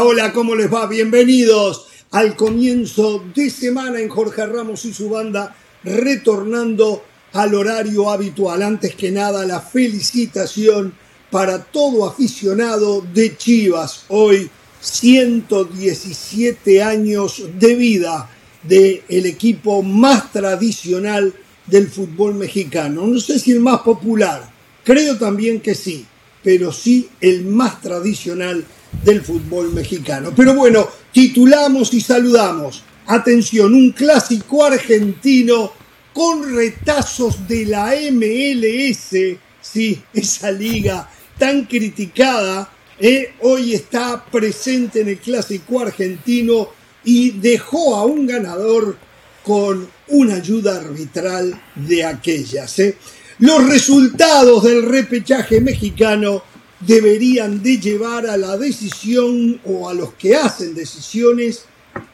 [0.00, 0.86] Hola, ¿cómo les va?
[0.86, 8.62] Bienvenidos al comienzo de semana en Jorge Ramos y su banda, retornando al horario habitual.
[8.62, 10.94] Antes que nada, la felicitación
[11.32, 14.04] para todo aficionado de Chivas.
[14.06, 14.48] Hoy,
[14.80, 18.30] 117 años de vida
[18.62, 21.34] del el equipo más tradicional
[21.66, 23.04] del fútbol mexicano.
[23.04, 24.48] No sé si el más popular,
[24.84, 26.06] creo también que sí,
[26.44, 28.64] pero sí el más tradicional
[29.04, 30.32] del fútbol mexicano.
[30.34, 32.82] Pero bueno, titulamos y saludamos.
[33.06, 35.72] Atención, un clásico argentino
[36.12, 45.08] con retazos de la MLS, sí, esa liga tan criticada, eh, hoy está presente en
[45.08, 46.70] el clásico argentino
[47.04, 48.96] y dejó a un ganador
[49.44, 52.78] con una ayuda arbitral de aquellas.
[52.80, 52.96] Eh.
[53.38, 56.42] Los resultados del repechaje mexicano
[56.80, 61.64] deberían de llevar a la decisión o a los que hacen decisiones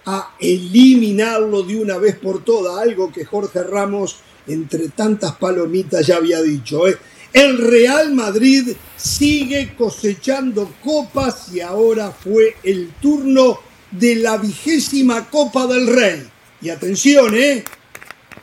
[0.06, 6.16] a eliminarlo de una vez por todas, algo que Jorge Ramos entre tantas palomitas ya
[6.16, 6.86] había dicho.
[6.88, 6.96] ¿eh?
[7.32, 13.58] El Real Madrid sigue cosechando copas y ahora fue el turno
[13.90, 16.28] de la vigésima Copa del Rey.
[16.62, 17.64] Y atención, ¿eh?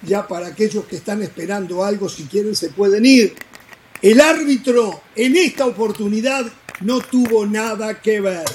[0.04, 3.34] ya para aquellos que están esperando algo, si quieren se pueden ir
[4.02, 6.46] el árbitro en esta oportunidad
[6.82, 8.46] no tuvo nada que ver.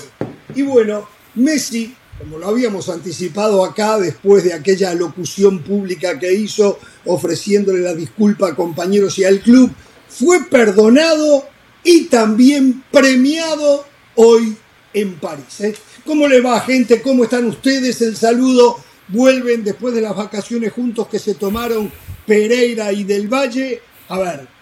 [0.54, 6.78] Y bueno, Messi, como lo habíamos anticipado acá después de aquella locución pública que hizo
[7.04, 9.70] ofreciéndole la disculpa a compañeros y al club,
[10.08, 11.44] fue perdonado
[11.84, 13.84] y también premiado
[14.16, 14.56] hoy
[14.92, 15.60] en París.
[15.60, 15.74] ¿eh?
[16.04, 17.02] ¿Cómo le va gente?
[17.02, 18.00] ¿Cómo están ustedes?
[18.02, 18.78] El saludo.
[19.08, 21.92] Vuelven después de las vacaciones juntos que se tomaron
[22.26, 23.80] Pereira y del Valle.
[24.08, 24.55] A ver,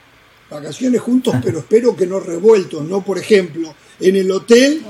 [0.54, 3.02] vacaciones juntos, pero espero que no revueltos, ¿no?
[3.02, 4.82] Por ejemplo, en el hotel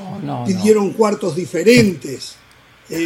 [0.47, 2.37] pidieron cuartos diferentes.
[2.91, 3.05] Eh,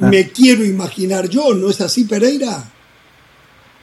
[0.00, 2.64] me quiero imaginar yo, ¿no es así, Pereira?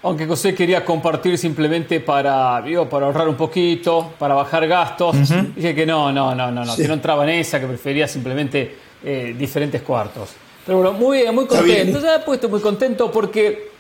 [0.04, 5.16] Aunque José quería compartir simplemente para, para ahorrar un poquito, para bajar gastos,
[5.56, 8.76] dije que no, no, no, no, no que no entraba en esa, que prefería simplemente
[9.04, 10.30] eh, diferentes cuartos.
[10.66, 12.02] Pero bueno, muy muy contento.
[12.02, 13.72] Ya he puesto muy contento porque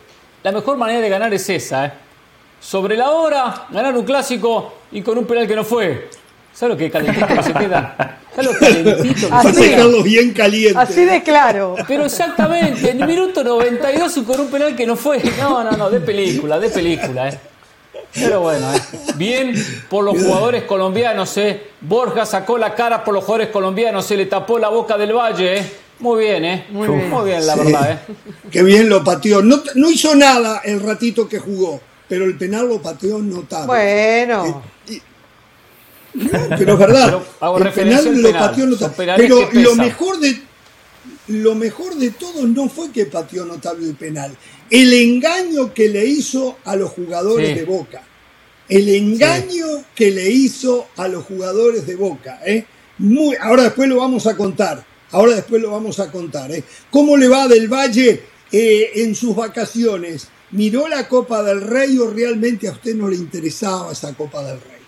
[0.43, 1.91] la mejor manera de ganar es esa, ¿eh?
[2.59, 6.09] Sobre la hora, ganar un clásico y con un penal que no fue.
[6.53, 8.19] ¿Sabes lo que calentito se queda?
[8.35, 10.77] ¿Sabes lo calentito así, bien caliente.
[10.77, 11.75] Así de claro.
[11.87, 15.21] Pero exactamente, en el minuto 92 y con un penal que no fue.
[15.39, 17.39] No, no, no, de película, de película, ¿eh?
[18.13, 18.81] Pero bueno, ¿eh?
[19.15, 19.53] bien
[19.87, 21.61] por los jugadores colombianos, ¿eh?
[21.79, 25.59] Borja sacó la cara por los jugadores colombianos, se le tapó la boca del Valle,
[25.59, 25.71] ¿eh?
[25.99, 26.65] Muy bien, ¿eh?
[26.71, 27.09] Muy, bien.
[27.09, 28.13] Muy bien, la verdad, ¿eh?
[28.51, 29.41] Qué bien lo pateó.
[29.41, 33.67] No, no hizo nada el ratito que jugó pero el penal lo pateó notable.
[33.67, 34.63] Bueno.
[34.89, 34.99] Eh,
[36.57, 37.21] pero es verdad,
[37.59, 39.13] el penal lo pateó notable.
[39.15, 40.49] Pero lo mejor de
[41.29, 44.35] lo mejor de todo no fue que pateó notable el penal,
[44.69, 48.03] el engaño que le hizo a los jugadores de Boca.
[48.67, 49.65] El engaño
[49.95, 52.39] que le hizo a los jugadores de Boca.
[52.45, 52.65] ¿eh?
[52.99, 54.85] Muy, ahora después lo vamos a contar.
[55.11, 56.51] Ahora después lo vamos a contar.
[56.51, 56.63] ¿eh?
[56.91, 60.27] ¿Cómo le va del Valle eh, en sus vacaciones?
[60.51, 64.59] ¿Miró la Copa del Rey o realmente a usted no le interesaba esa Copa del
[64.59, 64.79] Rey?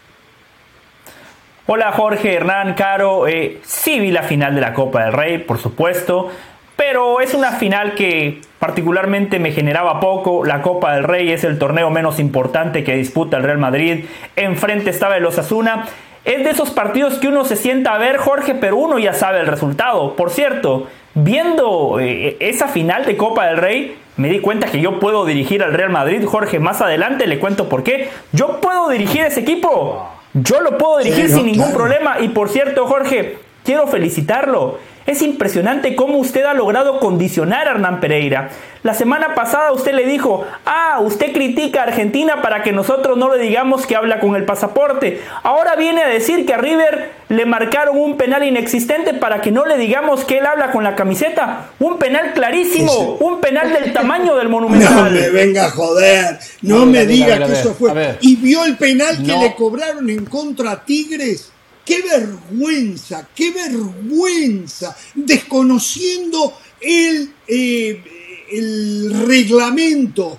[1.68, 3.28] Hola Jorge, Hernán, Caro.
[3.28, 6.30] Eh, sí vi la final de la Copa del Rey, por supuesto,
[6.76, 10.44] pero es una final que particularmente me generaba poco.
[10.44, 14.06] La Copa del Rey es el torneo menos importante que disputa el Real Madrid.
[14.36, 15.88] Enfrente estaba el Osasuna.
[16.26, 19.40] Es de esos partidos que uno se sienta a ver, Jorge, pero uno ya sabe
[19.40, 20.16] el resultado.
[20.16, 25.00] Por cierto, viendo eh, esa final de Copa del Rey, me di cuenta que yo
[25.00, 26.24] puedo dirigir al Real Madrid.
[26.26, 28.10] Jorge, más adelante le cuento por qué.
[28.32, 30.08] Yo puedo dirigir ese equipo.
[30.34, 32.20] Yo lo puedo dirigir sin ningún problema.
[32.20, 34.80] Y por cierto, Jorge, quiero felicitarlo.
[35.12, 38.50] Es impresionante cómo usted ha logrado condicionar a Hernán Pereira.
[38.82, 43.36] La semana pasada usted le dijo, ah, usted critica a Argentina para que nosotros no
[43.36, 45.20] le digamos que habla con el pasaporte.
[45.44, 49.66] Ahora viene a decir que a River le marcaron un penal inexistente para que no
[49.66, 51.72] le digamos que él habla con la camiseta.
[51.80, 55.14] Un penal clarísimo, un penal del tamaño del monumental.
[55.14, 58.16] No me venga a joder, no me diga que eso fue.
[58.22, 61.52] Y vio el penal que le cobraron en contra a Tigres
[61.86, 68.04] qué vergüenza, qué vergüenza, desconociendo el, eh,
[68.52, 70.38] el reglamento.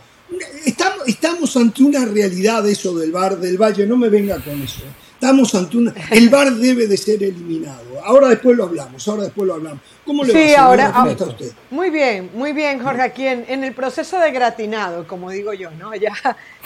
[0.65, 4.83] Estamos, estamos, ante una realidad eso del bar del Valle, no me venga con eso.
[5.23, 5.95] Estamos ante una...
[6.11, 8.01] El bar debe de ser eliminado.
[8.05, 9.81] Ahora después lo hablamos, ahora después lo hablamos.
[10.05, 11.53] ¿Cómo le sí, va ahora, ¿Cómo está usted?
[11.71, 15.71] Muy bien, muy bien, Jorge, aquí en, en, el proceso de gratinado, como digo yo,
[15.73, 15.95] ¿no?
[15.95, 16.13] Ya,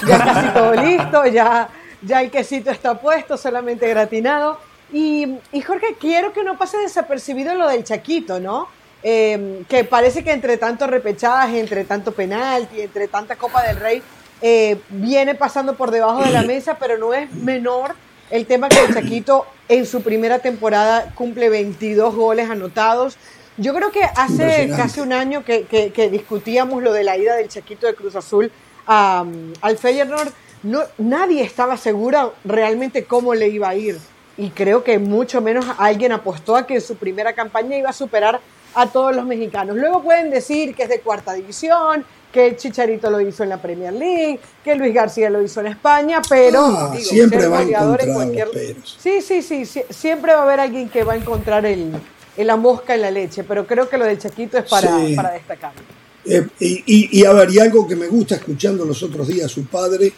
[0.08, 1.69] ya casi todo listo, ya,
[2.02, 4.58] ya el quesito está puesto, solamente gratinado.
[4.93, 8.69] Y, Jorge, quiero que no pase desapercibido lo del Chaquito, ¿no?
[9.02, 14.02] Em, que parece que entre tanto repechaje, entre tanto penalti, entre tanta Copa del Rey,
[14.43, 17.94] eh, viene pasando por debajo de la mesa, pero no es menor
[18.31, 23.16] el tema que el Chaquito en su primera temporada cumple 22 goles anotados.
[23.56, 27.87] Yo creo que hace casi un año que, discutíamos lo de la ida del Chaquito
[27.87, 28.52] de Cruz Azul
[28.87, 30.32] al Feyenoord.
[30.62, 33.99] No, nadie estaba seguro realmente cómo le iba a ir.
[34.38, 37.94] Y creo que mucho menos alguien apostó a que en su primera campaña iba a
[37.94, 38.41] superar
[38.75, 39.76] a todos los mexicanos.
[39.76, 43.94] Luego pueden decir que es de cuarta división, que Chicharito lo hizo en la Premier
[43.94, 48.50] League, que Luis García lo hizo en España, pero ah, siempre va a encontrar cualquier...
[48.85, 51.93] Sí, sí, sí, siempre va a haber alguien que va a encontrar el,
[52.37, 55.73] la mosca en la leche, pero creo que lo del Chaquito es para, para destacar.
[56.26, 59.64] Eh, y, y, a ver, y algo que me gusta escuchando los otros días, su
[59.67, 60.12] padre,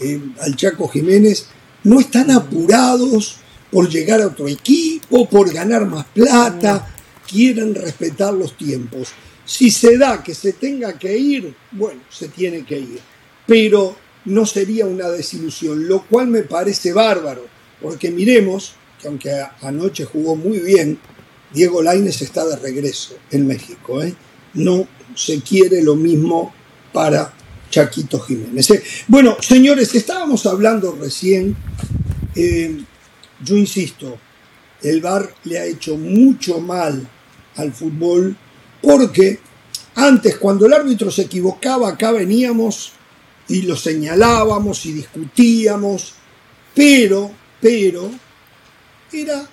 [0.00, 1.46] eh, al Chaco Jiménez,
[1.84, 3.36] no están apurados
[3.70, 6.88] por llegar a otro equipo, por ganar más plata,
[7.28, 9.08] quieren respetar los tiempos.
[9.44, 13.00] Si se da que se tenga que ir, bueno, se tiene que ir.
[13.46, 13.96] Pero
[14.26, 17.46] no sería una desilusión, lo cual me parece bárbaro,
[17.80, 19.30] porque miremos que aunque
[19.62, 20.98] anoche jugó muy bien,
[21.52, 24.02] Diego Laines está de regreso en México.
[24.02, 24.14] ¿eh?
[24.54, 26.52] No se quiere lo mismo
[26.92, 27.32] para
[27.70, 28.70] Chaquito Jiménez.
[28.70, 28.82] ¿eh?
[29.06, 31.56] Bueno, señores, estábamos hablando recién,
[32.34, 32.78] eh,
[33.44, 34.18] yo insisto,
[34.82, 37.08] el VAR le ha hecho mucho mal
[37.56, 38.36] al fútbol
[38.80, 39.40] porque
[39.94, 42.92] antes, cuando el árbitro se equivocaba, acá veníamos
[43.48, 46.14] y lo señalábamos y discutíamos,
[46.74, 48.10] pero, pero,
[49.12, 49.48] era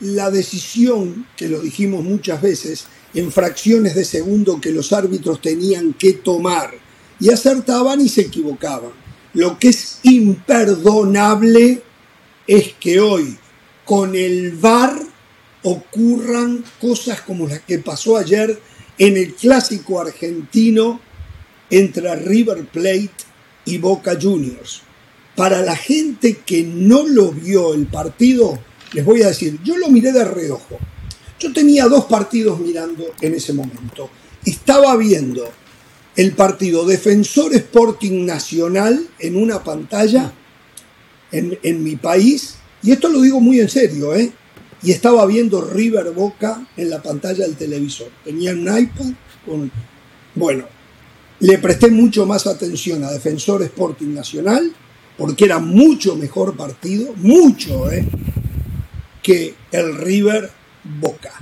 [0.00, 5.92] la decisión, que lo dijimos muchas veces, en fracciones de segundo que los árbitros tenían
[5.94, 6.87] que tomar.
[7.20, 8.92] Y acertaban y se equivocaban.
[9.34, 11.82] Lo que es imperdonable
[12.46, 13.36] es que hoy,
[13.84, 14.98] con el VAR,
[15.62, 18.58] ocurran cosas como las que pasó ayer
[18.96, 21.00] en el clásico argentino
[21.70, 23.10] entre River Plate
[23.64, 24.82] y Boca Juniors.
[25.36, 28.58] Para la gente que no lo vio el partido,
[28.92, 30.78] les voy a decir, yo lo miré de reojo.
[31.38, 34.10] Yo tenía dos partidos mirando en ese momento.
[34.44, 35.48] Estaba viendo
[36.18, 40.32] el partido Defensor Sporting Nacional en una pantalla
[41.30, 44.32] en, en mi país, y esto lo digo muy en serio, ¿eh?
[44.82, 48.08] y estaba viendo River Boca en la pantalla del televisor.
[48.24, 49.12] Tenía un iPad
[49.46, 49.70] con...
[50.34, 50.64] Bueno,
[51.38, 54.72] le presté mucho más atención a Defensor Sporting Nacional
[55.16, 58.04] porque era mucho mejor partido, mucho, ¿eh?
[59.22, 60.50] que el River
[61.00, 61.32] Boca.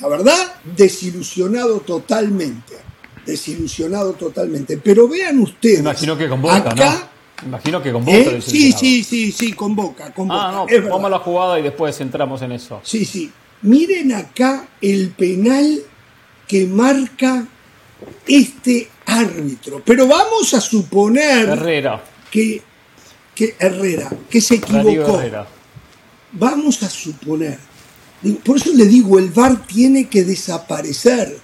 [0.00, 2.85] La verdad, desilusionado totalmente.
[3.26, 4.78] Desilusionado totalmente.
[4.78, 5.80] Pero vean ustedes.
[5.80, 7.16] Imagino que con Boca, ¿no?
[7.46, 8.18] Imagino que con Boca.
[8.18, 8.40] ¿Eh?
[8.40, 10.12] Sí, sí, sí, sí, con Boca.
[10.14, 12.80] Con ah, no, vamos a la jugada y después entramos en eso.
[12.84, 13.30] Sí, sí.
[13.62, 15.82] Miren acá el penal
[16.46, 17.46] que marca
[18.26, 19.82] este árbitro.
[19.84, 22.02] Pero vamos a suponer Herrera.
[22.30, 22.62] que,
[23.34, 25.20] que Herrera, que se equivocó.
[26.32, 27.58] Vamos a suponer.
[28.44, 31.38] Por eso le digo, el VAR tiene que desaparecer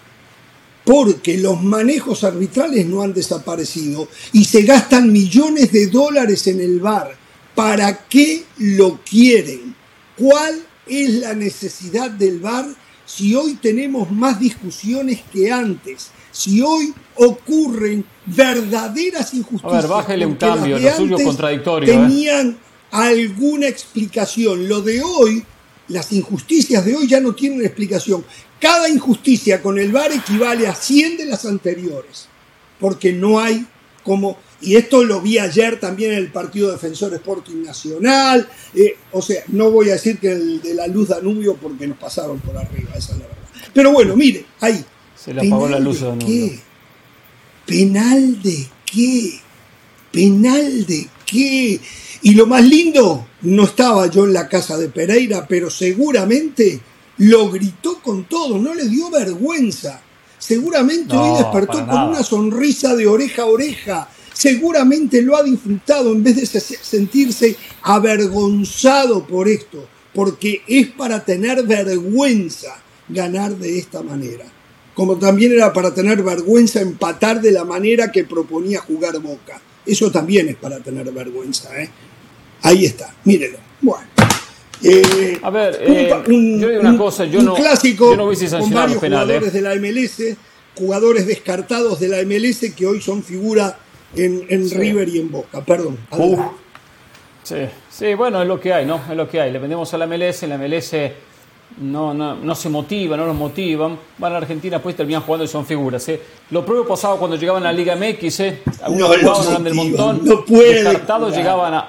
[0.84, 6.80] porque los manejos arbitrales no han desaparecido y se gastan millones de dólares en el
[6.80, 7.16] bar.
[7.54, 9.74] ¿Para qué lo quieren?
[10.16, 12.66] ¿Cuál es la necesidad del bar
[13.04, 16.10] si hoy tenemos más discusiones que antes?
[16.30, 19.72] Si hoy ocurren verdaderas injusticias.
[19.72, 21.92] A ver, bájale un cambio, lo suyo contradictorio.
[21.92, 21.96] ¿eh?
[21.96, 22.58] Tenían
[22.90, 24.68] alguna explicación.
[24.68, 25.44] Lo de hoy,
[25.92, 28.24] las injusticias de hoy ya no tienen explicación.
[28.60, 32.26] Cada injusticia con el VAR equivale a 100 de las anteriores,
[32.80, 33.66] porque no hay
[34.02, 39.22] como, y esto lo vi ayer también en el partido Defensor Sporting Nacional, eh, o
[39.22, 42.56] sea, no voy a decir que el de la luz Danubio porque nos pasaron por
[42.56, 43.42] arriba, esa es la verdad.
[43.72, 44.84] Pero bueno, mire, ahí.
[45.16, 46.26] Se le apagó la luz de Danubio.
[46.26, 46.58] Qué?
[47.66, 49.40] ¿Penal de qué?
[50.10, 51.80] ¿Penal de qué?
[52.24, 56.80] Y lo más lindo, no estaba yo en la casa de Pereira, pero seguramente
[57.18, 60.00] lo gritó con todo, no le dio vergüenza.
[60.38, 64.08] Seguramente hoy despertó con una sonrisa de oreja a oreja.
[64.32, 71.64] Seguramente lo ha disfrutado en vez de sentirse avergonzado por esto, porque es para tener
[71.64, 72.76] vergüenza
[73.08, 74.44] ganar de esta manera.
[74.94, 79.60] Como también era para tener vergüenza empatar de la manera que proponía jugar Boca.
[79.84, 81.68] Eso también es para tener vergüenza.
[81.80, 81.90] ¿eh?
[82.62, 83.58] Ahí está, mírelo.
[83.80, 84.06] Bueno.
[84.84, 89.52] Eh, a ver, eh, yo digo una cosa, yo no, clásico no con varios jugadores
[89.52, 90.36] de la MLS,
[90.76, 93.78] jugadores descartados de la MLS que hoy son figura
[94.16, 95.64] en, River y en Boca.
[95.64, 95.98] Perdón.
[97.44, 97.56] Sí,
[97.90, 99.00] sí, bueno, es lo que hay, ¿no?
[99.08, 99.52] Es lo que hay.
[99.52, 100.94] Le vendemos a la MLS, la MLS
[101.78, 103.98] no, no, no se motiva, no nos motivan.
[104.18, 106.08] Van a Argentina, pues terminan jugando y son figuras.
[106.08, 106.20] ¿eh?
[106.50, 108.62] Lo propio pasado cuando llegaban a la Liga MX, ¿eh?
[108.82, 111.88] algunos No jugaban, los eran del montón, no pueden descartados, llegaban a,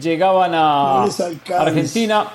[0.00, 1.56] llegaban a No.
[1.58, 2.26] Argentina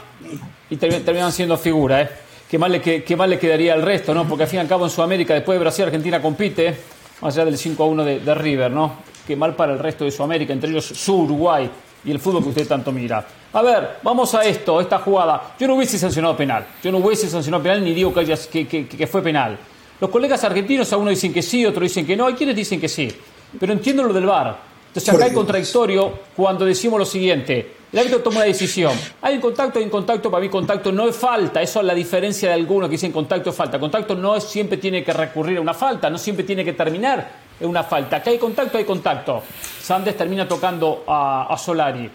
[0.69, 2.07] y termi- terminaban siendo figuras.
[2.07, 2.09] ¿eh?
[2.49, 4.25] ¿Qué, más le, que- qué más le quedaría al resto, ¿no?
[4.27, 6.77] Porque al fin y al cabo en Sudamérica, después de Brasil, Argentina compite, ¿eh?
[7.21, 8.93] más allá del 5 a 1 de, de River, ¿no?
[9.27, 11.69] Qué mal para el resto de Sudamérica, entre ellos su Uruguay
[12.03, 13.23] y el fútbol que usted tanto mira.
[13.53, 15.53] A ver, vamos a esto, esta jugada.
[15.59, 16.65] Yo no hubiese sancionado penal.
[16.83, 19.57] Yo no hubiese sancionado penal ni digo que, haya- que, que- que fue penal.
[19.99, 22.87] Los colegas argentinos, algunos dicen que sí, otros dicen que no, hay quienes dicen que
[22.87, 23.11] sí.
[23.59, 24.68] Pero entiendo lo del VAR.
[24.89, 27.75] Entonces acá hay contradictorio cuando decimos lo siguiente.
[27.91, 28.93] El árbitro toma una decisión.
[29.21, 31.61] Hay un contacto, hay un contacto, para mí contacto no es falta.
[31.61, 33.79] Eso es la diferencia de algunos que dicen contacto es falta.
[33.79, 37.29] Contacto no es, siempre tiene que recurrir a una falta, no siempre tiene que terminar
[37.59, 38.17] en una falta.
[38.17, 39.41] Acá hay contacto, hay contacto.
[39.81, 42.09] Sandes termina tocando a, a Solari.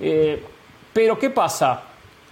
[0.00, 0.42] Eh,
[0.92, 1.82] pero ¿qué pasa?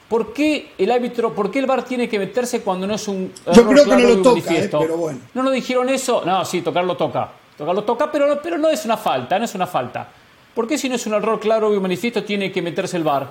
[0.09, 3.33] ¿Por qué el árbitro, por qué el VAR tiene que meterse cuando no es un
[3.47, 5.21] Yo error creo que no lo toca, eh, pero bueno.
[5.33, 6.23] ¿No nos dijeron eso?
[6.27, 7.31] No, sí, tocarlo toca.
[7.57, 10.09] Tocarlo toca, pero, pero no es una falta, no es una falta.
[10.55, 13.29] ¿Por qué si no es un error claro y manifiesto tiene que meterse el VAR?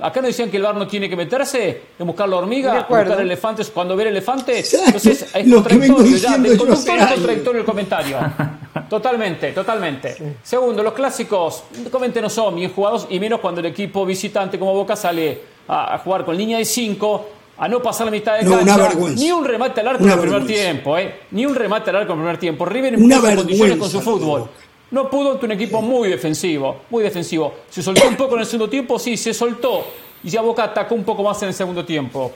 [0.00, 3.20] Acá nos decían que el VAR no tiene que meterse en buscar la hormiga, buscar
[3.20, 4.74] elefantes cuando ver elefantes.
[4.86, 8.18] Entonces es lo contradictorio ya, del conductor es contradictorio el comentario.
[8.88, 10.36] Totalmente, totalmente.
[10.42, 14.74] Segundo, los clásicos, comenten no son bien jugados y menos cuando el equipo visitante como
[14.74, 18.44] Boca sale a, a jugar con línea de 5, a no pasar la mitad de
[18.44, 19.22] No, una cancha, vergüenza.
[19.24, 21.20] ni un remate al arco en el primer tiempo, ¿eh?
[21.30, 22.64] Ni un remate al arco en el primer tiempo.
[22.64, 24.48] River impuso condiciones con su fútbol.
[24.90, 27.52] No pudo ante un equipo muy defensivo, muy defensivo.
[27.70, 29.84] Se soltó un poco en el segundo tiempo, sí, se soltó.
[30.22, 32.32] Y ya Boca atacó un poco más en el segundo tiempo.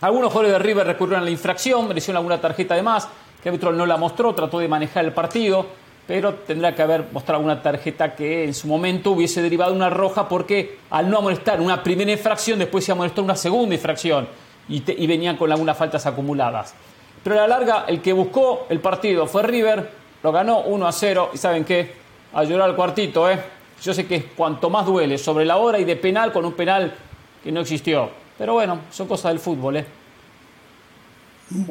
[0.00, 3.06] Algunos jugadores de River recurrieron a la infracción, merecieron alguna tarjeta de más,
[3.42, 5.66] que el árbitro no la mostró, trató de manejar el partido,
[6.06, 10.28] pero tendrá que haber mostrado alguna tarjeta que en su momento hubiese derivado una roja
[10.28, 14.26] porque al no amonestar una primera infracción, después se amonestó una segunda infracción
[14.68, 16.74] y, te- y venían con algunas faltas acumuladas.
[17.22, 19.90] Pero a la larga, el que buscó el partido fue River,
[20.22, 21.92] lo ganó 1 a 0 y ¿saben qué?
[22.34, 23.38] A llorar al cuartito, ¿eh?
[23.82, 26.94] Yo sé que cuanto más duele sobre la hora y de penal con un penal
[27.42, 28.08] que no existió.
[28.38, 29.86] Pero bueno, son cosas del fútbol, ¿eh?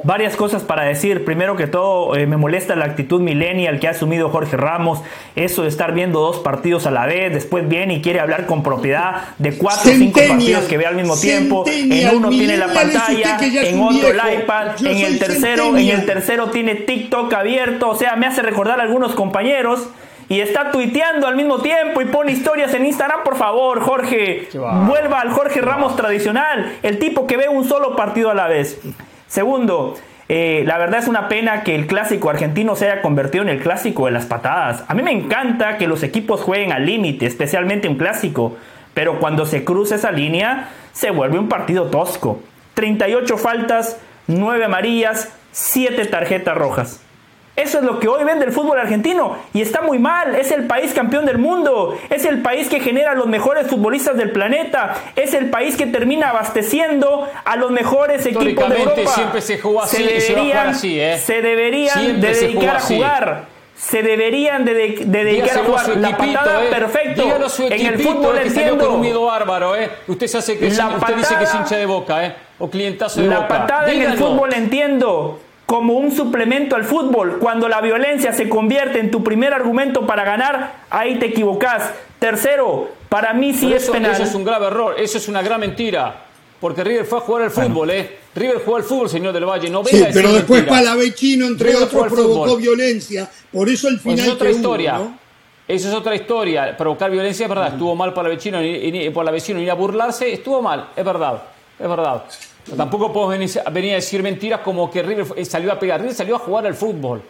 [0.04, 1.26] Varias cosas para decir.
[1.26, 5.02] Primero que todo, eh, me molesta la actitud millennial que ha asumido Jorge Ramos.
[5.36, 7.34] Eso de estar viendo dos partidos a la vez.
[7.34, 10.96] Después viene y quiere hablar con propiedad de cuatro o cinco partidos que ve al
[10.96, 11.66] mismo tiempo.
[11.68, 16.06] En uno tiene la pantalla, en otro el iPad, Yo en el tercero, en el
[16.06, 17.90] tercero tiene TikTok abierto.
[17.90, 19.88] O sea, me hace recordar a algunos compañeros.
[20.30, 23.24] Y está tuiteando al mismo tiempo y pone historias en Instagram.
[23.24, 26.78] Por favor, Jorge, vuelva al Jorge Ramos tradicional.
[26.82, 28.80] El tipo que ve un solo partido a la vez.
[29.34, 29.96] Segundo,
[30.30, 33.64] eh, la verdad es una pena que el clásico argentino se haya convertido en el
[33.64, 34.84] clásico de las patadas.
[34.88, 38.56] A mí me encanta que los equipos jueguen al límite, especialmente un clásico.
[38.94, 42.44] Pero cuando se cruza esa línea, se vuelve un partido tosco.
[42.76, 43.98] 38 faltas,
[44.28, 47.02] 9 amarillas, 7 tarjetas rojas.
[47.56, 50.34] Eso es lo que hoy vende el fútbol argentino y está muy mal.
[50.34, 51.96] Es el país campeón del mundo.
[52.10, 54.96] Es el país que genera los mejores futbolistas del planeta.
[55.16, 59.12] Es el país que termina abasteciendo a los mejores equipos de Europa.
[59.12, 60.04] siempre se jugó así se
[60.70, 61.18] así, ¿eh?
[61.42, 63.44] deberían Siempre de se dedicar a jugar.
[63.76, 65.90] Se deberían de, de- de dedicar a jugar.
[65.98, 66.68] La equipito, patada, eh.
[66.70, 67.24] perfecto.
[67.70, 68.86] En el fútbol eh, entiendo.
[68.86, 69.90] con un miedo bárbaro, ¿eh?
[70.08, 72.36] Usted se hace que La usted dice que es patada- hincha de boca, ¿eh?
[72.60, 73.48] O clientazo de La boca.
[73.48, 77.40] patada en el fútbol entiendo como un suplemento al fútbol.
[77.40, 81.92] Cuando la violencia se convierte en tu primer argumento para ganar, ahí te equivocas.
[82.20, 84.12] Tercero, para mí sí Pero es eso, penal.
[84.12, 86.16] eso es un grave error, eso es una gran mentira.
[86.60, 88.20] Porque River fue a jugar al fútbol, ¿eh?
[88.34, 89.70] River jugó al fútbol, señor del Valle.
[89.70, 90.80] No Sí, venga a decir pero después mentiras.
[90.82, 92.62] Palavecino, entre River otros, provocó fútbol.
[92.62, 93.30] violencia.
[93.52, 94.94] Por eso el Pues final es otra que hubo, historia.
[94.94, 95.18] ¿no?
[95.68, 96.78] Eso es otra historia.
[96.78, 97.68] Provocar violencia es verdad.
[97.74, 98.68] Estuvo mal para el vecino, y-
[98.98, 100.32] y- por la vecino ir a burlarse.
[100.32, 101.44] Estuvo mal, es verdad.
[101.78, 102.24] Es verdad.
[102.66, 106.00] Pero tampoco podemos venir, a decir mentiras como que River fue- salió a pegar.
[106.00, 107.22] River salió a jugar al fútbol.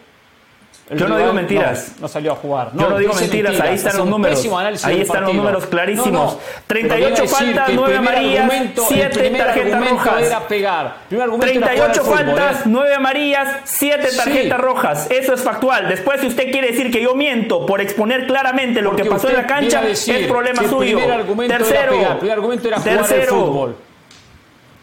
[0.90, 1.92] El Yo no digo mentiras.
[1.96, 2.70] No, no salió a jugar.
[2.74, 4.46] Yo no digo mentiras, ahí están los números.
[4.84, 6.12] Ahí están los números clarísimos.
[6.12, 6.38] No, no.
[6.66, 9.46] 38 Pero viene a decir faltas, que el 9 primer amarillas, argumento- 7 el primer
[9.46, 10.22] tarjetas rojas.
[10.24, 10.86] era pegar.
[10.86, 12.62] El primer argumento era jugar al 38 fútbol, faltas, ¿eh?
[12.66, 14.16] 9 amarillas, 7 Sí.
[14.18, 15.10] tarjetas rojas.
[15.10, 15.88] Eso es factual.
[15.88, 19.28] Después, si usted quiere decir que yo miento por exponer claramente lo Porque que pasó
[19.30, 20.98] en la cancha, es problema el suyo.
[20.98, 23.76] primer argumento era tercero, pegar, el primer argumento era jugar al tercero, fútbol.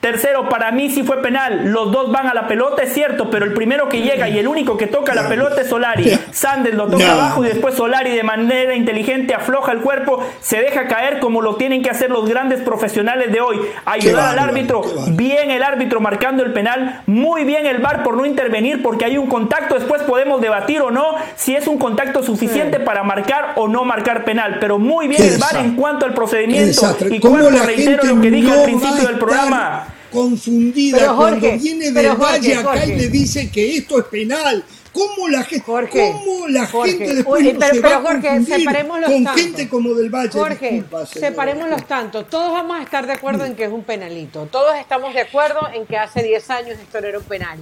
[0.01, 1.65] Tercero, para mí sí fue penal.
[1.65, 4.47] Los dos van a la pelota, es cierto, pero el primero que llega y el
[4.47, 6.19] único que toca la pelota es Solari.
[6.31, 10.87] Sanders lo toca abajo y después Solari de manera inteligente afloja el cuerpo, se deja
[10.87, 13.61] caer como lo tienen que hacer los grandes profesionales de hoy.
[13.85, 18.25] Ayudar al árbitro, bien el árbitro marcando el penal, muy bien el VAR por no
[18.25, 19.75] intervenir porque hay un contacto.
[19.75, 24.23] Después podemos debatir o no si es un contacto suficiente para marcar o no marcar
[24.23, 26.81] penal, pero muy bien el VAR en cuanto al procedimiento.
[27.07, 32.55] Y cuando reitero lo que dije al principio del programa confundida cuando viene del Valle
[32.55, 34.63] acá y le dice que esto es penal.
[34.93, 39.69] ¿Cómo la gente, cómo la gente después Oye, pero, se pero, Jorge, separémoslos con gente
[39.69, 40.31] como del Valle?
[40.31, 42.25] Jorge, separémoslos tanto.
[42.25, 44.49] Todos vamos a estar de acuerdo en que es un penalito.
[44.51, 47.57] Todos estamos de acuerdo en que hace 10 años esto no era un penal.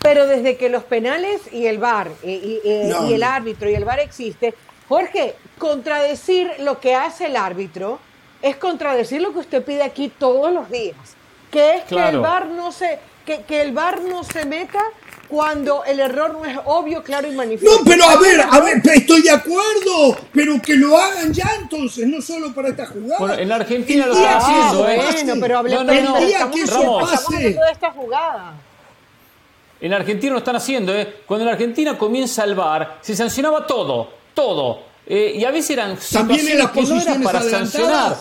[0.00, 2.30] Pero desde que los penales y el VAR y,
[2.64, 3.10] y, no.
[3.10, 4.54] y el árbitro y el VAR existe,
[4.88, 7.98] Jorge, contradecir lo que hace el árbitro
[8.40, 10.96] es contradecir lo que usted pide aquí todos los días
[11.50, 12.10] que es claro.
[12.10, 14.82] que el VAR no se que, que, el VAR no se meta
[15.30, 17.78] cuando el error no es obvio, claro y manifiesto.
[17.78, 22.06] No, pero a ver, a ver, estoy de acuerdo, pero que lo hagan ya entonces,
[22.08, 23.18] no solo para esta jugada.
[23.18, 24.96] Bueno, en la Argentina lo están haciendo, ¿eh?
[24.96, 27.38] Bueno, pero hablemos no, no, no, estamos, que eso pase.
[27.38, 28.54] de esta jugada.
[29.80, 31.22] En Argentina lo están haciendo, ¿eh?
[31.24, 34.82] Cuando en Argentina comienza el VAR, se sancionaba todo, todo.
[35.06, 38.16] Eh, y a veces eran También en las que no era para sancionar.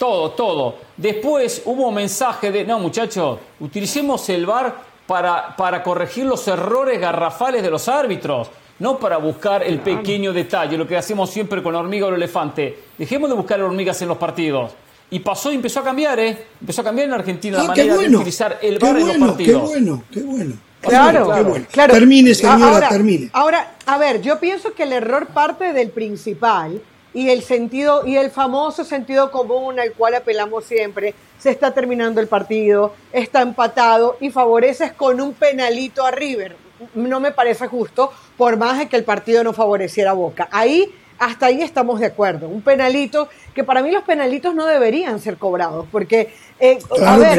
[0.00, 0.76] Todo, todo.
[0.96, 4.74] Después hubo un mensaje de, no muchachos, utilicemos el VAR
[5.06, 10.78] para, para corregir los errores garrafales de los árbitros, no para buscar el pequeño detalle,
[10.78, 12.78] lo que hacemos siempre con la hormiga o el elefante.
[12.96, 14.72] Dejemos de buscar hormigas en los partidos.
[15.10, 16.46] Y pasó y empezó a cambiar, ¿eh?
[16.58, 19.16] Empezó a cambiar en Argentina Ah, la manera bueno, de utilizar el VAR en los
[19.18, 19.62] partidos.
[19.62, 20.54] Qué bueno, qué bueno.
[20.80, 21.66] Claro, Qué bueno.
[21.70, 21.92] claro.
[21.92, 23.28] Termine, señora, ahora, termine.
[23.34, 26.80] Ahora, a ver, yo pienso que el error parte del principal
[27.12, 31.14] y el sentido y el famoso sentido común al cual apelamos siempre.
[31.38, 36.56] Se está terminando el partido, está empatado y favoreces con un penalito a River.
[36.94, 40.48] No me parece justo, por más de que el partido no favoreciera a Boca.
[40.50, 42.48] Ahí hasta ahí estamos de acuerdo.
[42.48, 47.16] Un penalito, que para mí los penalitos no deberían ser cobrados, porque, eh, Claro a
[47.18, 47.38] ver,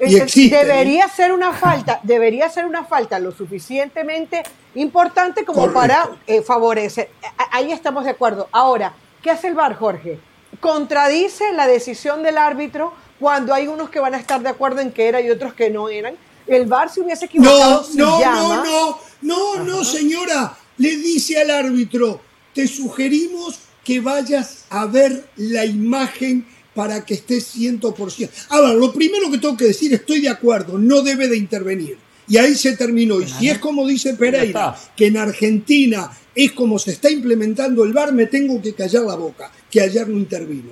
[0.00, 4.42] eh, existen, debería ser una falta, debería ser una falta lo suficientemente
[4.74, 5.78] importante como Correcto.
[5.78, 7.10] para eh, favorecer.
[7.52, 8.48] Ahí estamos de acuerdo.
[8.50, 10.18] Ahora, ¿qué hace el VAR, Jorge?
[10.60, 14.92] Contradice la decisión del árbitro cuando hay unos que van a estar de acuerdo en
[14.92, 16.14] que era y otros que no eran.
[16.46, 18.64] El VAR se hubiese equivocado No, no, llama.
[18.64, 20.56] no, no, no, no, señora.
[20.78, 22.20] Le dice al árbitro,
[22.54, 28.30] te sugerimos que vayas a ver la imagen para que estés 100%.
[28.48, 31.98] Ahora, lo primero que tengo que decir, estoy de acuerdo, no debe de intervenir.
[32.30, 33.20] Y ahí se terminó.
[33.20, 37.92] Y si es como dice Pereira, que en Argentina es como se está implementando el
[37.92, 40.70] VAR, me tengo que callar la boca, que ayer no intervino.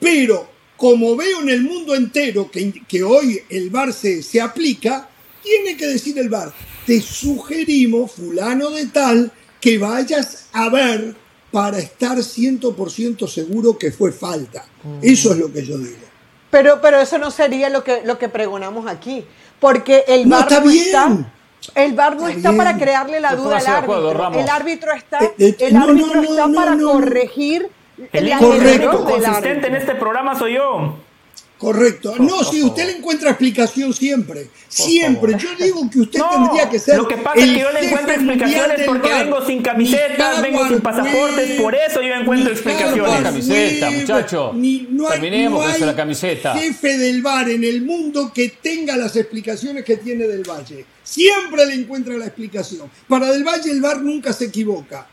[0.00, 0.48] Pero
[0.78, 5.10] como veo en el mundo entero que, que hoy el VAR se, se aplica,
[5.42, 6.54] tiene que decir el VAR,
[6.86, 11.14] te sugerimos, fulano de tal, que vayas a ver
[11.50, 14.64] para estar 100% seguro que fue falta.
[15.02, 16.07] Eso es lo que yo digo.
[16.50, 19.24] Pero, pero eso no sería lo que, lo que pregonamos aquí.
[19.60, 20.84] Porque el No, VAR está no bien.
[20.84, 21.08] está.
[21.74, 24.40] El VAR no Está para crearle la duda al acuerdo, árbitro.
[24.40, 26.92] El árbitro está, Eh, eh, el no, árbitro no, está no, para no.
[26.92, 27.68] corregir
[28.12, 29.04] El el Correcto.
[29.04, 29.66] consistente árbitro.
[29.68, 30.94] en este programa soy yo.
[31.58, 32.14] Correcto.
[32.18, 34.48] No, si usted le encuentra explicación siempre.
[34.68, 35.34] Siempre.
[35.36, 36.96] Yo digo que usted No, tendría que ser.
[36.96, 40.40] lo que pasa es el que yo le encuentro explicaciones del porque vengo sin camisetas,
[40.42, 43.22] vengo sin pasaportes, por eso yo encuentro ni explicaciones.
[43.22, 44.52] Camiseta, muchacho.
[44.54, 46.54] ni- no hay, Terminemos no la camiseta.
[46.56, 50.84] jefe del VAR en el mundo que tenga las explicaciones que tiene del Valle.
[51.02, 52.88] Siempre le encuentra la explicación.
[53.08, 55.08] Para del Valle el VAR nunca se equivoca.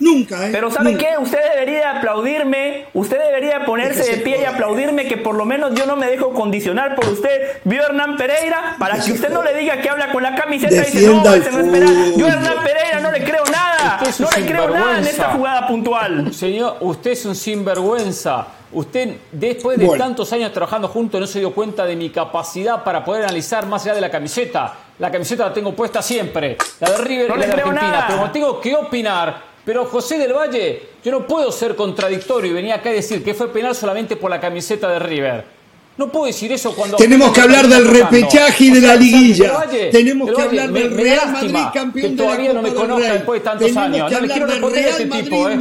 [0.00, 0.50] Nunca, ¿eh?
[0.50, 1.04] Pero ¿sabe Nunca.
[1.06, 1.18] qué?
[1.18, 5.84] Usted debería aplaudirme, usted debería ponerse de pie y aplaudirme que por lo menos yo
[5.86, 7.60] no me dejo condicionar por usted.
[7.64, 10.78] Vio Hernán Pereira para que usted no le diga que habla con la camiseta y
[10.90, 11.42] dice, no, penal.
[11.42, 12.14] fútbol.
[12.16, 15.66] Yo a Hernán Pereira no le creo nada, no le creo nada en esta jugada
[15.68, 16.32] puntual.
[16.34, 18.46] Señor, usted es un sinvergüenza.
[18.72, 20.04] Usted, después de Bueno.
[20.04, 23.82] tantos años trabajando juntos, no se dio cuenta de mi capacidad para poder analizar más
[23.84, 24.74] allá de la camiseta.
[25.00, 26.56] La camiseta la tengo puesta siempre.
[26.78, 27.92] La de River No y la le de creo Argentina.
[27.92, 28.06] nada.
[28.08, 29.49] Pero tengo que opinar.
[29.64, 33.34] Pero José del Valle, yo no puedo ser contradictorio y venir acá a decir que
[33.34, 35.60] fue penal solamente por la camiseta de River.
[35.96, 36.96] No puedo decir eso cuando.
[36.96, 39.64] Tenemos que hablar del repechaje y de la liguilla.
[39.92, 43.08] Tenemos que hablar del Real Madrid campeón de la todavía no me Copa del conozca
[43.08, 43.18] Rey.
[43.18, 44.10] después de tantos años.
[44.10, 45.58] No le quiero responder a este tipo, ¿eh?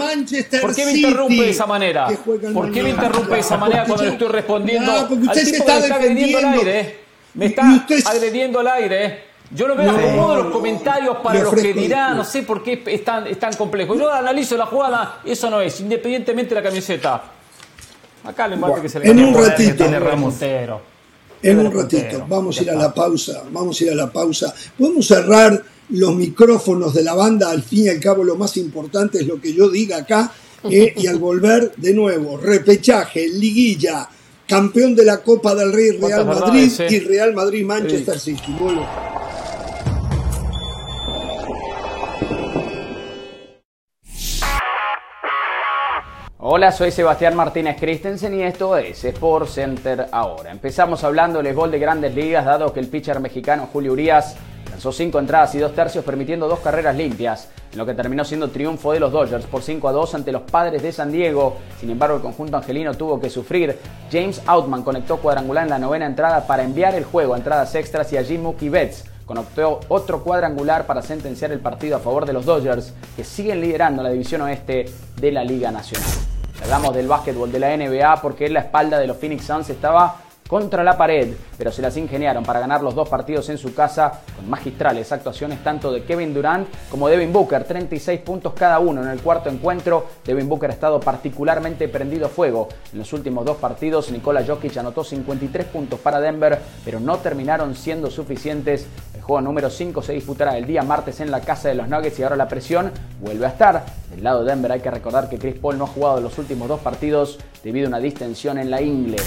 [0.61, 2.07] ¿Por qué me interrumpe de esa manera?
[2.53, 5.45] ¿Por qué me interrumpe de esa manera cuando le estoy respondiendo No, porque usted al
[5.45, 6.79] se tipo está que me está agrediendo al aire?
[6.79, 6.97] ¿eh?
[7.33, 9.28] Me está agrediendo al aire.
[9.51, 9.55] ¿Eh?
[9.55, 12.83] Yo lo veo No, acomodo los comentarios para los que dirán, no sé por qué
[12.85, 13.95] es tan, es tan complejo.
[13.95, 17.23] Yo analizo la jugada, eso no es, independientemente de la camiseta.
[18.23, 19.75] Acá lo importante Bueno, que se le en un ratito.
[19.75, 20.35] tiene Ramos.
[21.41, 24.53] En un ratito, vamos a ir a la pausa, vamos a ir a la pausa.
[24.77, 29.19] Podemos cerrar los micrófonos de la banda, al fin y al cabo lo más importante
[29.19, 30.31] es lo que yo diga acá,
[30.69, 34.07] eh, y al volver de nuevo, repechaje, liguilla,
[34.45, 38.55] campeón de la Copa del Rey Real Madrid y Real Madrid Manchester City.
[46.51, 50.49] Hola, soy Sebastián Martínez Christensen y esto es Sport Center ahora.
[50.49, 54.35] Empezamos hablando del gol de grandes ligas, dado que el pitcher mexicano Julio Urias
[54.71, 58.49] lanzó cinco entradas y dos tercios, permitiendo dos carreras limpias, en lo que terminó siendo
[58.49, 61.57] triunfo de los Dodgers por 5 a 2 ante los padres de San Diego.
[61.79, 63.77] Sin embargo, el conjunto angelino tuvo que sufrir.
[64.11, 68.11] James Outman conectó cuadrangular en la novena entrada para enviar el juego a entradas extras
[68.11, 72.47] y allí Mookie Betts conectó otro cuadrangular para sentenciar el partido a favor de los
[72.47, 74.85] Dodgers, que siguen liderando la división oeste
[75.21, 76.38] de la Liga Nacional.
[76.61, 80.17] Hablamos del básquetbol de la NBA porque la espalda de los Phoenix Suns estaba
[80.49, 84.21] contra la pared, pero se las ingeniaron para ganar los dos partidos en su casa
[84.35, 89.09] con magistrales actuaciones tanto de Kevin Durant como Devin Booker, 36 puntos cada uno en
[89.09, 90.07] el cuarto encuentro.
[90.25, 92.67] Devin Booker ha estado particularmente prendido fuego.
[92.91, 97.75] En los últimos dos partidos, Nikola Jokic anotó 53 puntos para Denver, pero no terminaron
[97.75, 98.87] siendo suficientes.
[99.29, 102.23] Juego número 5 se disputará el día martes en la casa de los Nuggets y
[102.23, 103.85] ahora la presión vuelve a estar.
[104.09, 106.67] Del lado de Denver hay que recordar que Chris Paul no ha jugado los últimos
[106.67, 109.17] dos partidos debido a una distensión en la ingle.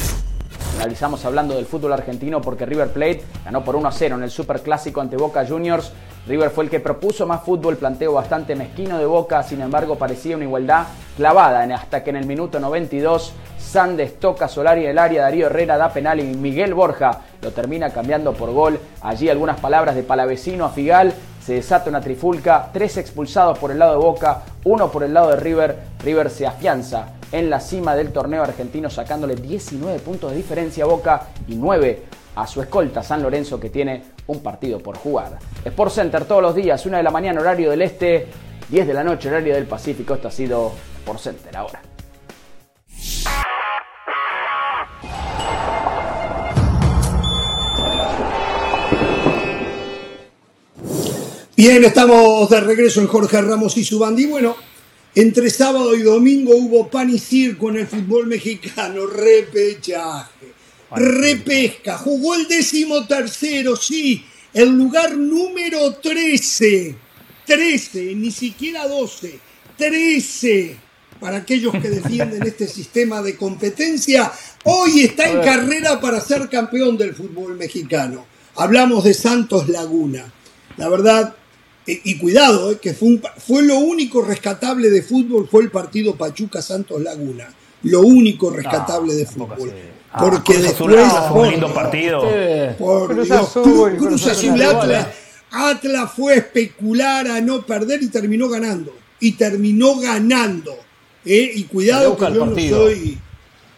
[0.73, 4.31] Finalizamos hablando del fútbol argentino porque River Plate ganó por 1 a 0 en el
[4.31, 5.93] Super Clásico ante Boca Juniors.
[6.27, 10.35] River fue el que propuso más fútbol, planteo bastante mezquino de Boca, sin embargo parecía
[10.35, 15.23] una igualdad clavada hasta que en el minuto 92 Sandes toca Solari en el área,
[15.23, 18.81] Darío Herrera da penal y Miguel Borja lo termina cambiando por gol.
[19.03, 23.79] Allí algunas palabras de Palavecino a Figal, se desata una trifulca, tres expulsados por el
[23.79, 25.77] lado de Boca, uno por el lado de River.
[26.05, 30.87] River se afianza en la cima del torneo argentino sacándole 19 puntos de diferencia a
[30.87, 32.03] Boca y 9
[32.37, 35.39] a su escolta San Lorenzo que tiene un partido por jugar.
[35.65, 38.29] Sport Center todos los días, 1 de la mañana horario del este,
[38.71, 40.15] 10 de la noche horario del Pacífico.
[40.15, 41.92] Esto ha sido Sport Center ahora.
[51.65, 54.27] Bien, estamos de regreso en Jorge Ramos y su bandi.
[54.27, 54.57] Bueno,
[55.15, 60.55] entre sábado y domingo hubo pan y circo en el fútbol mexicano, repechaje,
[60.91, 66.97] repesca, jugó el décimo tercero, sí, el lugar número 13,
[67.47, 69.39] 13, ni siquiera 12,
[69.79, 70.77] 13.
[71.21, 74.33] Para aquellos que defienden este sistema de competencia,
[74.65, 78.27] hoy está en carrera para ser campeón del fútbol mexicano.
[78.57, 80.25] Hablamos de Santos Laguna.
[80.77, 81.37] La verdad,
[81.87, 86.63] y cuidado, eh, que fue, fue lo único rescatable de fútbol fue el partido Pachuca
[86.63, 87.53] Santos Laguna.
[87.83, 89.73] Lo único rescatable de fútbol.
[90.13, 90.97] Ah, porque después.
[91.31, 92.23] Fue un lindo partido.
[92.79, 95.09] Por Cruz Azul, Cruz, Azul, Atlas,
[95.51, 98.95] Atlas fue a especular a no perder y terminó ganando.
[99.19, 100.77] Y terminó ganando.
[101.25, 101.53] ¿eh?
[101.55, 103.19] Y cuidado que yo no soy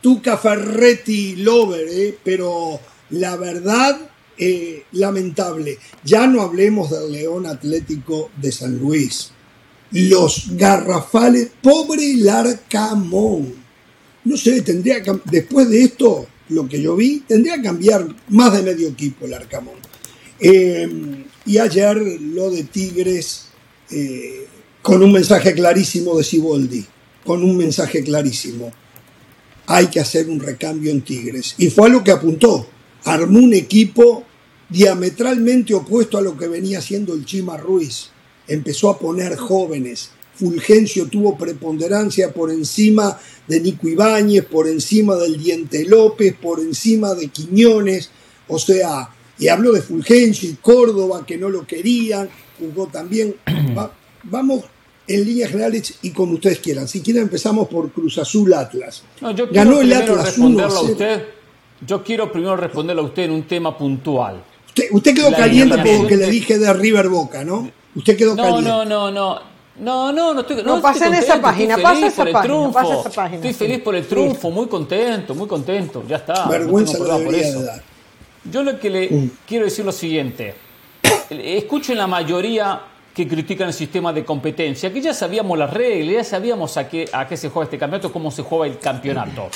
[0.01, 2.19] Tuca Ferretti Lover, ¿eh?
[2.23, 2.79] pero
[3.11, 3.99] la verdad
[4.37, 5.79] eh, lamentable.
[6.05, 9.31] Ya no hablemos del León Atlético de San Luis.
[9.91, 13.55] Los garrafales, pobre Larcamón.
[14.25, 18.63] No sé, tendría después de esto, lo que yo vi, tendría que cambiar más de
[18.63, 19.75] medio equipo el Arcamón.
[20.41, 20.89] Eh,
[21.47, 23.47] y ayer lo de Tigres,
[23.91, 24.47] eh,
[24.83, 26.85] con un mensaje clarísimo de Siboldi,
[27.25, 28.73] con un mensaje clarísimo.
[29.67, 31.55] Hay que hacer un recambio en Tigres.
[31.59, 32.67] Y fue a lo que apuntó
[33.05, 34.25] armó un equipo
[34.69, 38.11] diametralmente opuesto a lo que venía haciendo el Chima Ruiz.
[38.49, 40.11] Empezó a poner jóvenes.
[40.35, 47.15] Fulgencio tuvo preponderancia por encima de Nico Ibáñez, por encima del Diente López, por encima
[47.15, 48.11] de Quiñones.
[48.49, 52.29] O sea, y habló de Fulgencio y Córdoba que no lo querían.
[52.59, 53.37] Jugó también.
[54.25, 54.65] vamos
[55.07, 56.89] en líneas generales y como ustedes quieran.
[56.89, 59.05] Si quieren empezamos por Cruz Azul Atlas.
[59.53, 61.44] Ganó el Atlas 1 usted
[61.81, 64.43] yo quiero primero responderle a usted en un tema puntual.
[64.91, 67.71] Usted, quedó caliente por lo que le dije de River Boca, ¿no?
[67.95, 68.69] Usted quedó caliente.
[68.69, 69.55] No, no, no.
[69.77, 70.63] No, no, no estoy.
[70.63, 73.37] No, pasa en esa página, pasa esa página, pasa esa página.
[73.37, 76.05] Estoy feliz por el triunfo, muy contento, muy contento.
[76.07, 76.47] Ya está.
[76.47, 77.61] Vergüenza no por eso.
[77.61, 77.83] De dar.
[78.51, 79.31] Yo lo que le mm.
[79.47, 80.55] quiero decir lo siguiente.
[81.31, 82.83] Escuchen la mayoría
[83.13, 87.09] que critican el sistema de competencia, que ya sabíamos las reglas, ya sabíamos a qué,
[87.13, 89.49] a qué se juega este campeonato, cómo se juega el campeonato.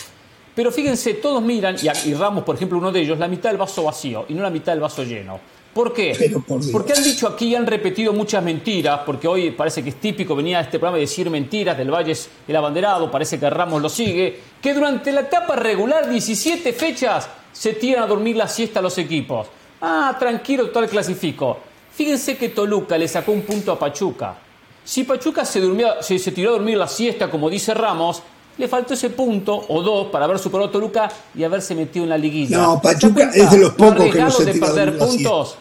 [0.58, 3.84] Pero fíjense, todos miran, y, Ramos, por ejemplo, uno de ellos, la mitad del vaso
[3.84, 5.38] vacío y no la mitad del vaso lleno.
[5.72, 6.34] ¿Por qué?
[6.72, 10.34] porque han dicho aquí y han repetido muchas mentiras, porque hoy parece que es típico
[10.34, 12.12] venir a este programa y decir mentiras del Valle
[12.48, 17.74] el abanderado, parece que Ramos lo sigue, que durante la etapa regular, 17 fechas, se
[17.74, 19.46] tiran a dormir la siesta a los equipos.
[19.80, 21.56] Ah, tranquilo, total clasifico.
[21.94, 24.36] Fíjense que Toluca le sacó un punto a Pachuca.
[24.82, 28.24] Si Pachuca se, durmió, se, se tiró a dormir la siesta, como dice Ramos,
[28.58, 32.10] le faltó ese punto o dos para haber superado a Toluca y haberse metido en
[32.10, 32.58] la liguilla.
[32.58, 35.56] No, Pachuca es de los pocos que no se de perder puntos.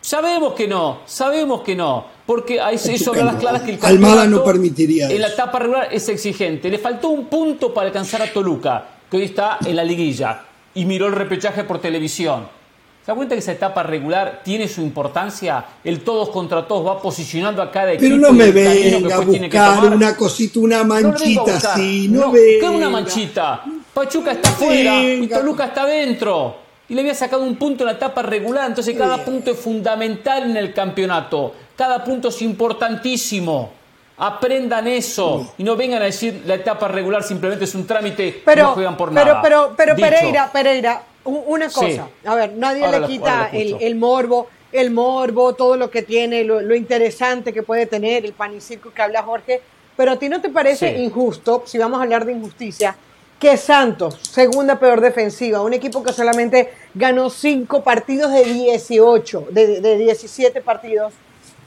[0.00, 4.26] Sabemos que no, sabemos que no, porque eso Pachuca habla las claras que el Almada
[4.26, 6.68] no permitiría En la etapa regular es exigente.
[6.68, 10.42] Le faltó un punto para alcanzar a Toluca, que hoy está en la liguilla
[10.74, 12.61] y miró el repechaje por televisión.
[13.04, 15.64] ¿Se da cuenta que esa etapa regular tiene su importancia?
[15.82, 18.08] El todos contra todos va posicionando a cada equipo.
[18.08, 22.08] Pero no me venga a después tiene que buscar una cosita, una No manchita así,
[22.08, 22.70] no, ¿qué venga.
[22.70, 23.64] una manchita?
[23.92, 25.26] Pachuca está fuera y.
[25.26, 26.56] Toluca está dentro.
[26.88, 28.68] Y le había sacado un punto en la etapa regular.
[28.68, 31.54] Entonces cada punto es fundamental en el campeonato.
[31.76, 33.70] Cada punto es importantísimo.
[34.18, 38.42] Aprendan eso y no vengan a decir la etapa regular simplemente es un trámite y
[38.44, 39.42] Pero, no juegan por pero, nada.
[39.42, 40.08] pero, pero Dicho.
[40.08, 41.74] Pereira, Pereira, una Sí.
[41.74, 42.08] cosa.
[42.24, 46.44] A ver, nadie Ahora le quita el, el morbo, el morbo, todo lo que tiene,
[46.44, 49.60] lo, lo interesante que puede tener, el pan y circo que habla Jorge.
[49.96, 51.02] Pero a ti no te parece Sí.
[51.02, 52.96] injusto, si vamos a hablar de injusticia,
[53.38, 59.80] que Santos, segunda peor defensiva, un equipo que solamente ganó cinco partidos de 18, de,
[59.80, 61.12] de 17 partidos,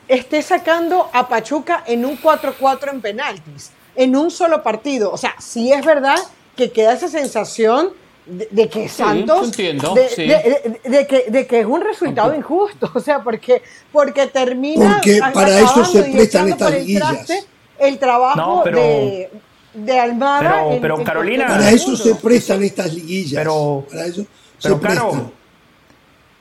[0.08, 5.12] esté sacando a Pachuca en un 4-4 en penaltis, en un solo partido.
[5.12, 6.18] O sea, sí es verdad
[6.56, 7.91] que queda esa sensación
[8.26, 10.24] de, de que Santos, yo entiendo, de, sí.
[10.28, 13.62] de- de- de que, de que es un resultado injusto, o sea, porque,
[13.92, 17.10] porque termina Porque a- para eso se prestan echando estas por el liguillas.
[17.26, 17.44] traste
[17.80, 19.30] el trabajo No, pero- de,
[19.74, 20.64] de Almada.
[20.68, 23.38] pero- pero en Carolina- Para eso se prestan estas liguillas.
[23.40, 24.26] Pero- Para eso
[24.62, 25.32] Pero se prestan.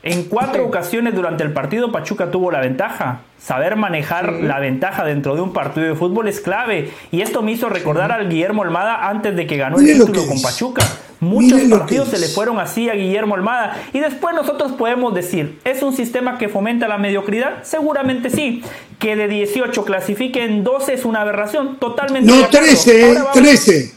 [0.07, 3.23] En cuatro ocasiones durante el partido Pachuca tuvo la ventaja.
[3.39, 6.91] Saber manejar la ventaja dentro de un partido de fútbol es clave.
[7.11, 10.27] Y esto me hizo recordar al Guillermo Almada antes de que ganó el lo título
[10.27, 10.43] con.
[10.43, 10.83] Pachuca.
[11.21, 13.79] Muchos partidos se le fueron así a Guillermo Almada.
[13.95, 17.63] Y después nosotros podemos decir, ¿es un sistema que fomenta la mediocridad?
[17.63, 18.63] Seguramente sí.
[18.99, 21.77] Que de 18 clasifiquen 12 es una aberración.
[21.77, 22.31] Totalmente.
[22.31, 22.59] No, acuerdo.
[22.67, 23.09] 13, ¿eh?
[23.09, 23.95] Ahora vamos- 13.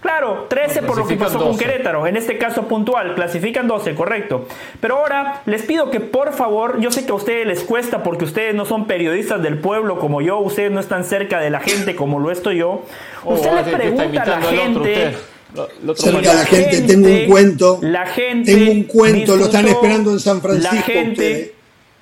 [0.00, 1.58] Claro, 13 por lo que pasó con 12.
[1.62, 4.46] Querétaro, en este caso puntual, clasifican 12, correcto.
[4.80, 8.24] Pero ahora les pido que por favor, yo sé que a ustedes les cuesta porque
[8.24, 11.94] ustedes no son periodistas del pueblo como yo, ustedes no están cerca de la gente
[11.94, 12.82] como lo estoy yo.
[13.24, 15.16] Oh, Usted le pregunta a la gente...
[15.54, 17.78] Lo- lo otro Cerca la gente, tengo un cuento.
[17.82, 20.74] La gente Tengo un cuento, lo están esperando en San Francisco.
[20.76, 21.50] La gente, ustedes.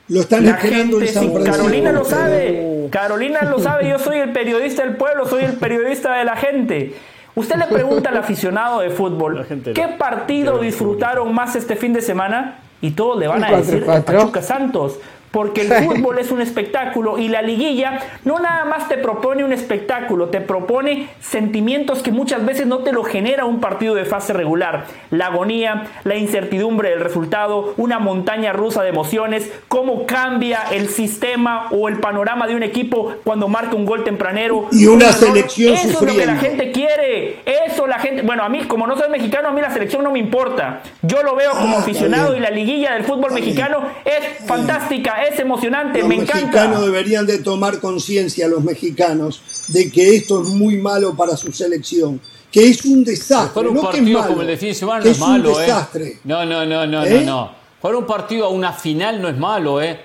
[0.09, 1.57] Lo están la esperando gente, en San sí, Francisco.
[1.57, 2.89] Carolina lo sabe.
[2.91, 3.89] Carolina lo sabe.
[3.89, 6.95] Yo soy el periodista del pueblo, soy el periodista de la gente.
[7.39, 12.59] Usted le pregunta al aficionado de fútbol, ¿qué partido disfrutaron más este fin de semana?
[12.81, 14.05] Y todos le van a decir 4-4.
[14.05, 14.99] Pachuca Santos.
[15.31, 19.53] Porque el fútbol es un espectáculo y la liguilla no nada más te propone un
[19.53, 24.33] espectáculo, te propone sentimientos que muchas veces no te lo genera un partido de fase
[24.33, 24.87] regular.
[25.11, 31.69] La agonía, la incertidumbre del resultado, una montaña rusa de emociones, cómo cambia el sistema
[31.71, 34.69] o el panorama de un equipo cuando marca un gol tempranero.
[34.73, 37.41] Y una selección Eso es lo que la gente quiere.
[37.67, 38.23] Eso la gente.
[38.23, 40.83] Bueno, a mí, como no soy mexicano, a mí la selección no me importa.
[41.03, 45.39] Yo lo veo como Ah, aficionado y la liguilla del fútbol mexicano es fantástica, es
[45.39, 46.35] emocionante, Los me encanta.
[46.37, 51.53] mexicanos deberían de tomar conciencia, los mexicanos, de que esto es muy malo para su
[51.53, 52.21] selección.
[52.51, 53.49] Que es un desastre.
[53.53, 55.11] Jugar un no que es partido malo, como el de fin de semana que no
[55.11, 56.19] es es un malo, ¿eh?
[56.25, 57.25] No, no, no, no, ¿Eh?
[57.25, 57.51] no, no.
[57.81, 60.01] Jugar un partido a una final no es malo, ¿eh?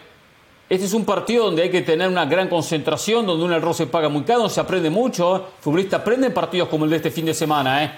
[0.69, 3.85] Este es un partido donde hay que tener una gran concentración, donde un error se
[3.85, 5.37] paga muy caro, donde se aprende mucho.
[5.37, 5.41] ¿eh?
[5.59, 7.91] Futbolistas aprenden partidos como el de este fin de semana, ¿eh?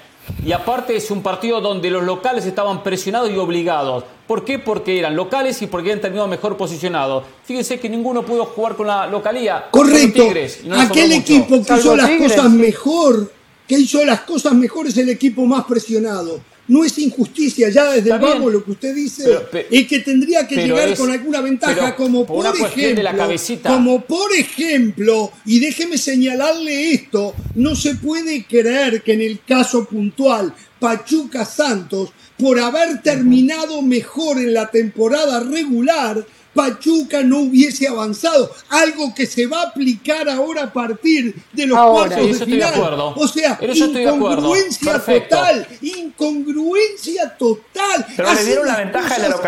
[0.45, 4.03] Y aparte es un partido donde los locales estaban presionados y obligados.
[4.27, 4.57] ¿Por qué?
[4.59, 7.23] Porque eran locales y porque habían terminado mejor posicionados.
[7.43, 9.65] Fíjense que ninguno pudo jugar con la localía.
[9.71, 10.23] Correcto.
[10.23, 11.19] Tigres, no Aquel mucho.
[11.19, 12.57] equipo que Salvo hizo las Tigres, cosas sí.
[12.57, 13.31] mejor,
[13.67, 16.39] que hizo las cosas mejor es el equipo más presionado.
[16.67, 18.32] No es injusticia ya desde Está el bien.
[18.34, 21.95] vamos lo que usted dice, Pero- que tendría que llegar es- con alguna ventaja, pero
[21.95, 27.36] como por por, una cuestión de la ejemplo, como por ejemplo, y déjeme señalarle esto,
[27.56, 34.38] no se puede creer que en el caso puntual Pachuca Santos, por haber terminado mejor
[34.39, 40.63] en la temporada regular, Pachuca no hubiese avanzado, algo que se va a aplicar ahora
[40.63, 42.15] a partir de los Ahora.
[42.15, 42.73] cuartos de eso estoy de final.
[42.73, 43.13] acuerdo.
[43.17, 44.55] O sea, En eso estoy de acuerdo.
[44.55, 48.05] incongruencia total, incongruencia total.
[48.15, 49.41] Pero le Hacen dieron la ventaja de la los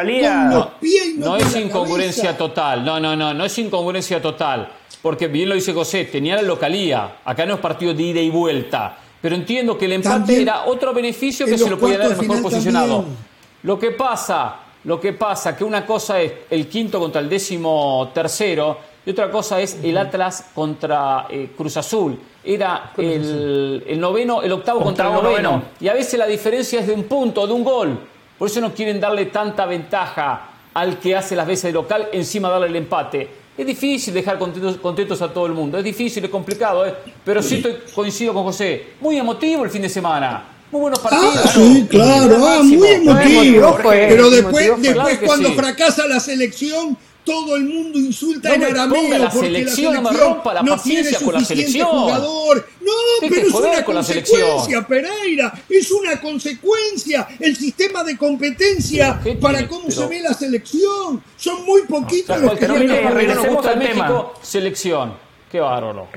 [0.54, 2.38] No, pies y no no con es incongruencia cabeza.
[2.38, 2.86] total.
[2.86, 4.70] No, no, no, no es incongruencia total.
[5.02, 7.17] Porque bien lo dice José, tenía la localía.
[7.24, 8.98] Acá no es partido de ida y vuelta.
[9.22, 12.17] Pero entiendo que el empate También era otro beneficio que se lo podía dar el
[12.17, 12.96] de mejor posicionado.
[12.98, 13.17] también.
[13.63, 14.56] Lo que pasa,
[14.88, 19.30] lo que pasa, que una cosa es el quinto contra el décimo tercero y otra
[19.30, 22.17] cosa es el Atlas contra eh, Cruz Azul.
[22.41, 25.52] Era el, el noveno, el octavo, contra el noveno.
[25.52, 25.63] noveno.
[25.82, 28.00] Y a veces la diferencia es de un punto, de un gol.
[28.39, 32.50] Por eso no quieren darle tanta ventaja al que hace las veces de local, encima
[32.50, 33.28] darle el empate.
[33.58, 36.93] Es difícil dejar contentos, a todo el mundo, es difícil, es complicado, ¿eh?
[37.26, 38.93] pero sí estoy, coincido con José.
[39.02, 40.57] Muy emotivo el fin de semana.
[40.72, 41.36] Muy buenos partidos.
[41.46, 43.78] Ah, sí, claro, ah, muy emotivo.
[43.84, 49.48] Pero después, después cuando fracasa la selección, todo el mundo insulta en arameo la porque
[49.48, 51.88] selección, la selección no, la no tiene con la selección.
[51.90, 52.70] jugador.
[52.82, 57.28] No, pero es una consecuencia, Pereira, es una consecuencia.
[57.38, 61.22] El sistema de competencia para cómo se ve la selección.
[61.36, 65.14] Son muy poquitos los que no, regresemos al México, selección.
[65.52, 66.08] Qué bárbaro.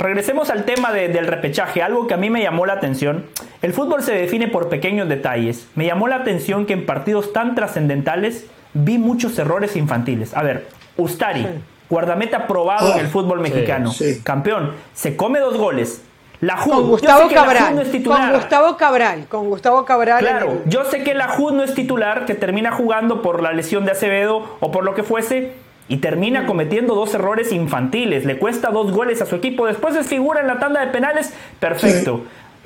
[0.00, 3.26] Regresemos al tema del repechaje, algo que a mí me llamó la atención.
[3.60, 5.68] El fútbol se define por pequeños detalles.
[5.74, 10.34] Me llamó la atención que en partidos tan trascendentales vi muchos errores infantiles.
[10.34, 11.46] A ver, Ustari,
[11.90, 13.92] guardameta probado en el ah, fútbol mexicano,
[14.24, 16.02] campeón, se come dos goles.
[16.40, 18.30] La con Gustavo Cabral, no es titular.
[18.30, 20.20] con Gustavo Cabral, con Gustavo Cabral.
[20.20, 23.84] Claro, yo sé que la Jud no es titular, que termina jugando por la lesión
[23.84, 25.52] de Acevedo o por lo que fuese,
[25.90, 28.24] y termina cometiendo dos errores infantiles.
[28.24, 29.66] Le cuesta dos goles a su equipo.
[29.66, 31.34] Después es figura en la tanda de penales.
[31.58, 32.22] Perfecto.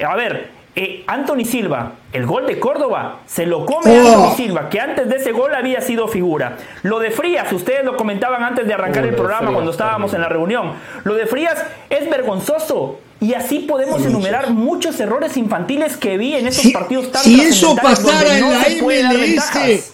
[0.07, 4.09] A ver, eh, Anthony Silva, el gol de Córdoba, se lo come oh.
[4.09, 6.59] Anthony Silva, que antes de ese gol había sido figura.
[6.83, 10.29] Lo de Frías, ustedes lo comentaban antes de arrancar el programa cuando estábamos en la
[10.29, 10.73] reunión.
[11.05, 13.01] Lo de Frías es vergonzoso.
[13.21, 17.75] Y así podemos enumerar muchos errores infantiles que vi en esos partidos tan Si eso
[17.75, 19.94] pasara en la MLS,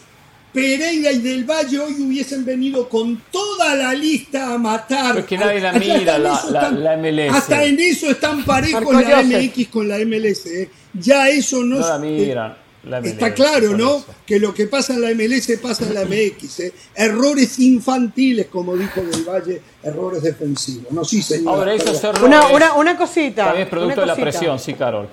[0.52, 5.14] Pereira y Del Valle hoy hubiesen venido con toda la lista a matar.
[5.14, 7.36] Porque nadie la mira, la, MLS.
[7.36, 10.46] Hasta en eso están parejos la MX con la MLS.
[10.46, 10.70] ¿eh?
[10.94, 12.56] Ya eso no, no la miran.
[13.04, 14.02] Está claro, ¿no?
[14.26, 16.60] Que lo que pasa en la MLS pasa en la MX.
[16.60, 16.72] ¿eh?
[16.94, 20.90] Errores infantiles, como dijo Del Valle, errores defensivos.
[20.90, 21.54] No, sí, señor.
[21.54, 21.74] Ahora,
[22.24, 23.44] una, una, una, cosita.
[23.44, 25.08] También es producto de la presión, sí, Carol.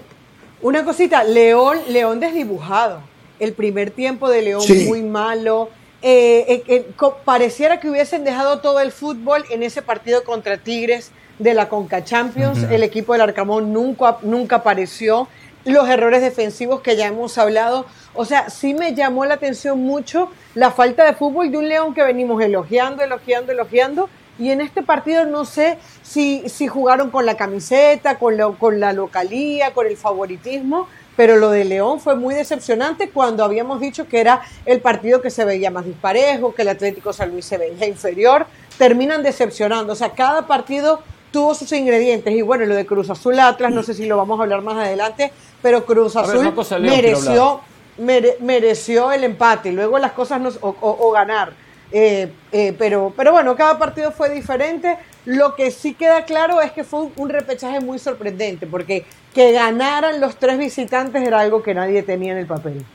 [0.62, 5.70] Una cosita, León, León desdibujado el primer tiempo de León muy malo.
[6.02, 6.88] Eh, eh, eh,
[7.26, 12.04] pareciera que hubiesen dejado todo el fútbol en ese partido contra Tigres de la Conca
[12.04, 12.64] Champions.
[12.70, 15.28] El equipo del Arcamón nunca, nunca apareció.
[15.66, 17.86] Los errores defensivos que ya hemos hablado.
[18.14, 21.94] O sea, sí me llamó la atención mucho la falta de fútbol de un León
[21.94, 24.10] que venimos elogiando, elogiando, elogiando.
[24.40, 28.94] Y en este partido no sé si, si jugaron con la camiseta, con, con la
[28.94, 34.22] localía, con el favoritismo, pero lo de León fue muy decepcionante cuando habíamos dicho que
[34.22, 37.88] era el partido que se veía más disparejo, que el Atlético San Luis se veía
[37.88, 38.46] inferior,
[38.78, 41.02] terminan decepcionando, o sea, cada partido
[41.32, 42.34] tuvo sus ingredientes.
[42.34, 44.78] Y bueno, lo de Cruz Azul Atlas, no sé si lo vamos a hablar más
[44.78, 47.62] adelante, pero Cruz Azul mereció,
[47.98, 51.52] mereció el empate, luego las cosas no, o, ganar.
[51.92, 54.98] Eh, eh, pero, pero bueno, cada partido fue diferente.
[55.28, 60.22] Lo que sí queda claro es que fue un repechaje muy sorprendente, porque que ganaran
[60.22, 62.86] los tres visitantes era algo que nadie tenía en el papel.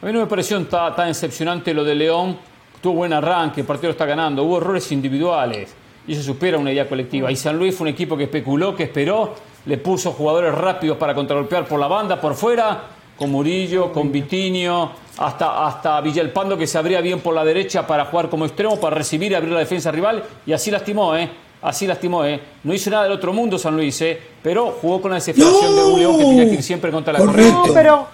[0.00, 2.38] A mí no me pareció tan, tan decepcionante lo de León.
[2.80, 4.42] Tuvo buen arranque, el partido está ganando.
[4.42, 5.74] Hubo errores individuales
[6.06, 7.30] y eso supera una idea colectiva.
[7.30, 9.34] Y San Luis fue un equipo que especuló, que esperó,
[9.66, 12.84] le puso jugadores rápidos para contragolpear por la banda, por fuera,
[13.20, 18.06] con Murillo, con Vitinho, hasta, hasta Villalpando que se abría bien por la derecha para
[18.06, 20.24] jugar como extremo, para recibir y abrir la defensa rival.
[20.46, 21.28] Y así lastimó, ¿eh?
[21.60, 22.40] así lastimó, ¿eh?
[22.64, 24.18] No hizo nada del otro mundo San Luis, ¿eh?
[24.42, 27.18] Pero jugó con la desesperación de un León que tenía que ir siempre contra la
[27.18, 27.68] corriente.
[27.68, 28.06] No, pero...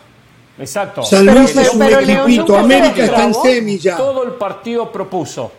[0.58, 1.04] Exacto.
[1.04, 3.96] San Luis es un equipito, América está en semi ya.
[3.96, 5.52] Todo el partido propuso.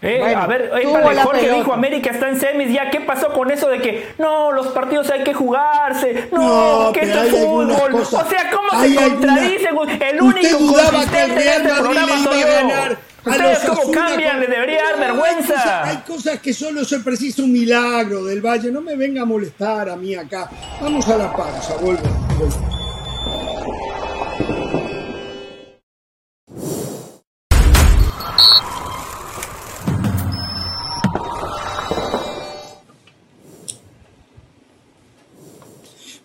[0.00, 3.68] Eh, a ver, eh, Jorge dijo América está en semis, ya qué pasó con eso
[3.68, 7.94] de que no, los partidos hay que jugarse, no, que esto es fútbol.
[7.94, 9.76] O sea, ¿cómo se contradicen?
[10.00, 12.48] El único consistente de este programa soy yo.
[13.24, 15.84] Ustedes cómo cambian, le debería dar vergüenza.
[15.84, 18.70] Hay cosas, que solo se precisa un milagro del Valle.
[18.70, 20.48] No me venga a molestar a mí acá.
[20.80, 22.02] Vamos a la pausa, vuelvo.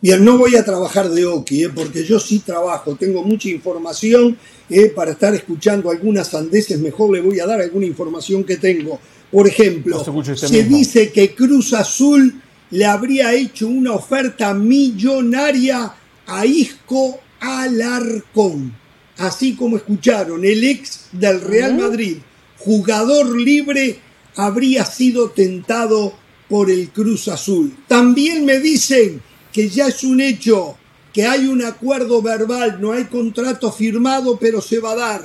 [0.03, 1.69] Bien, no voy a trabajar de Oki, ¿eh?
[1.69, 4.37] porque yo sí trabajo, tengo mucha información
[4.69, 4.91] ¿eh?
[4.93, 8.99] para estar escuchando algunas sandeces, mejor le voy a dar alguna información que tengo.
[9.31, 10.03] Por ejemplo,
[10.35, 15.93] se dice que Cruz Azul le habría hecho una oferta millonaria
[16.27, 18.75] a Isco Alarcón,
[19.19, 22.17] así como escucharon, el ex del Real Madrid,
[22.57, 23.99] jugador libre,
[24.36, 26.13] habría sido tentado
[26.49, 27.73] por el Cruz Azul.
[27.88, 29.21] También me dicen
[29.54, 30.76] que ya es un hecho,
[31.14, 35.22] que hay un acuerdo verbal, no hay contrato firmado, pero se va a dar.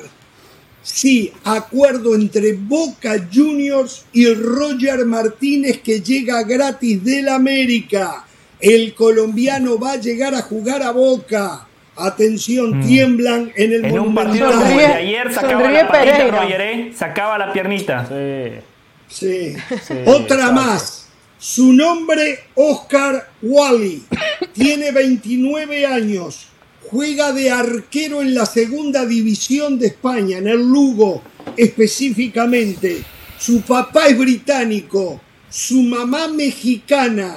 [0.82, 8.24] Sí, acuerdo entre Boca Juniors y Roger Martínez que llega gratis del América.
[8.60, 11.64] El colombiano va a llegar a jugar a Boca.
[11.96, 16.42] atención, tiemblan en el En un partido de ayer sacaba sonríe la patita.
[16.42, 16.92] Roger, ¿eh?
[16.96, 18.06] Sacaba la piernita.
[18.08, 18.60] Sí.
[19.08, 19.56] Sí.
[19.82, 20.52] Sí, Otra exacto.
[20.52, 21.07] más.
[21.38, 24.02] Su nombre, Oscar Wally.
[24.54, 26.48] Tiene 29 años.
[26.90, 31.22] Juega de arquero en la segunda división de España, en el Lugo
[31.56, 33.04] específicamente.
[33.38, 35.20] Su papá es británico,
[35.50, 37.36] su mamá mexicana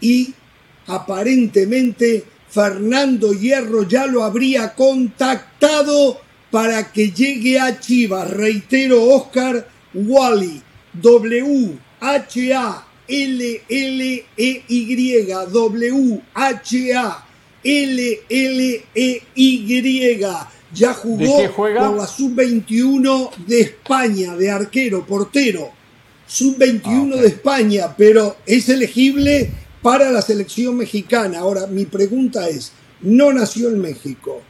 [0.00, 0.34] y
[0.86, 8.30] aparentemente Fernando Hierro ya lo habría contactado para que llegue a Chivas.
[8.30, 10.62] Reitero, Oscar Wally,
[14.00, 15.26] W-H-A-L-L-E-Y,
[18.90, 20.26] W-H-A-L-L-E-Y.
[20.72, 21.88] Ya jugó ¿De qué juega?
[21.88, 25.70] por la sub-21 de España, de arquero, portero.
[26.28, 29.50] Sub-21 Ah, de España, pero es elegible
[29.82, 31.40] para la selección mexicana.
[31.40, 34.40] Ahora, mi pregunta es, no nació en México,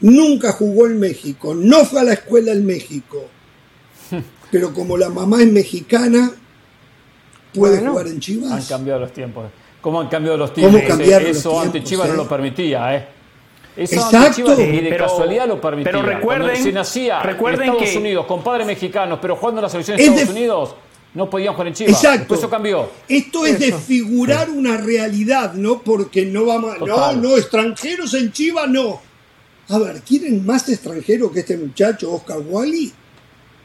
[0.00, 3.28] nunca jugó en México, no fue a la escuela en México,
[4.50, 6.32] pero como la mamá es mexicana,
[7.58, 7.90] puede Bueno.
[7.92, 8.68] jugar en Han Chivas.
[8.68, 9.46] cambiado los tiempos.
[9.80, 10.98] ¿Cómo han cambiado los ¿Cómo tiempos?
[10.98, 12.10] los Eso ante tiempos, Chivas eh?
[12.12, 13.08] no lo permitía, ¿eh?
[13.76, 14.34] Eso Exacto.
[14.34, 15.92] Chivas ni de Pero- casualidad lo permitía.
[15.92, 19.60] pero recuerden- Cuando se nacía recuerden en Estados que- Unidos con padres mexicanos, pero jugando
[19.60, 20.74] en la selección de Es Estados de- Unidos,
[21.14, 21.92] no podían jugar en Chivas.
[21.94, 22.18] Exacto.
[22.18, 22.90] Después eso cambió.
[23.08, 25.80] Esto es desfigurar una realidad, ¿no?
[25.80, 26.78] Porque no vamos a...
[26.78, 27.22] No, Total.
[27.22, 29.00] no, extranjeros en Chivas no.
[29.68, 32.92] A ver, ¿quieren más extranjeros que este muchacho, Oscar Wally?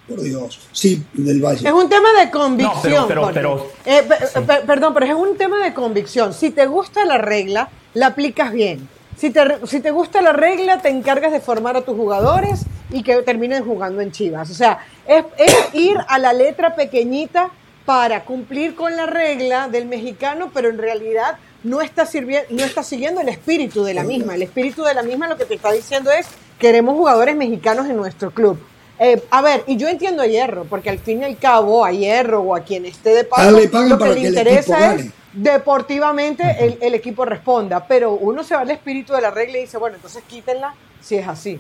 [0.08, 0.60] Por Dios.
[0.72, 1.66] Sí, del Valle.
[1.68, 2.93] Es un tema de convicción.
[2.93, 3.74] No, pero- pero- Jorge.
[3.86, 6.34] pero- Eh, pe- pe- perdón, pero es un tema de convicción.
[6.34, 8.88] Si te gusta la regla, la aplicas bien.
[9.18, 13.04] Si te, si te gusta la regla, te encargas de formar a tus jugadores y
[13.04, 14.49] que terminen jugando en Chivas.
[14.49, 17.49] O sea, es, es ir a la letra pequeñita
[17.86, 22.84] para cumplir con la regla del mexicano, pero en realidad no está, sirvi- no está
[22.84, 24.36] siguiendo el espíritu de la misma.
[24.36, 26.26] El espíritu de la misma lo que te está diciendo es
[26.60, 28.58] queremos jugadores mexicanos en nuestro club.
[29.04, 31.91] Eh, a ver, y yo entiendo a Hierro, porque al fin y al cabo a
[31.91, 36.43] Hierro o a quien esté de paso, Ah, lo que para le interesa es deportivamente
[36.60, 39.78] el, el equipo responda, pero uno se va al espíritu de la regla y dice,
[39.78, 41.60] bueno, entonces quítenla si es así.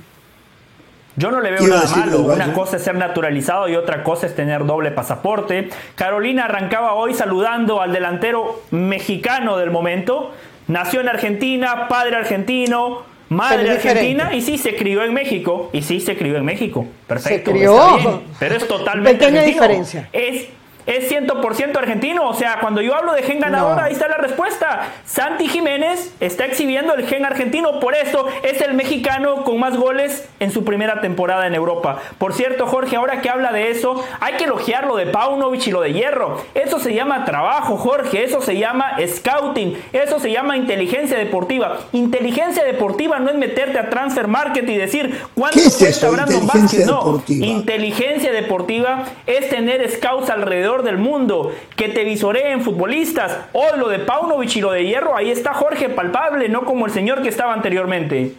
[1.15, 2.19] Yo no le veo ¿Qué iba a nada malo.
[2.21, 5.69] Una cosa es ser naturalizado y otra cosa es tener doble pasaporte.
[5.95, 10.31] Carolina arrancaba hoy saludando al delantero mexicano del momento.
[10.67, 14.37] Nació en Argentina, padre argentino, madre argentina diferente.
[14.37, 15.69] y sí se crió en México.
[15.73, 16.85] Y sí se crió en México.
[17.07, 17.51] Perfecto.
[17.51, 17.75] Se crió.
[17.75, 19.63] está bien, pero es totalmente Pequeña argentino.
[19.63, 20.09] diferencia.
[20.13, 20.47] Es
[20.85, 22.27] es 100% argentino.
[22.27, 23.83] O sea, cuando yo hablo de gen ganador, No.
[23.83, 24.89] ahí está la respuesta.
[25.05, 30.27] Santi Jiménez está exhibiendo el gen argentino, por eso es el mexicano con más goles
[30.39, 31.99] en su primera temporada en Europa.
[32.17, 35.71] Por cierto, Jorge, ahora que habla de eso, hay que elogiar lo de Paunovic y
[35.71, 36.41] lo de Hierro.
[36.55, 38.23] Eso se llama trabajo, Jorge.
[38.23, 39.77] Eso se llama scouting.
[39.93, 41.77] Eso se llama inteligencia deportiva.
[41.91, 46.47] Inteligencia deportiva no es meterte a transfer market y decir cuánto ¿Qué es cuesta Brandon
[46.47, 46.85] Vázquez.
[46.85, 47.23] No?
[47.27, 53.31] Inteligencia deportiva es tener scouts alrededor del mundo que te visoreen futbolistas.
[53.53, 56.91] Hoy lo de Paunovic y lo de Hierro, ahí está Jorge palpable, no como el
[56.91, 58.33] señor que estaba anteriormente.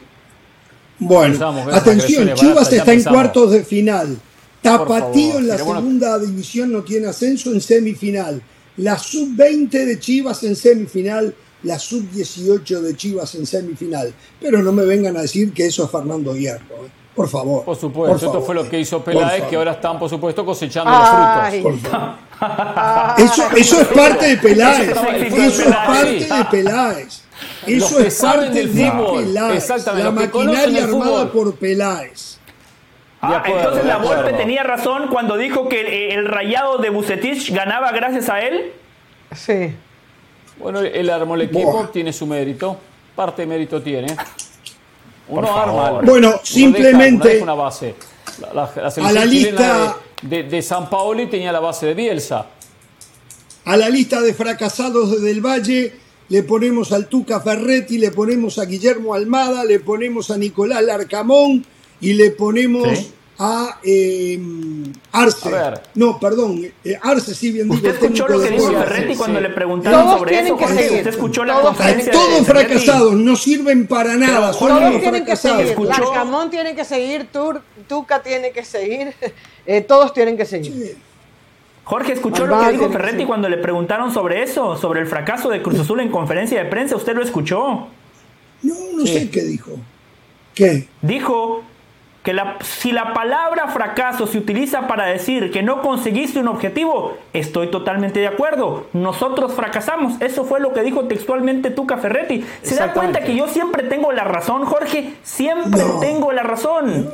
[0.98, 4.16] Bueno, esas atención, Chivas está en cuartos de final.
[4.62, 5.80] Tapatío favor, en la pero bueno.
[5.80, 8.42] segunda división no tiene ascenso en semifinal.
[8.78, 14.12] La sub-20 de Chivas en semifinal, la sub-18 de Chivas en semifinal.
[14.40, 16.86] Pero no me vengan a decir que eso es Fernando Hierro.
[16.86, 17.03] ¿eh?
[17.14, 17.64] Por favor.
[17.64, 20.44] Por supuesto, por esto favor, fue lo que hizo Peláez, que ahora están, por supuesto,
[20.44, 21.62] cosechando Ay.
[21.62, 21.90] los frutos.
[21.90, 23.20] por favor.
[23.20, 24.88] Eso, eso es parte de Peláez.
[24.90, 25.64] Eso es de Peláez.
[25.86, 27.24] parte de Peláez.
[27.66, 29.24] Los Eso que es parte del de fútbol.
[29.24, 29.56] Peláez.
[29.56, 31.30] Exactamente, La maquinaria el armada fútbol.
[31.30, 32.38] por Peláez.
[33.20, 37.52] Ah, acuerdo, entonces la Volpe tenía razón cuando dijo que eh, el rayado de Bucetich
[37.54, 38.72] ganaba gracias a él.
[39.34, 39.74] Sí.
[40.58, 41.86] Bueno, él armó el equipo, Buah.
[41.88, 42.76] tiene su mérito.
[43.16, 44.14] Parte de mérito tiene.
[45.28, 45.68] Uno Por favor.
[45.68, 45.86] arma.
[45.98, 46.10] algo.
[46.10, 47.94] Bueno, Uno simplemente- deja- una base.
[48.40, 51.86] La, la- la selección A la lista- de, de, de San Paoli tenía la base
[51.86, 52.46] de Bielsa.
[53.64, 55.92] A la lista de fracasados de Del Valle
[56.28, 61.64] le ponemos al Tuca Ferretti, le ponemos a Guillermo Almada, le ponemos a Nicolás Larcamón
[62.00, 63.12] y le ponemos Sí.
[63.38, 64.38] A eh,
[65.12, 65.48] Arce.
[65.48, 65.82] A ver.
[65.94, 67.76] No, perdón, eh, Arce sí bien digo.
[67.76, 68.70] ¿Usted escuchó lo que dijo.
[68.72, 69.42] Ferretti sí, cuando sí.
[69.42, 70.56] le preguntaron Todos sobre tienen eso?
[70.56, 70.98] que seguir.
[70.98, 74.52] ¿Usted escuchó la Todos- conferencia de todos fracasados, no sirven para nada.
[74.52, 75.56] son Todos tienen que fracasados.
[75.58, 75.70] seguir.
[75.72, 75.90] ¿Escuchó?
[75.90, 79.14] Larcamón tiene que seguir, Tur- Tuca tiene que seguir,
[79.66, 80.96] eh, todos tienen que seguir.
[81.84, 82.92] Jorge, ¿escuchó lo que dijo sí.
[82.92, 84.76] Ferretti cuando le preguntaron sobre eso?
[84.78, 86.96] Sobre el fracaso de Cruz Azul en conferencia de prensa.
[86.96, 87.88] ¿Usted lo escuchó?
[88.62, 89.12] No, no Sí.
[89.12, 89.72] sé qué dijo.
[90.54, 90.88] ¿Qué?
[91.02, 91.62] Dijo
[92.24, 97.18] que la, si la palabra fracaso se utiliza para decir que no conseguiste un objetivo,
[97.34, 98.86] estoy totalmente de acuerdo.
[98.94, 100.14] Nosotros fracasamos.
[100.22, 102.42] Eso fue lo que dijo textualmente Tuca Ferretti.
[102.62, 105.12] ¿Se da cuenta que yo siempre tengo la razón, Jorge?
[105.22, 107.10] Siempre tengo la razón.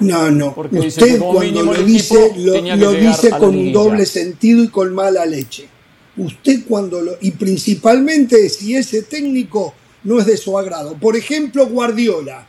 [0.00, 0.54] No, no.
[0.54, 5.68] Porque Usted cuando lo dice, lo, dice con un doble sentido y con mala leche.
[6.16, 7.12] Usted cuando lo...
[7.20, 9.74] Y principalmente si ese técnico
[10.04, 10.94] no es de su agrado.
[10.94, 12.46] Por ejemplo, Guardiola.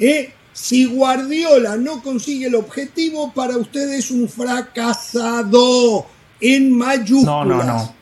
[0.00, 0.32] ¿eh?
[0.52, 6.06] Si Guardiola no consigue el objetivo, para usted es un fracasado
[6.40, 7.24] en mayúsculas.
[7.24, 7.94] No, no, no.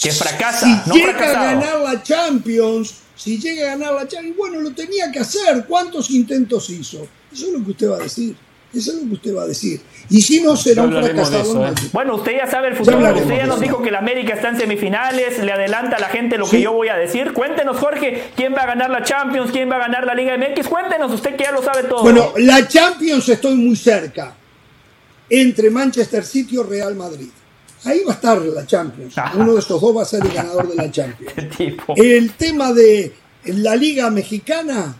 [0.00, 0.84] Que fracasa.
[0.84, 5.10] Si llega a ganar la Champions, si llega a ganar la Champions, bueno, lo tenía
[5.10, 5.66] que hacer.
[5.66, 7.06] ¿Cuántos intentos hizo?
[7.32, 8.36] Eso es lo que usted va a decir.
[8.72, 9.80] Eso es lo que usted va a decir.
[10.08, 11.66] Y si no, será un fracasado.
[11.66, 11.72] ¿eh?
[11.92, 12.98] Bueno, usted ya sabe el futuro.
[12.98, 15.42] usted ya nos dijo que la América está en semifinales.
[15.42, 17.32] Le adelanta a la gente lo que yo voy a decir.
[17.32, 20.68] Cuéntenos, Jorge, quién va a ganar la Champions, quién va a ganar la Liga MX.
[20.68, 22.02] Cuéntenos, usted que ya lo sabe todo.
[22.02, 24.36] Bueno, la Champions estoy muy cerca.
[25.28, 27.28] Entre Manchester City o Real Madrid.
[27.84, 29.14] Ahí va a estar la Champions.
[29.34, 31.34] Uno de estos dos va a ser el ganador de la Champions.
[31.96, 33.12] El tema de
[33.46, 34.94] la Liga Mexicana,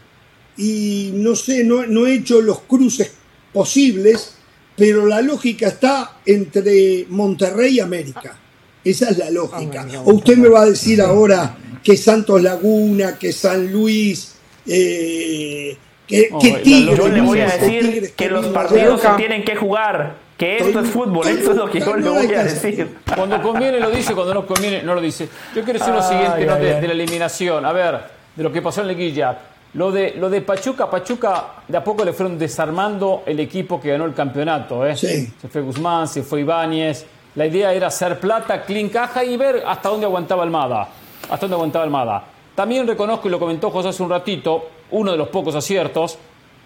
[0.56, 3.19] y no sé, no, no he hecho los cruces
[3.52, 4.34] posibles
[4.80, 8.34] pero la lógica está entre Monterrey y América.
[8.82, 9.86] Esa es la lógica.
[9.86, 14.36] Ah, o usted me va a decir ahora que Santos Laguna, que San Luis,
[14.66, 15.76] eh,
[16.06, 16.30] que,
[16.64, 16.96] Tigres.
[16.96, 20.16] Yo le voy a decir que los partidos se tienen que jugar.
[20.38, 22.88] Que esto es fútbol, esto es lo que yo le voy a decir.
[23.14, 25.28] Cuando conviene lo dice, cuando no conviene no lo dice.
[25.54, 27.66] Yo quiero decir lo siguiente de, la eliminación.
[27.66, 28.00] A ver,
[28.34, 29.38] de lo que pasó en Leguilla.
[29.74, 33.90] Lo de, lo de Pachuca, Pachuca de a poco le fueron desarmando el equipo que
[33.90, 34.84] ganó el campeonato.
[34.84, 34.96] ¿eh?
[34.96, 37.06] Se fue Guzmán, se fue Ibáñez.
[37.36, 40.88] La idea era hacer plata, clean caja y ver hasta dónde aguantaba Almada.
[41.22, 42.24] Hasta dónde aguantaba Almada.
[42.56, 46.18] También reconozco, y lo comentó José hace un ratito, uno de los pocos aciertos,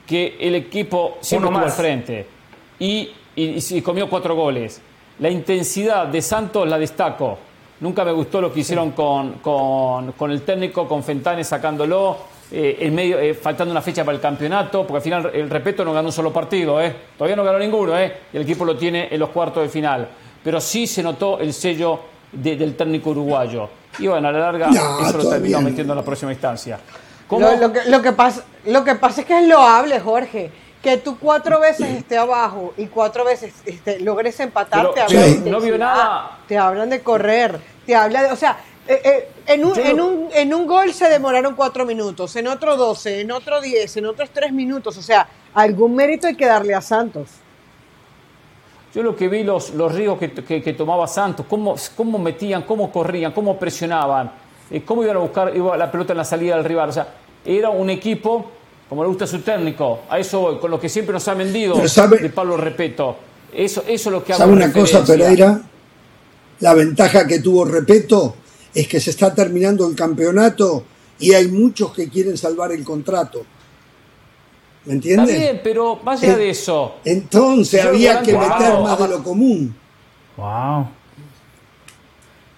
[0.07, 2.27] que el equipo siempre estuvo al frente.
[2.79, 4.81] Y, y, comió cuatro goles.
[5.19, 7.39] La intensidad de Santos la destaco.
[7.81, 12.77] Nunca me gustó lo que hicieron con, con, con el técnico, con Fentanes sacándolo eh,
[12.81, 15.93] en medio, eh, faltando una fecha para el campeonato, porque al final el Repeto no
[15.93, 16.95] ganó un solo partido, ¿eh?
[17.17, 18.13] todavía no ganó ninguno, ¿eh?
[18.33, 20.09] y el equipo lo tiene en los cuartos de final.
[20.43, 23.69] Pero sí se notó el sello del técnico uruguayo.
[23.99, 26.79] Y bueno, a la larga eso lo terminó metiendo en la próxima instancia.
[27.31, 30.51] Lo, que, lo, que pasa, lo que pasa es que es loable, Jorge.
[30.83, 35.59] Que tú cuatro veces estés abajo y cuatro veces este, logres empatar, te hablan no
[35.59, 36.41] vio nada.
[36.47, 38.31] Te hablan de correr, te habla de.
[38.31, 42.37] O sea, eh, eh, en, un, en, un, en un gol se demoraron cuatro minutos,
[42.37, 44.97] en otro doce, en otro diez, en otros tres minutos.
[44.99, 47.29] O sea, algún mérito hay que darle a Santos.
[48.95, 50.31] Yo lo que vi los, los ríos que,
[50.63, 54.31] que, tomaba Santos, cómo, cómo metían, cómo corrían, cómo presionaban,
[54.71, 56.91] eh, cómo iban a buscar iba la pelota en la salida del rival.
[56.91, 57.09] O sea,
[57.45, 58.51] era un equipo,
[58.89, 61.35] como le gusta a su técnico, a eso voy, con lo que siempre nos ha
[61.35, 63.17] vendido de Pablo Repeto.
[63.53, 65.61] Eso, eso es lo que ¿Sabe una cosa, Pereira?
[66.61, 68.37] La ventaja que tuvo Repeto
[68.75, 70.85] es que se está terminando el campeonato
[71.19, 73.45] y hay muchos que quieren salvar el contrato.
[74.85, 75.31] ¿Me entiendes?
[75.31, 76.97] Está bien, pero más allá de eso.
[77.05, 79.75] Entonces había que meter más de lo común.
[80.37, 80.89] Wow.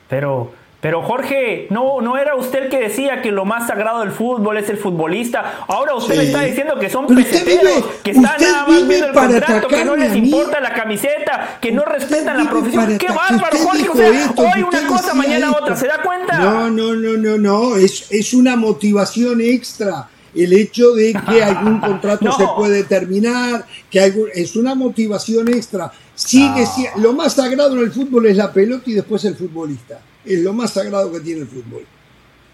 [0.08, 4.12] Pero pero Jorge, no, no era usted el que decía que lo más sagrado del
[4.12, 5.64] fútbol es el futbolista.
[5.68, 9.68] Ahora usted me está diciendo que son peseteros, que están nada más viendo el contrato,
[9.68, 12.98] que no les importa la camiseta, que no respetan la profesión.
[12.98, 13.88] ¡Qué bárbaro, Jorge!
[13.88, 15.76] O sea, hoy una cosa, mañana otra.
[15.76, 16.38] ¿Se da cuenta?
[16.38, 17.76] No, no, no, no, no.
[17.76, 24.30] Es, es una motivación extra el hecho de que algún contrato se puede terminar, que
[24.34, 25.90] es una motivación extra.
[26.14, 26.64] Sigue,
[26.96, 30.52] lo más sagrado en el fútbol es la pelota y después el futbolista es lo
[30.52, 31.86] más sagrado que tiene el fútbol.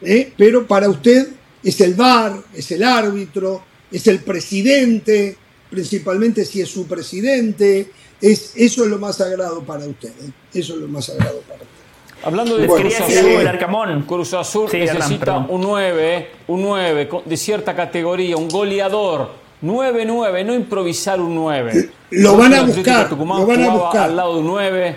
[0.02, 0.32] ¿Eh?
[0.36, 1.28] Pero para usted
[1.62, 5.36] es el VAR, es el árbitro, es el presidente,
[5.70, 10.10] principalmente si es su presidente, es, eso es lo más sagrado para usted.
[10.10, 10.32] ¿eh?
[10.52, 11.71] Eso es lo más sagrado para usted.
[12.24, 18.48] Hablando de Cruz Azul, Cruz Azul necesita un 9, un 9 de cierta categoría, un
[18.48, 19.42] goleador.
[19.62, 21.90] 9-9, no improvisar un 9.
[22.10, 24.10] Lo van a buscar, lo van a buscar.
[24.10, 24.96] Al lado de un 9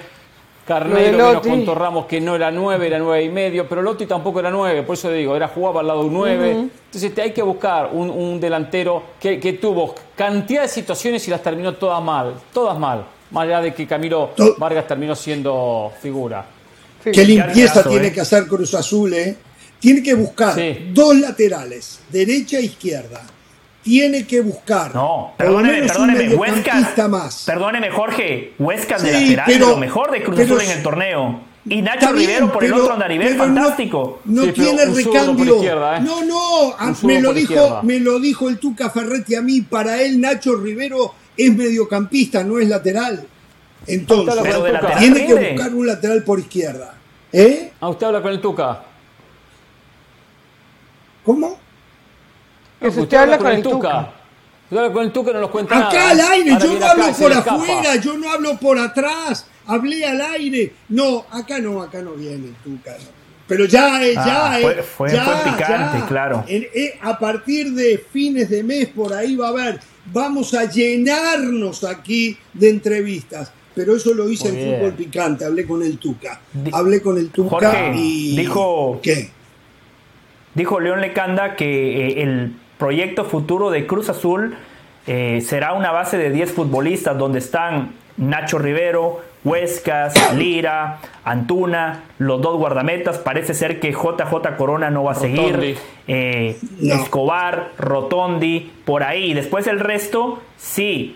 [0.66, 4.40] Carnero menos con Ramos que no era 9, era 9 y medio, pero Lotti tampoco
[4.40, 6.52] era 9, por eso digo, era jugaba al lado de un 9.
[6.52, 12.02] Entonces hay que buscar un, delantero que, tuvo cantidad de situaciones y las terminó todas
[12.02, 16.55] mal, todas mal, más allá de que Camilo Vargas terminó siendo figura.
[17.12, 18.12] Qué limpieza tiene ¿eh?
[18.12, 19.36] que hacer Cruz Azul, ¿eh?
[19.80, 20.56] Tiene que buscar
[20.94, 23.26] dos laterales, derecha e izquierda
[23.86, 24.96] tiene que buscar.
[24.96, 27.44] No, perdóneme, perdóneme, Huescas.
[27.46, 28.54] Perdóneme, Jorge.
[28.58, 31.42] Huescas de lateral lo mejor de Cruz Azul en el torneo.
[31.68, 34.22] Y Nacho Rivero por el otro anda a nivel fantástico.
[34.26, 35.64] No, tiene recambio.
[35.64, 36.00] ¿eh?
[36.02, 39.62] No, no, ah, me lo, dijo, me lo dijo el Tuca Ferretti a mí.
[39.62, 43.28] Para él, Nacho Rivero es mediocampista, no es lateral.
[43.88, 44.44] Entonces,
[45.00, 46.96] tiene que buscar un lateral por izquierda.
[47.32, 47.72] ¿Eh?
[47.80, 48.84] Ah, usted habla con el Tuca.
[51.24, 51.60] ¿Cómo?
[52.82, 54.14] usted, habla con, el Tuca.
[54.66, 57.34] Usted habla con el Tuca no nos cuenta Acá al aire, yo no hablo por
[57.34, 59.48] afuera, yo no hablo por atrás.
[59.68, 60.74] Hablé al aire.
[60.90, 62.96] No, acá no, acá no viene el Tuca.
[63.48, 66.44] Pero ya, eh, ya, ah, fue, fue, ya, picante, claro.
[66.48, 69.80] Eh, a partir de fines de mes por ahí va a haber.
[70.06, 75.84] Vamos a llenarnos aquí de entrevistas pero eso lo hice en fútbol picante, hablé con
[75.84, 76.40] el Tuca.
[76.72, 78.36] Hablé con el Tuca y.
[78.38, 79.00] Dijo.
[79.04, 79.30] ¿Qué?
[80.56, 84.56] Dijo León Lecanda que eh, el proyecto futuro de Cruz Azul
[85.06, 92.42] eh, será una base de 10 futbolistas donde están Nacho Rivero, Huescas, Lira, Antuna, los
[92.42, 93.20] dos guardametas.
[93.20, 95.78] Parece ser que JJ Corona no va a seguir.
[96.08, 99.36] Eh, Escobar, Rotondi, por ahí.
[99.36, 101.14] Después el resto, sí,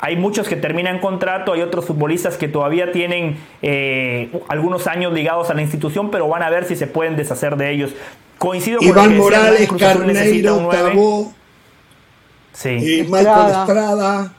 [0.00, 5.50] hay muchos que terminan contrato, hay otros futbolistas que todavía tienen eh, algunos años ligados
[5.50, 7.92] a la institución, pero van a ver si se pueden deshacer de ellos.
[8.38, 11.32] Coincido con Iván Morales, Carneiro, Tabó,
[12.54, 12.70] sí.
[12.70, 14.32] y Michael Estrada,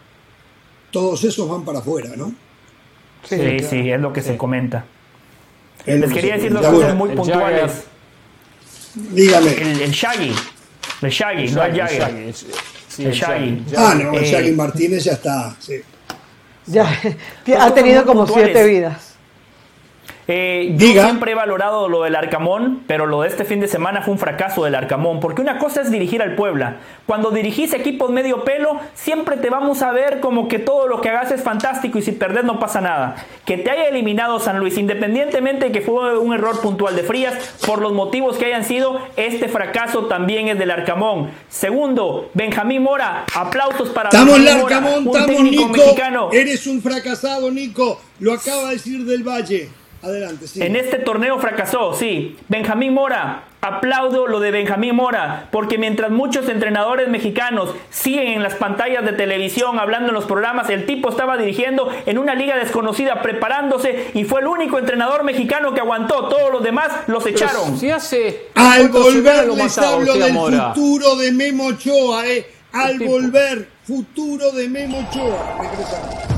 [0.90, 2.47] todos esos van para afuera, ¿no?
[3.24, 4.86] Sí, sí, es lo que se comenta.
[5.86, 7.86] Les quería decir dos cosas muy puntuales.
[8.96, 9.52] Dígame.
[9.54, 10.34] El, el, Shaggy.
[11.02, 12.34] El Shaggy, no el Jagger.
[12.98, 13.66] El Shaggy.
[13.78, 15.56] Ah, no, el Shaggy Martínez ya está.
[15.60, 15.82] Sí.
[16.66, 17.00] Ya,
[17.60, 19.07] ha tenido como siete vidas.
[20.30, 24.02] Eh, yo siempre he valorado lo del Arcamón, pero lo de este fin de semana
[24.02, 26.78] fue un fracaso del Arcamón, porque una cosa es dirigir al Puebla.
[27.06, 31.10] Cuando dirigís equipos medio pelo, siempre te vamos a ver como que todo lo que
[31.10, 33.16] hagas es fantástico y si perdés no pasa nada.
[33.46, 37.56] Que te haya eliminado San Luis, independientemente de que fue un error puntual de Frías,
[37.66, 41.30] por los motivos que hayan sido, este fracaso también es del Arcamón.
[41.48, 46.30] Segundo, Benjamín Mora, aplausos para estamos Benjamín Arcamón, Mora, un estamos, Nico, mexicano.
[46.34, 48.02] Eres un fracasado, Nico.
[48.20, 49.70] Lo acaba de decir del Valle.
[50.02, 50.62] Adelante, sí.
[50.62, 52.38] En este torneo fracasó, sí.
[52.48, 58.56] Benjamín Mora, aplaudo lo de Benjamín Mora, porque mientras muchos entrenadores mexicanos siguen en las
[58.56, 63.22] pantallas de televisión, hablando en los programas, el tipo estaba dirigiendo en una liga desconocida,
[63.22, 66.28] preparándose, y fue el único entrenador mexicano que aguantó.
[66.30, 67.78] Todos los demás los echaron.
[67.78, 68.48] Sí hace.
[68.56, 72.46] Al volver les hablo del futuro de Memo Ochoa, eh.
[72.72, 76.37] Al volver, futuro de Memo Ochoa.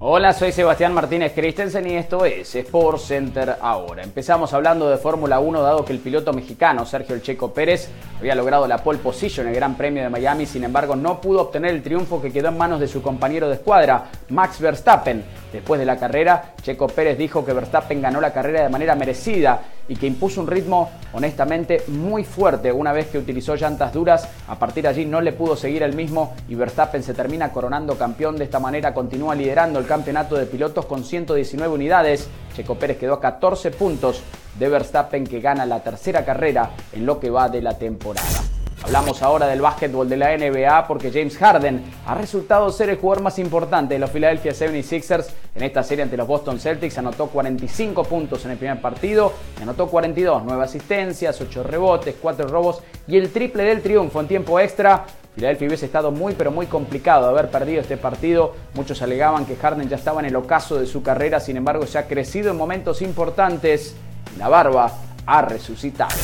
[0.00, 4.04] Hola, soy Sebastián Martínez Christensen y esto es Sport Center ahora.
[4.04, 8.36] Empezamos hablando de Fórmula 1 dado que el piloto mexicano Sergio El Checo Pérez había
[8.36, 11.72] logrado la pole position en el Gran Premio de Miami, sin embargo no pudo obtener
[11.72, 15.24] el triunfo que quedó en manos de su compañero de escuadra, Max Verstappen.
[15.52, 19.62] Después de la carrera, Checo Pérez dijo que Verstappen ganó la carrera de manera merecida
[19.88, 24.28] y que impuso un ritmo honestamente muy fuerte una vez que utilizó llantas duras.
[24.48, 27.96] A partir de allí no le pudo seguir el mismo y Verstappen se termina coronando
[27.96, 28.36] campeón.
[28.36, 32.28] De esta manera continúa liderando el campeonato de pilotos con 119 unidades.
[32.54, 34.22] Checo Pérez quedó a 14 puntos
[34.58, 38.47] de Verstappen que gana la tercera carrera en lo que va de la temporada.
[38.84, 43.24] Hablamos ahora del básquetbol de la NBA porque James Harden ha resultado ser el jugador
[43.24, 45.26] más importante de los Philadelphia 76ers
[45.56, 46.96] en esta serie ante los Boston Celtics.
[46.96, 52.80] Anotó 45 puntos en el primer partido, anotó 42, 9 asistencias, 8 rebotes, 4 robos
[53.08, 55.04] y el triple del triunfo en tiempo extra.
[55.34, 58.54] Philadelphia hubiese estado muy pero muy complicado haber perdido este partido.
[58.74, 61.98] Muchos alegaban que Harden ya estaba en el ocaso de su carrera, sin embargo se
[61.98, 63.96] ha crecido en momentos importantes.
[64.38, 64.92] La barba
[65.26, 66.14] ha resucitado.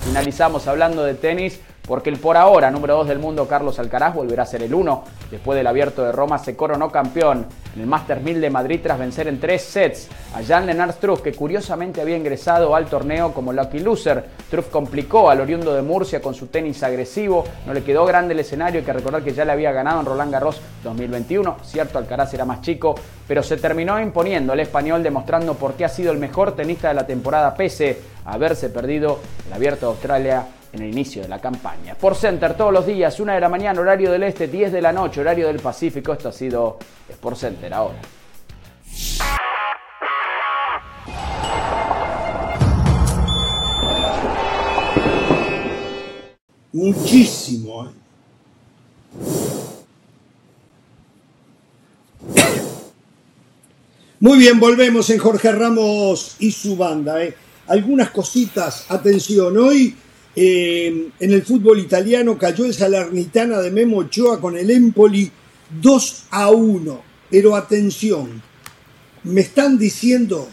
[0.00, 4.44] Finalizamos hablando de tenis porque el por ahora número 2 del mundo Carlos Alcaraz volverá
[4.44, 5.04] a ser el 1.
[5.30, 8.98] Después del abierto de Roma se coronó campeón en el Master 1000 de Madrid tras
[8.98, 13.52] vencer en tres sets a Jan Lennart Struff que curiosamente había ingresado al torneo como
[13.52, 14.24] lucky loser.
[14.46, 18.40] Struff complicó al oriundo de Murcia con su tenis agresivo, no le quedó grande el
[18.40, 22.34] escenario, hay que recordar que ya le había ganado en Roland Garros 2021, cierto Alcaraz
[22.34, 22.94] era más chico,
[23.26, 26.94] pero se terminó imponiendo el español demostrando por qué ha sido el mejor tenista de
[26.94, 31.40] la temporada pese a haberse perdido el abierto de Australia en el inicio de la
[31.40, 31.94] campaña.
[31.94, 34.92] Por Center todos los días, una de la mañana, horario del este, 10 de la
[34.92, 36.12] noche, horario del Pacífico.
[36.12, 37.98] Esto ha sido Sport Center ahora.
[46.72, 47.86] Muchísimo.
[47.86, 47.90] ¿eh?
[54.20, 57.22] Muy bien, volvemos en Jorge Ramos y su banda.
[57.24, 57.34] ¿eh?
[57.66, 59.96] Algunas cositas, atención, hoy
[60.36, 65.30] eh, en el fútbol italiano cayó el Salernitana de Memo Ochoa con el Empoli
[65.80, 67.02] 2 a 1.
[67.30, 68.42] Pero atención,
[69.24, 70.48] me están diciendo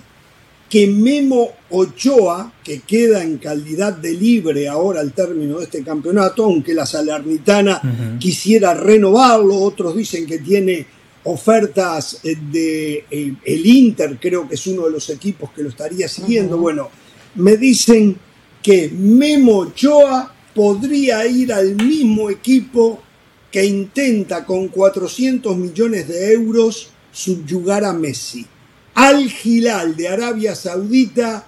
[0.70, 6.44] que Memo Ochoa, que queda en calidad de libre ahora al término de este campeonato,
[6.44, 10.86] aunque la Salernitana quisiera renovarlo, otros dicen que tiene
[11.24, 15.70] ofertas eh, de eh, el Inter, creo que es uno de los equipos que lo
[15.70, 16.58] estaría siguiendo.
[16.58, 16.90] Bueno,
[17.36, 18.18] me dicen
[18.62, 23.02] que Memo Ochoa podría ir al mismo equipo
[23.52, 28.46] que intenta con 400 millones de euros subyugar a Messi.
[28.94, 31.46] Al Gilal de Arabia Saudita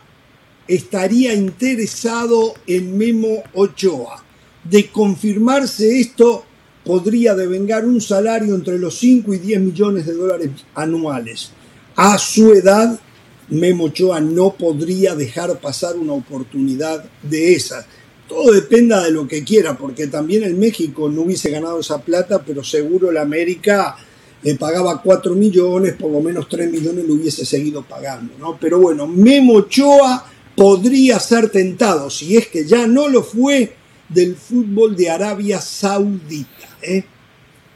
[0.68, 4.24] estaría interesado en Memo Ochoa.
[4.64, 6.46] De confirmarse esto,
[6.86, 11.52] podría devengar un salario entre los 5 y 10 millones de dólares anuales.
[11.96, 13.00] A su edad,
[13.50, 17.86] Memo Ochoa no podría dejar pasar una oportunidad de esas.
[18.28, 22.44] Todo dependa de lo que quiera, porque también en México no hubiese ganado esa plata,
[22.46, 23.96] pero seguro la América
[24.44, 28.58] le pagaba 4 millones, por lo menos 3 millones lo hubiese seguido pagando, ¿no?
[28.60, 30.26] Pero bueno, Memo Ochoa
[30.56, 33.74] podría ser tentado, si es que ya no lo fue,
[34.08, 37.04] del fútbol de Arabia Saudita, ¿eh?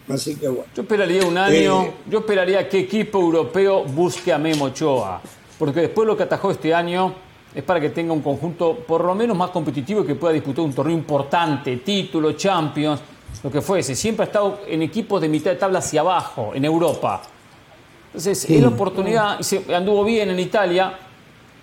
[0.08, 0.66] Así que bueno.
[0.76, 5.22] Yo esperaría un año, eh, yo esperaría que equipo europeo busque a Memo Ochoa,
[5.64, 7.14] porque después lo que atajó este año
[7.56, 10.66] es para que tenga un conjunto por lo menos más competitivo y que pueda disputar
[10.66, 13.00] un torneo importante, título, Champions
[13.42, 16.66] lo que fuese, siempre ha estado en equipos de mitad de tabla hacia abajo, en
[16.66, 17.22] Europa.
[18.08, 20.94] Entonces, es la oportunidad, y se anduvo bien en Italia.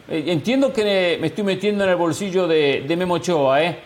[0.09, 3.78] Eh, entiendo que me estoy metiendo en el bolsillo de, de Memo Ochoa, ¿eh?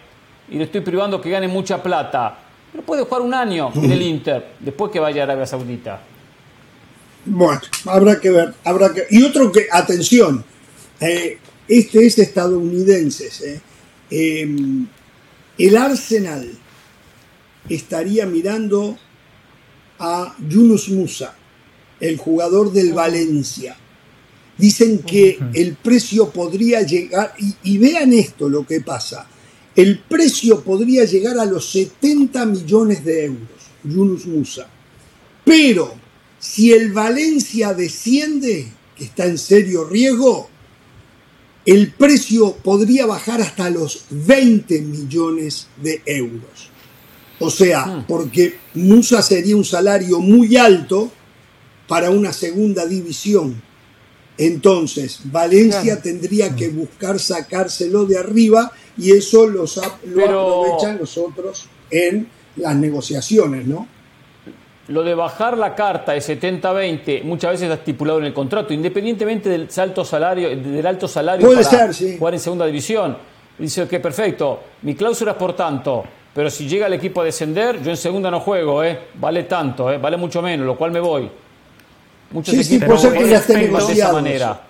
[0.48, 2.38] Y le estoy privando que gane mucha plata.
[2.70, 6.13] Pero puede jugar un año en el Inter, después que vaya a Arabia Saudita.
[7.26, 9.06] Bueno, habrá que ver, habrá que...
[9.10, 10.44] Y otro que, atención,
[11.00, 13.60] eh, este es estadounidense.
[14.10, 14.56] Eh,
[15.56, 16.50] el Arsenal
[17.68, 18.98] estaría mirando
[19.98, 21.34] a Yunus Musa,
[22.00, 23.76] el jugador del Valencia.
[24.58, 29.26] Dicen que el precio podría llegar, y, vean esto lo que pasa,
[29.74, 33.48] el precio podría llegar a los 70 millones de euros,
[33.82, 34.68] Yunus Musa.
[35.44, 36.03] Pero
[36.45, 38.66] si el Valencia desciende,
[38.97, 40.51] que está en serio riesgo,
[41.64, 46.68] el precio podría bajar hasta los 20 millones de euros.
[47.40, 48.07] O sea, hmm.
[48.07, 51.11] porque Musa sería un salario muy alto
[51.88, 53.62] para una segunda división.
[54.36, 62.28] Entonces, Valencia tendría que buscar sacárselo de arriba y eso lo aprovechan los otros en
[62.57, 63.93] las negociaciones, ¿no?
[64.89, 69.49] Lo de bajar la carta de 70-20 muchas veces está estipulado en el contrato, independientemente
[69.49, 73.16] del alto salario, del alto salario Puede para ser, jugar en segunda división.
[73.59, 76.05] Dice que perfecto, mi cláusula es por tanto,
[76.35, 78.99] pero si llega el equipo a descender, yo en segunda no juego, ¿eh?
[79.14, 79.97] Vale tanto, ¿eh?
[79.97, 81.30] Vale mucho menos, lo cual me voy.
[82.32, 84.61] Muchos sí, equipos sí, que ya de esa manera.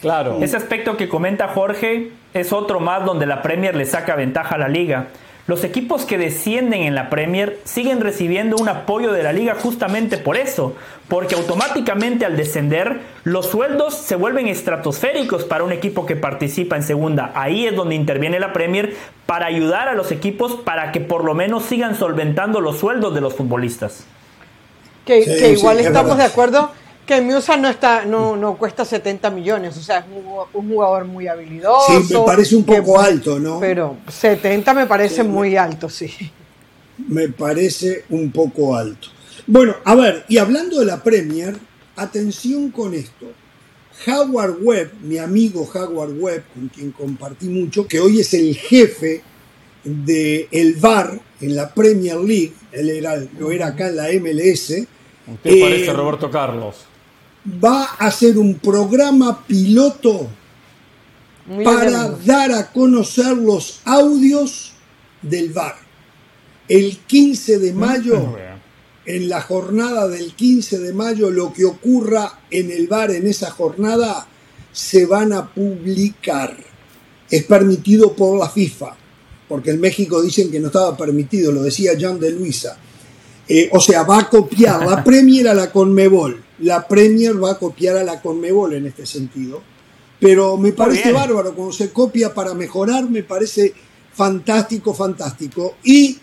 [0.00, 0.38] Claro.
[0.40, 4.58] Ese aspecto que comenta Jorge es otro más donde la Premier le saca ventaja a
[4.58, 5.08] la liga.
[5.48, 10.16] Los equipos que descienden en la Premier siguen recibiendo un apoyo de la liga justamente
[10.16, 10.76] por eso,
[11.08, 16.84] porque automáticamente al descender los sueldos se vuelven estratosféricos para un equipo que participa en
[16.84, 17.32] segunda.
[17.34, 18.94] Ahí es donde interviene la Premier
[19.26, 23.20] para ayudar a los equipos para que por lo menos sigan solventando los sueldos de
[23.20, 24.04] los futbolistas.
[25.04, 25.18] Que,
[25.58, 26.70] igual estamos de acuerdo
[27.06, 30.04] que Musa no está no, no cuesta 70 millones, o sea, es
[30.54, 32.02] un, jugador muy habilidoso.
[32.02, 33.58] Sí, me parece un poco alto, ¿no?
[33.60, 36.10] Pero 70 me parece muy alto, sí.
[37.08, 39.08] Me parece un poco alto.
[39.46, 41.56] Bueno, a ver, y hablando de la Premier,
[41.96, 43.26] atención con esto.
[44.06, 49.22] Howard Webb, mi amigo Howard Webb, con quien compartí mucho, que hoy es el jefe
[49.84, 54.70] del el VAR en la Premier League, él era, lo era acá en la MLS.
[55.26, 56.86] Usted parece eh, Roberto Carlos
[57.44, 60.28] va a hacer un programa piloto
[61.64, 64.72] para dar a conocer los audios
[65.22, 65.76] del VAR.
[66.68, 68.36] El 15 de mayo,
[69.04, 73.50] en la jornada del 15 de mayo, lo que ocurra en el VAR en esa
[73.50, 74.26] jornada
[74.72, 76.56] se van a publicar.
[77.28, 78.96] Es permitido por la FIFA,
[79.48, 82.78] porque en México dicen que no estaba permitido, lo decía John de Luisa.
[83.48, 87.58] Eh, o sea, va a copiar la Premier a la Conmebol la Premier va a
[87.58, 89.62] copiar a la Conmebol en este sentido.
[90.20, 93.74] Pero me parece bárbaro, cuando se copia para mejorar, me parece
[94.14, 95.76] fantástico, fantástico.
[95.82, 96.18] Y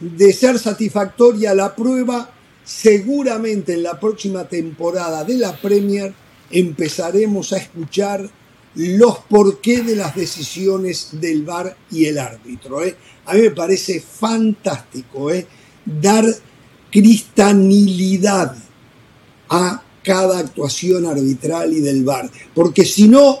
[0.00, 2.30] de ser satisfactoria la prueba,
[2.64, 6.12] seguramente en la próxima temporada de la Premier
[6.50, 8.28] empezaremos a escuchar
[8.74, 12.82] los porqué de las decisiones del VAR y el árbitro.
[12.82, 12.96] ¿eh?
[13.26, 15.46] A mí me parece fantástico ¿eh?
[15.84, 16.24] dar
[16.90, 18.56] cristanilidad
[19.48, 22.30] a cada actuación arbitral y del VAR.
[22.54, 23.38] Porque si no,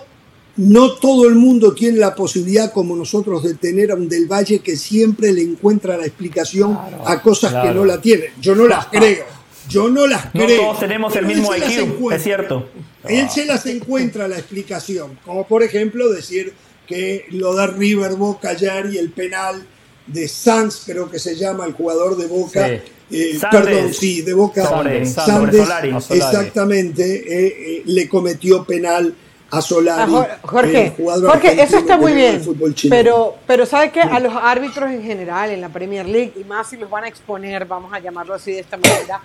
[0.56, 4.60] no todo el mundo tiene la posibilidad, como nosotros, de tener a un Del Valle
[4.60, 8.30] que siempre le encuentra la explicación a cosas que no la tienen.
[8.40, 9.24] Yo no las creo.
[9.68, 10.48] Yo no las creo.
[10.48, 12.68] No todos tenemos el mismo IQ, es cierto.
[13.08, 16.54] Él se las encuentra la explicación, como por ejemplo decir
[16.86, 19.66] que lo da River Boca ayer y el penal
[20.06, 22.80] de Sanz, creo que se llama el jugador de Boca.
[23.10, 24.64] Eh, perdón, sí, de Boca.
[25.04, 29.14] Sandes, exactamente, eh, eh, le cometió penal
[29.50, 30.12] a Solari.
[30.42, 32.42] Jorge, Jorge eso está muy bien.
[32.88, 36.70] Pero, pero ¿sabe que A los árbitros en general en la Premier League, y más
[36.70, 39.20] si los van a exponer, vamos a llamarlo así de esta manera,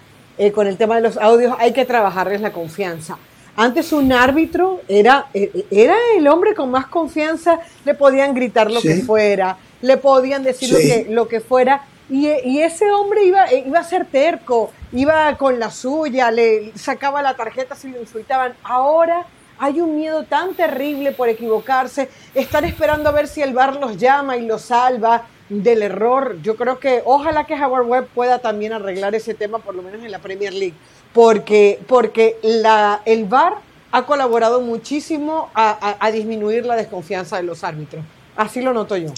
[0.53, 3.17] con el tema de los audios, hay que trabajarles la confianza.
[3.55, 8.97] Antes un árbitro era, era el hombre con más confianza, le podían gritar lo que
[8.97, 13.83] fuera, le podían decir lo, que, lo que fuera, y, ese hombre iba, iba a
[13.83, 18.53] ser terco, iba con la suya, le sacaba la tarjeta si lo insultaban.
[18.63, 19.27] Ahora
[19.59, 23.97] hay un miedo tan terrible por equivocarse, estar esperando a ver si el bar los
[23.97, 26.37] llama y los salva del error.
[26.41, 30.03] Yo creo que ojalá que Howard Webb pueda también arreglar ese tema, por lo menos
[30.03, 30.75] en la Premier League,
[31.13, 33.57] porque, porque el VAR
[33.91, 38.03] ha colaborado muchísimo a disminuir la desconfianza de los árbitros.
[38.35, 39.09] Así lo noto yo.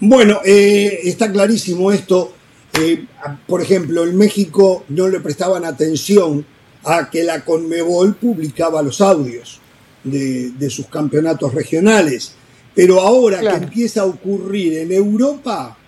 [0.00, 2.32] Bueno, eh, está clarísimo esto.
[2.78, 3.06] Eh,
[3.46, 6.44] por ejemplo, en México no le prestaban atención
[6.84, 9.60] a que la Conmebol publicaba los audios
[10.04, 12.32] de, sus campeonatos regionales.
[12.74, 15.78] Pero ahora que empieza a ocurrir en Europa,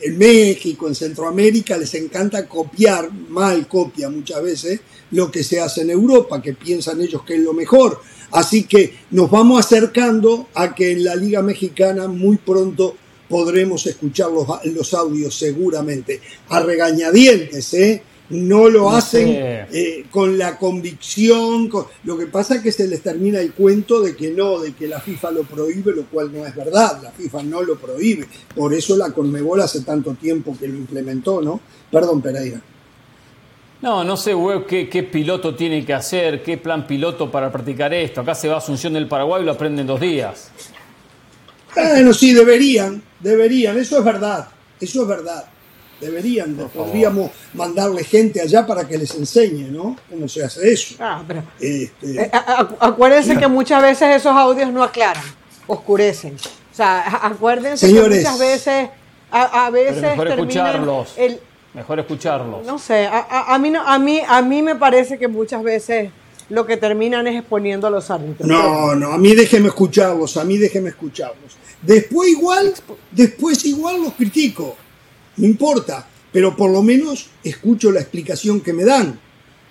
[0.00, 4.80] en México, en Centroamérica, les encanta copiar, mal copia muchas veces,
[5.12, 8.00] lo que se hace en Europa, que piensan ellos que es lo mejor.
[8.32, 12.96] Así que nos vamos acercando a que en la Liga Mexicana muy pronto
[13.28, 14.28] podremos escuchar
[14.64, 16.20] los, audios seguramente.
[16.48, 18.02] A regañadientes, ¿eh?
[18.30, 21.70] No lo hacen eh, con la convicción.
[22.04, 24.86] Lo que pasa es que se les termina el cuento de que no, de que
[24.86, 27.00] la FIFA lo prohíbe, lo cual no es verdad.
[27.02, 28.26] La FIFA no lo prohíbe.
[28.54, 31.60] Por eso la Conmebol hace tanto tiempo que lo implementó, ¿no?
[31.90, 32.60] Perdón, Pereira.
[33.80, 37.94] No, no sé, web, qué, qué, piloto tiene que hacer, qué plan piloto para practicar
[37.94, 38.20] esto.
[38.20, 40.50] Acá se va a Asunción del Paraguay y lo aprende en dos días.
[41.74, 44.48] Bueno, sí, deberían, deberían, eso es verdad,
[44.80, 45.44] eso es verdad.
[46.00, 49.96] Deberían, podríamos mandarle gente allá para que les enseñe, ¿no?
[50.08, 50.94] ¿Cómo se hace eso?
[51.00, 52.30] Ah, pero, este, eh,
[52.78, 55.24] acuérdense que muchas veces esos audios no aclaran,
[55.66, 56.34] oscurecen.
[56.34, 58.88] O sea, acuérdense que muchas veces,
[59.32, 61.14] a, veces mejor escucharlos.
[61.16, 61.40] El,
[61.74, 62.64] Mejor escucharlos.
[62.66, 66.10] No sé, a, a, mí no, a, mí, a mí me parece que muchas veces
[66.48, 68.48] lo que terminan es exponiendo a los árbitros.
[68.48, 71.57] No, no, a mí déjeme escucharlos, a mí déjeme escucharlos.
[71.82, 72.74] Después igual,
[73.12, 74.76] después igual los critico,
[75.36, 79.18] no importa, pero por lo menos escucho la explicación que me dan.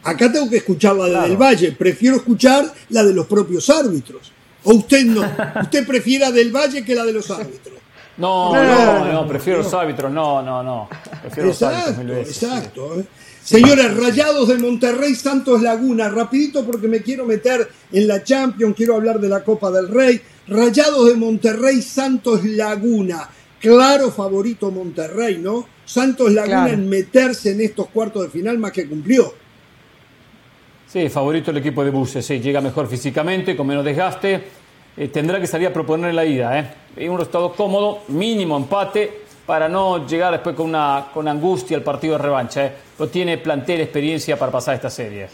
[0.03, 4.32] Acá tengo que escuchar la de Del Valle, prefiero escuchar la de los propios árbitros.
[4.64, 5.22] ¿O usted no?
[5.62, 7.76] ¿Usted prefiere Del Valle que la de los árbitros?
[8.18, 10.89] No, no, no, prefiero los árbitros, no, no, no.
[11.22, 12.99] Prefiero exacto, exacto.
[12.99, 13.05] ¿eh?
[13.43, 18.95] Señores, Rayados de Monterrey, Santos Laguna, rapidito porque me quiero meter en la Champions, quiero
[18.95, 20.22] hablar de la Copa del Rey.
[20.48, 23.30] Rayados de Monterrey, Santos Laguna.
[23.60, 25.68] Claro favorito Monterrey, ¿no?
[25.86, 29.34] Santos Laguna en meterse en estos cuartos de final más que cumplió.
[30.88, 34.41] Sí, favorito el equipo de Buses, sí, llega mejor físicamente, con menos desgaste.
[34.95, 37.10] Eh, tendrá que salir a proponer la ida, ¿eh?
[37.10, 42.18] Un resultado cómodo, mínimo empate, para no llegar después con, una, con angustia al partido
[42.18, 42.66] de revancha.
[42.66, 42.74] ¿eh?
[42.98, 45.28] Pero tiene plantel, experiencia para pasar esta serie.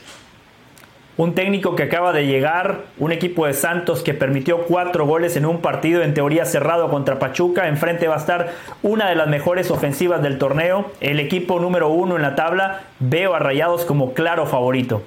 [1.15, 5.45] Un técnico que acaba de llegar, un equipo de Santos que permitió cuatro goles en
[5.45, 7.67] un partido en teoría cerrado contra Pachuca.
[7.67, 10.91] Enfrente va a estar una de las mejores ofensivas del torneo.
[11.01, 12.81] El equipo número uno en la tabla.
[12.99, 15.03] Veo a Rayados como claro favorito.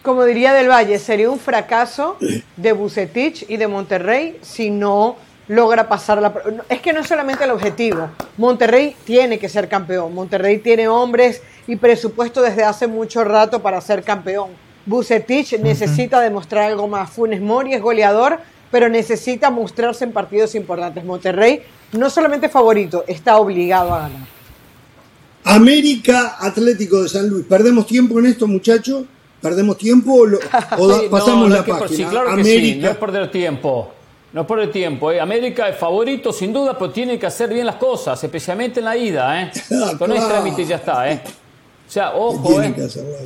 [0.00, 2.16] Como diría Del Valle, sería un fracaso
[2.56, 6.32] de Bucetich y de Monterrey si no logra pasar la...
[6.70, 8.08] Es que no es solamente el objetivo.
[8.38, 10.14] Monterrey tiene que ser campeón.
[10.14, 16.70] Monterrey tiene hombres y presupuesto desde hace mucho rato para ser campeón Bucetich necesita demostrar
[16.70, 17.10] algo más.
[17.10, 21.04] Funes Mori es goleador, pero necesita mostrarse en partidos importantes.
[21.04, 21.62] Monterrey
[21.92, 24.26] no solamente favorito, está obligado a ganar.
[25.44, 27.44] América Atlético de San Luis.
[27.46, 29.04] ¿Perdemos tiempo en esto, muchachos?
[29.40, 30.24] ¿Perdemos tiempo
[30.78, 31.88] o, pasamos la página?
[31.88, 32.86] Sí, claro América.
[32.86, 33.92] no es perder tiempo.
[34.32, 35.10] No es perder tiempo.
[35.10, 35.20] ¿eh?
[35.20, 38.96] América es favorito, sin duda, pero tiene que hacer bien las cosas, especialmente en la
[38.96, 39.42] ida.
[39.42, 39.52] ¿eh?
[39.98, 41.10] Con este trámite ya está.
[41.10, 41.20] ¿eh?
[41.92, 42.74] O sea, ojo, eh.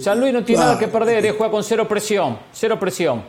[0.01, 3.23] San Luis no tiene nada que perder, eh, juega con cero presión, cero presión.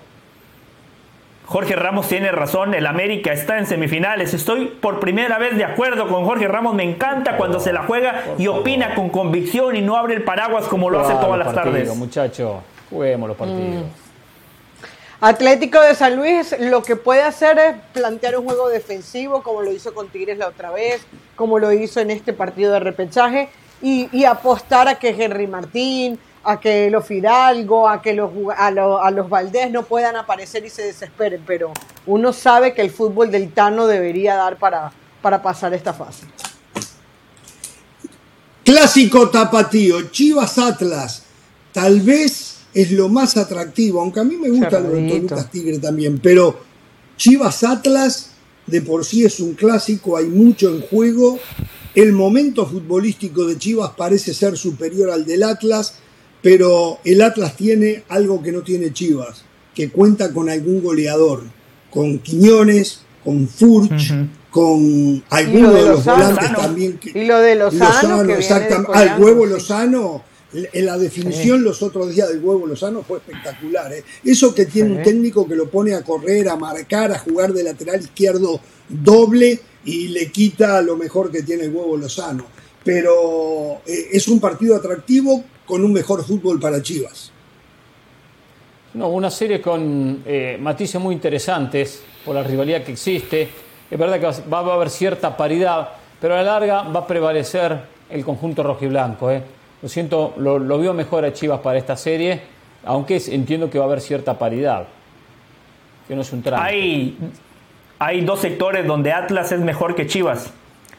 [1.45, 4.33] Jorge Ramos tiene razón, el América está en semifinales.
[4.33, 6.73] Estoy por primera vez de acuerdo con Jorge Ramos.
[6.73, 10.65] Me encanta cuando se la juega y opina con convicción y no abre el paraguas
[10.65, 11.95] como lo hace todas las tardes.
[11.95, 13.61] Muchacho, juguemos los partidos.
[13.61, 15.21] Mm.
[15.21, 19.71] Atlético de San Luis lo que puede hacer es plantear un juego defensivo como lo
[19.71, 23.49] hizo con Tigres la otra vez, como lo hizo en este partido de repechaje
[23.81, 28.67] y, y apostar a que Henry Martín, a que los Fidalgo, a que los, a,
[28.67, 31.73] a, los Valdés no puedan aparecer y se desesperen, pero
[32.05, 36.25] uno sabe que el fútbol del Tano debería dar para, para pasar esta fase.
[38.63, 41.23] Clásico tapatío, Chivas Atlas,
[41.71, 45.79] tal vez es lo más atractivo, aunque a mí me gusta lo de Toluca Tigre
[45.79, 46.59] también, pero
[47.17, 48.31] Chivas Atlas
[48.67, 51.39] de por sí es un clásico, hay mucho en juego,
[51.95, 55.95] el momento futbolístico de Chivas parece ser superior al del Atlas,
[56.41, 61.43] pero el Atlas tiene algo que no tiene Chivas, que cuenta con algún goleador,
[61.89, 64.13] con Quiñones, con Furch,
[64.49, 66.99] con algunos de, los volantes también.
[67.03, 68.91] y lo de Lozano, exactamente.
[68.93, 70.23] Ah, el huevo Lozano,
[70.53, 73.91] la definición los otros días del huevo Lozano fue espectacular.
[73.93, 74.03] ¿eh?
[74.23, 77.63] Eso que tiene un técnico que lo pone a correr, a marcar, a jugar de
[77.63, 82.45] lateral izquierdo doble y le quita lo mejor que tiene el huevo Lozano.
[82.83, 87.31] Pero eh, es un partido atractivo con un mejor fútbol para Chivas.
[88.93, 93.49] No, una serie con eh, matices muy interesantes por la rivalidad que existe.
[93.91, 95.89] Es verdad que va, a haber cierta paridad,
[96.19, 97.77] pero a la larga va a prevalecer
[98.09, 99.29] el conjunto rojiblanco.
[99.29, 99.43] ¿eh?
[99.81, 102.41] Lo siento, lo, lo veo mejor a Chivas para esta serie,
[102.83, 104.87] aunque entiendo que va a haber cierta paridad.
[106.07, 106.63] Que no es un tramo.
[106.63, 107.17] Hay,
[107.99, 110.51] hay dos sectores donde Atlas es mejor que Chivas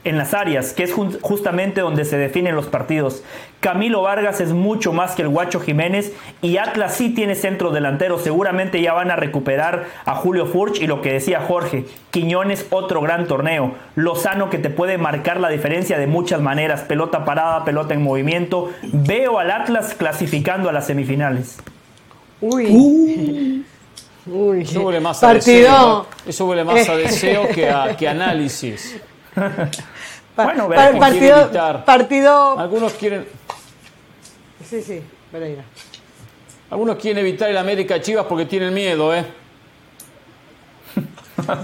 [0.04, 3.22] en las áreas, que es justamente donde se definen los partidos.
[3.60, 8.18] Camilo Vargas es mucho más que el Guacho Jiménez y Atlas sí tiene centro delantero.
[8.18, 13.00] Seguramente ya van a recuperar a Julio Furch y lo que decía Jorge, Quiñones otro
[13.00, 13.74] gran torneo.
[13.96, 18.70] Lozano que te puede marcar la diferencia de muchas maneras, pelota parada, pelota en movimiento.
[18.82, 21.58] Veo al Atlas clasificando a las semifinales.
[22.40, 23.64] Uy.
[24.26, 24.62] Uy.
[24.62, 29.00] Eso huele más a deseo, eso huele más a deseo que a, que análisis.
[30.36, 30.68] Bueno,
[30.98, 32.58] partido, partido.
[32.58, 33.26] Algunos quieren.
[34.68, 35.02] Sí, sí,
[36.70, 39.24] Algunos quieren evitar el América Chivas porque tienen miedo, ¿eh?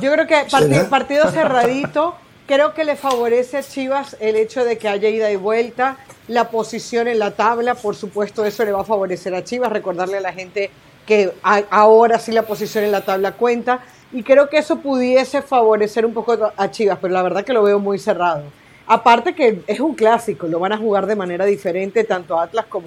[0.01, 2.15] Yo creo que partido, partido cerradito.
[2.47, 5.97] Creo que le favorece a Chivas el hecho de que haya ida y vuelta,
[6.29, 9.73] la posición en la tabla, por supuesto, eso le va a favorecer a Chivas.
[9.73, 10.71] Recordarle a la gente
[11.07, 13.81] que ahora sí la posición en la tabla cuenta
[14.15, 17.65] y creo que eso pudiese favorecer un poco a Chivas, pero la verdad que lo
[17.65, 18.45] veo muy cerrado.
[18.87, 22.87] Aparte que es un clásico, lo van a jugar de manera diferente tanto Atlas como,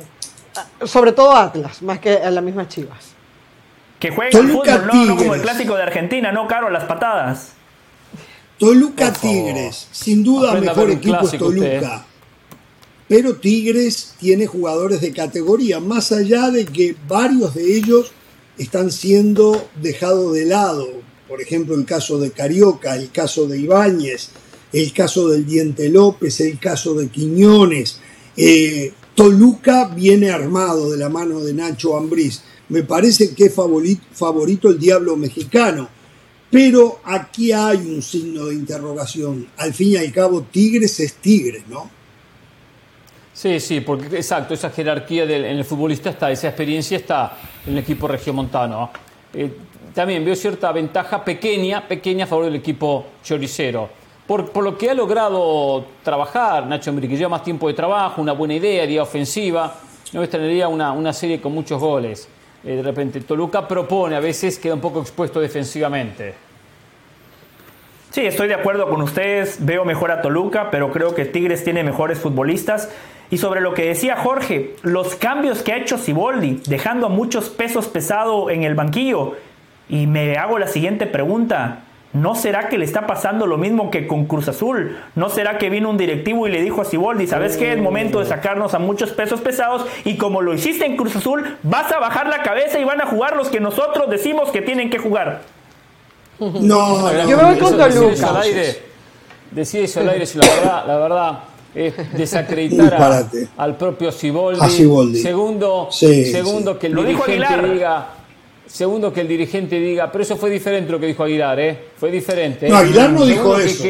[0.85, 3.11] sobre todo Atlas, más que a la misma Chivas.
[3.99, 7.51] Que juegue el fútbol, no, como el clásico de Argentina, no caro las patadas.
[8.57, 12.05] Toluca Tigres, sin duda mejor equipo es Toluca.
[13.09, 18.13] Pero Tigres tiene jugadores de categoría, más allá de que varios de ellos
[18.57, 24.29] están siendo dejados de lado por ejemplo el caso de Carioca, el caso de Ibáñez,
[24.73, 27.99] el caso del Diente López, el caso de Quiñones.
[28.35, 32.43] Eh, Toluca viene armado de la mano de Nacho Ambriz.
[32.69, 35.89] Me parece que es favorito, el diablo mexicano.
[36.51, 39.47] Pero aquí hay un signo de interrogación.
[39.57, 41.89] Al fin y al cabo, Tigres es Tigres, ¿no?
[43.33, 47.73] Sí, sí, porque exacto, esa jerarquía del, en el futbolista está, esa experiencia está en
[47.73, 48.91] el equipo regiomontano.
[49.33, 49.51] Eh,
[49.97, 53.89] también veo cierta ventaja pequeña, pequeña a favor del equipo choricero.
[54.27, 58.21] Por, por lo que ha logrado trabajar Nacho Ambriz, que lleva más tiempo de trabajo,
[58.21, 59.73] una buena idea, idea ofensiva,
[60.13, 62.29] no extrañaría una, una serie con muchos goles.
[62.63, 66.35] Eh, de repente, Toluca propone, a veces queda un poco expuesto defensivamente.
[68.11, 71.83] Sí, estoy de acuerdo con ustedes, veo mejor a Toluca, pero creo que Tigres tiene
[71.83, 72.91] mejores futbolistas.
[73.31, 77.49] Y sobre lo que decía Jorge, los cambios que ha hecho Siboldi, dejando a muchos
[77.49, 79.35] pesos pesados en el banquillo,
[79.89, 81.79] y me hago la siguiente pregunta.
[82.13, 84.97] ¿No será que le está pasando lo mismo que con Cruz Azul?
[85.15, 87.73] ¿No será que vino un directivo y le dijo a Siboldi, ¿sabes qué?
[87.73, 91.57] Es momento de sacarnos a muchos pesos pesados y como lo hiciste en Cruz Azul,
[91.63, 94.89] vas a bajar la cabeza y van a jugar los que nosotros decimos que tienen
[94.89, 95.41] que jugar?
[96.39, 98.29] No, yo me voy con Toluca.
[98.29, 98.79] Al aire,
[99.55, 101.39] eso al aire, si la verdad, la verdad
[101.75, 103.27] es desacreditar
[103.57, 105.19] al propio Siboldi.
[105.19, 108.07] Segundo, segundo que el dirigente diga
[108.67, 111.77] Segundo, que el dirigente diga, pero eso fue diferente lo que dijo Aguilar, ¿eh?
[111.97, 112.67] Fue diferente.
[112.67, 112.69] ¿eh?
[112.69, 113.85] No, Aguilar no dijo eso.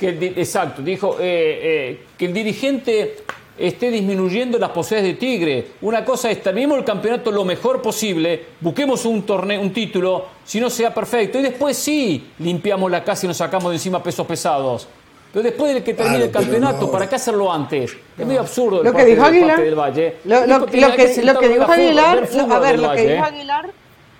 [0.00, 3.16] exacto, dijo eh, eh, que el dirigente
[3.58, 5.66] esté disminuyendo las posibilidades de Tigre.
[5.82, 10.60] Una cosa es, terminemos el campeonato lo mejor posible, busquemos un torneo, un título, si
[10.60, 14.26] no sea perfecto, y después sí limpiamos la casa y nos sacamos de encima pesos
[14.26, 14.88] pesados.
[15.32, 17.96] Pero después de que termine el campeonato, ¿para qué hacerlo antes?
[18.18, 18.82] Es medio absurdo.
[18.82, 19.60] Lo que dijo Aguilar.
[19.60, 20.16] Del Valle.
[20.24, 22.28] Lo, que, dijo Aguilar.
[22.50, 23.70] A ver, lo que dijo Aguilar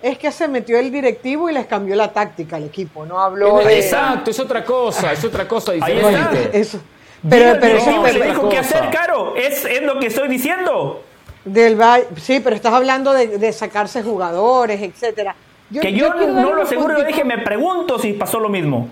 [0.00, 3.04] es que se metió el directivo y les cambió la táctica al equipo.
[3.04, 3.78] No habló de.
[3.78, 6.50] Exacto, es otra cosa, es otra cosa diferente.
[6.52, 6.80] Eso.
[7.28, 11.02] Pero, pero eso me dijo que hacer, Caro, es, es lo que estoy diciendo.
[11.44, 11.78] Del
[12.16, 15.36] sí, pero estás hablando de, de sacarse jugadores, etcétera.
[15.80, 18.88] que yo, no lo aseguro, yo dije, me pregunto si pasó lo mismo.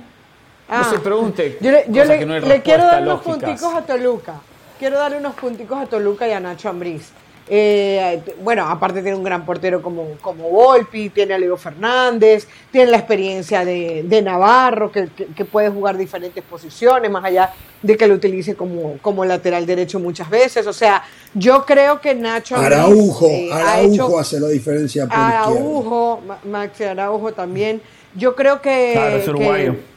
[0.70, 1.58] No se pregunte.
[1.60, 1.70] Yo
[2.04, 4.40] le, quiero dar unos punticos a Toluca.
[4.78, 7.12] Quiero darle unos punticos a Toluca y a Nacho Ambriz.
[7.52, 12.92] Eh, bueno, aparte tiene un gran portero como, como Volpi, tiene a Leo Fernández, tiene
[12.92, 15.08] la experiencia de, Navarro, que,
[15.44, 17.52] puede jugar diferentes posiciones, más allá
[17.82, 20.64] de que lo utilice como, como lateral derecho muchas veces.
[20.68, 21.02] O sea,
[21.34, 27.82] yo creo que Nacho Araujo, eh, Araujo hace la diferencia por Araujo, Maxi Araujo también.
[28.14, 29.22] Yo creo que,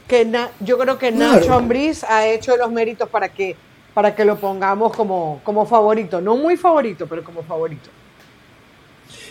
[0.08, 3.56] que, yo creo que Nacho Ambriz ha hecho los méritos para que
[3.94, 6.20] para que lo pongamos como, como favorito.
[6.20, 7.90] No muy favorito, pero como favorito.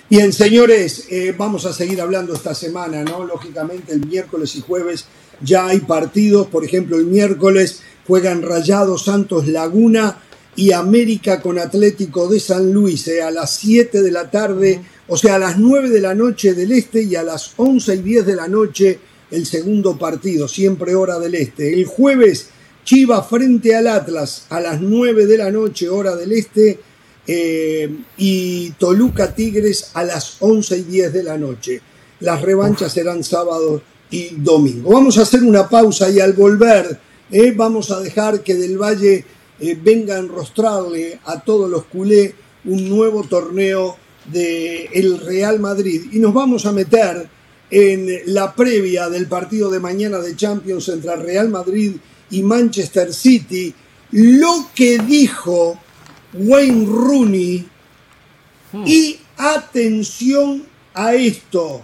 [0.08, 3.24] Bien, señores, eh, vamos a seguir hablando esta semana, ¿no?
[3.24, 5.06] Lógicamente, el miércoles y jueves
[5.40, 6.46] ya hay partidos.
[6.48, 10.18] Por ejemplo, el miércoles juegan Rayados Santos Laguna
[10.54, 15.16] y América con Atlético de San Luis eh, a las 7 de la tarde, o
[15.16, 18.26] sea, a las 9 de la noche del este y a las 11 y 10
[18.26, 18.98] de la noche
[19.30, 21.72] el segundo partido, siempre hora del este.
[21.72, 22.48] El jueves
[22.84, 26.78] Chiva frente al Atlas a las 9 de la noche, hora del este,
[27.26, 31.80] eh, y Toluca Tigres a las 11 y 10 de la noche.
[32.20, 34.90] Las revanchas serán sábado y domingo.
[34.90, 36.98] Vamos a hacer una pausa y al volver
[37.30, 39.24] eh, vamos a dejar que Del Valle
[39.60, 42.34] eh, venga a enrostrarle a todos los culés
[42.64, 43.96] un nuevo torneo
[44.26, 47.28] del el Real Madrid y nos vamos a meter
[47.70, 51.92] en la previa del partido de mañana de Champions entre Real Madrid
[52.30, 53.74] y Manchester City,
[54.10, 55.78] lo que dijo
[56.34, 57.66] Wayne Rooney
[58.72, 58.84] hmm.
[58.86, 60.64] y atención
[60.94, 61.82] a esto.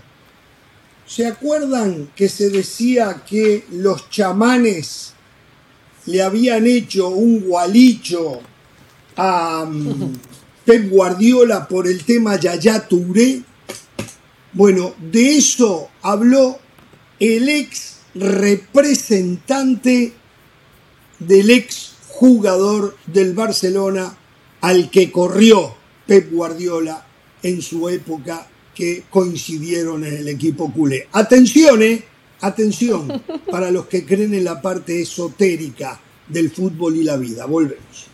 [1.06, 5.14] ¿Se acuerdan que se decía que los chamanes
[6.04, 8.40] le habían hecho un gualicho
[9.16, 10.12] a um,
[10.68, 13.40] Pep Guardiola por el tema Yaya Touré?
[14.52, 16.58] Bueno, de eso habló
[17.18, 20.12] el ex representante
[21.20, 24.14] del ex jugador del Barcelona
[24.60, 25.74] al que corrió
[26.06, 27.02] Pep Guardiola
[27.42, 31.08] en su época que coincidieron en el equipo culé.
[31.12, 32.04] Atención, eh,
[32.42, 35.98] atención, para los que creen en la parte esotérica
[36.28, 37.46] del fútbol y la vida.
[37.46, 38.08] Volvemos.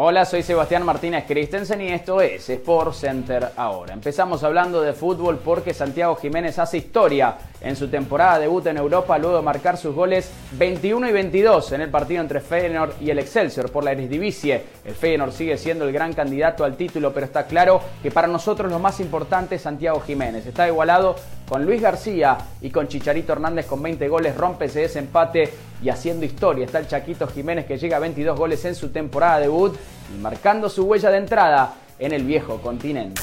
[0.00, 3.94] Hola, soy Sebastián Martínez Christensen y esto es Sport Center ahora.
[3.94, 9.18] Empezamos hablando de fútbol porque Santiago Jiménez hace historia en su temporada debut en Europa
[9.18, 13.18] luego de marcar sus goles 21 y 22 en el partido entre Feyenoord y el
[13.18, 14.62] Excelsior por la Eredivisie.
[14.84, 18.70] El Feyenoord sigue siendo el gran candidato al título, pero está claro que para nosotros
[18.70, 20.46] lo más importante es Santiago Jiménez.
[20.46, 21.16] Está igualado
[21.48, 26.26] con Luis García y con Chicharito Hernández con 20 goles, rompe ese desempate y haciendo
[26.26, 26.66] historia.
[26.66, 29.74] Está el Chaquito Jiménez que llega a 22 goles en su temporada debut
[30.14, 33.22] y marcando su huella de entrada en el viejo continente.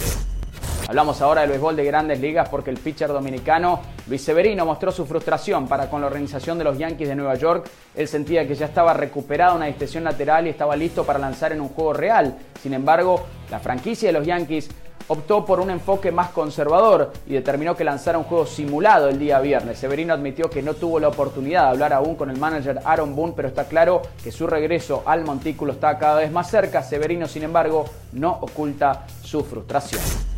[0.87, 5.05] Hablamos ahora del béisbol de grandes ligas porque el pitcher dominicano Luis Severino mostró su
[5.07, 7.67] frustración para con la organización de los Yankees de Nueva York.
[7.95, 11.61] Él sentía que ya estaba recuperada una distensión lateral y estaba listo para lanzar en
[11.61, 12.37] un juego real.
[12.61, 14.69] Sin embargo, la franquicia de los Yankees
[15.07, 19.39] optó por un enfoque más conservador y determinó que lanzara un juego simulado el día
[19.39, 19.79] viernes.
[19.79, 23.33] Severino admitió que no tuvo la oportunidad de hablar aún con el manager Aaron Boone,
[23.35, 26.83] pero está claro que su regreso al montículo está cada vez más cerca.
[26.83, 30.34] Severino, sin embargo, no oculta su frustración.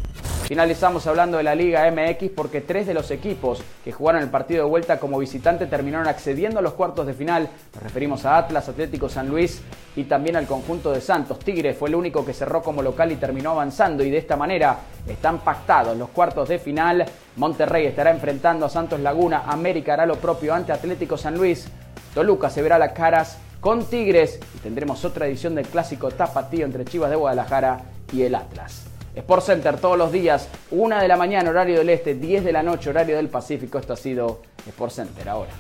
[0.48, 4.64] Finalizamos hablando de la Liga MX porque tres de los equipos que jugaron el partido
[4.64, 7.50] de vuelta como visitante terminaron accediendo a los cuartos de final.
[7.74, 9.62] Nos referimos a Atlas, Atlético San Luis
[9.98, 11.40] y también al conjunto de Santos.
[11.40, 14.78] Tigre fue el único que cerró como local y terminó avanzando y de esta manera
[15.06, 17.04] están pactados los cuartos de final.
[17.36, 21.68] Monterrey estará enfrentando a Santos Laguna, América hará lo propio ante Atlético San Luis,
[22.14, 26.86] Toluca se verá las caras con Tigres y tendremos otra edición del clásico tapatío entre
[26.86, 27.82] Chivas de Guadalajara
[28.14, 28.87] y el Atlas.
[29.18, 32.62] Sport Center todos los días, 1 de la mañana horario del este, 10 de la
[32.62, 33.80] noche horario del Pacífico.
[33.80, 35.52] Esto ha sido Sport Center ahora.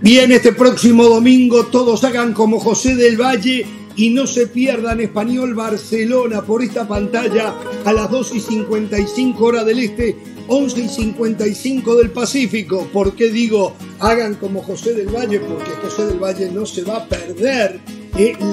[0.00, 3.64] Bien, este próximo domingo todos hagan como José del Valle
[3.94, 7.54] y no se pierdan Español Barcelona por esta pantalla
[7.84, 10.16] a las 2 y 55 hora del Este,
[10.48, 12.88] 11 y 55 del Pacífico.
[12.92, 15.40] ¿Por qué digo hagan como José del Valle?
[15.40, 17.80] Porque José del Valle no se va a perder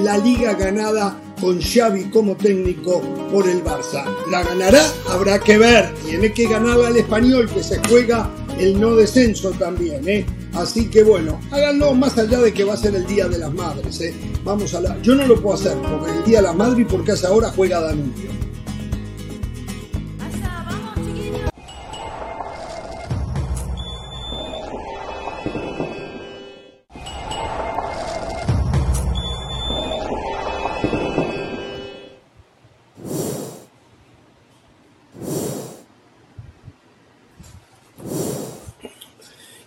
[0.03, 3.02] la liga ganada con Xavi como técnico
[3.32, 4.03] por el Barça.
[4.30, 4.84] ¿La ganará?
[5.10, 5.94] Habrá que ver.
[6.06, 8.30] Tiene que ganar al español que se juega
[8.60, 10.07] el no descenso también.
[10.07, 10.26] ¿eh?
[10.53, 13.53] Así que bueno, háganlo más allá de que va a ser el Día de las
[13.53, 14.02] Madres.
[14.02, 14.14] ¿eh?
[14.44, 15.02] Vamos a la...
[15.02, 17.52] Yo no lo puedo hacer porque el Día de las Madres y porque hace ahora
[17.56, 18.48] juega Danubio.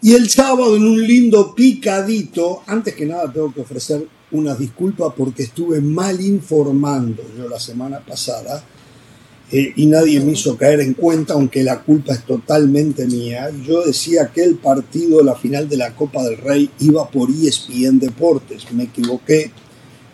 [0.05, 5.15] Y el sábado en un lindo picadito, antes que nada tengo que ofrecer una disculpa
[5.15, 8.65] porque estuve mal informando yo la semana pasada
[9.53, 13.51] eh, y nadie me hizo caer en cuenta, aunque la culpa es totalmente mía.
[13.65, 18.01] Yo decía que el partido, la final de la Copa del Rey, iba por ESPN
[18.01, 18.73] Deportes.
[18.73, 19.53] Me equivoqué,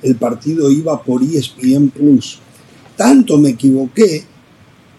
[0.02, 2.40] el partido iba por ESPN Plus.
[2.94, 4.26] Tanto me equivoqué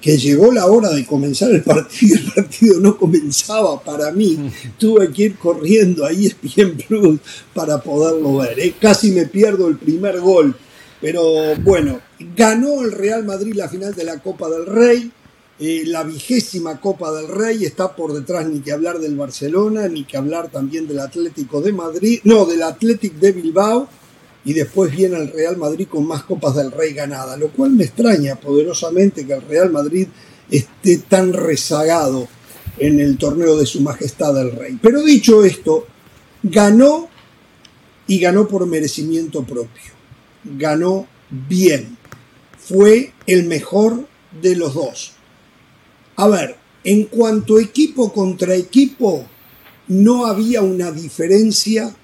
[0.01, 5.11] que llegó la hora de comenzar el partido, el partido no comenzaba para mí, tuve
[5.11, 7.19] que ir corriendo a ESPN Plus
[7.53, 8.75] para poderlo ver, ¿eh?
[8.79, 10.55] casi me pierdo el primer gol,
[11.01, 11.99] pero bueno,
[12.35, 15.11] ganó el Real Madrid la final de la Copa del Rey,
[15.61, 20.05] eh, la vigésima Copa del Rey está por detrás ni que hablar del Barcelona, ni
[20.05, 23.89] que hablar también del Atlético de Madrid, no, del Atlético de Bilbao,
[24.49, 27.83] y después viene el Real Madrid con más Copas del Rey ganadas, lo cual me
[27.83, 30.07] extraña poderosamente que el Real Madrid
[30.49, 32.27] esté tan rezagado
[32.79, 34.79] en el torneo de Su Majestad el Rey.
[34.81, 35.85] Pero dicho esto,
[36.41, 37.09] ganó
[38.07, 39.93] y ganó por merecimiento propio.
[40.43, 41.95] Ganó bien.
[42.57, 44.07] Fue el mejor
[44.41, 45.11] de los dos.
[46.15, 49.27] A ver, en cuanto equipo contra equipo,
[49.89, 51.95] no había una diferencia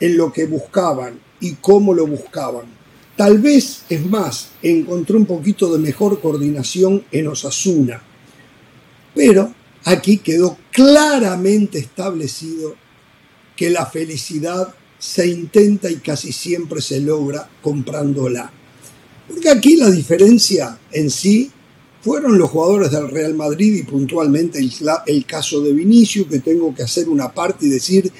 [0.00, 2.66] en lo que buscaban y cómo lo buscaban.
[3.16, 8.00] Tal vez, es más, encontré un poquito de mejor coordinación en Osasuna.
[9.14, 9.52] Pero
[9.84, 12.76] aquí quedó claramente establecido
[13.56, 18.52] que la felicidad se intenta y casi siempre se logra comprándola.
[19.26, 21.50] Porque aquí la diferencia en sí
[22.02, 24.72] fueron los jugadores del Real Madrid y puntualmente el,
[25.06, 28.12] el caso de Vinicius, que tengo que hacer una parte y decir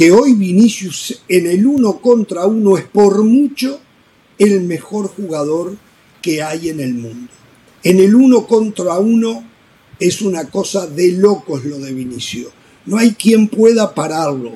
[0.00, 3.78] que hoy Vinicius en el uno contra uno es por mucho
[4.38, 5.76] el mejor jugador
[6.22, 7.30] que hay en el mundo.
[7.84, 9.46] En el uno contra uno
[9.98, 12.50] es una cosa de locos lo de Vinicius.
[12.86, 14.52] No hay quien pueda pararlo.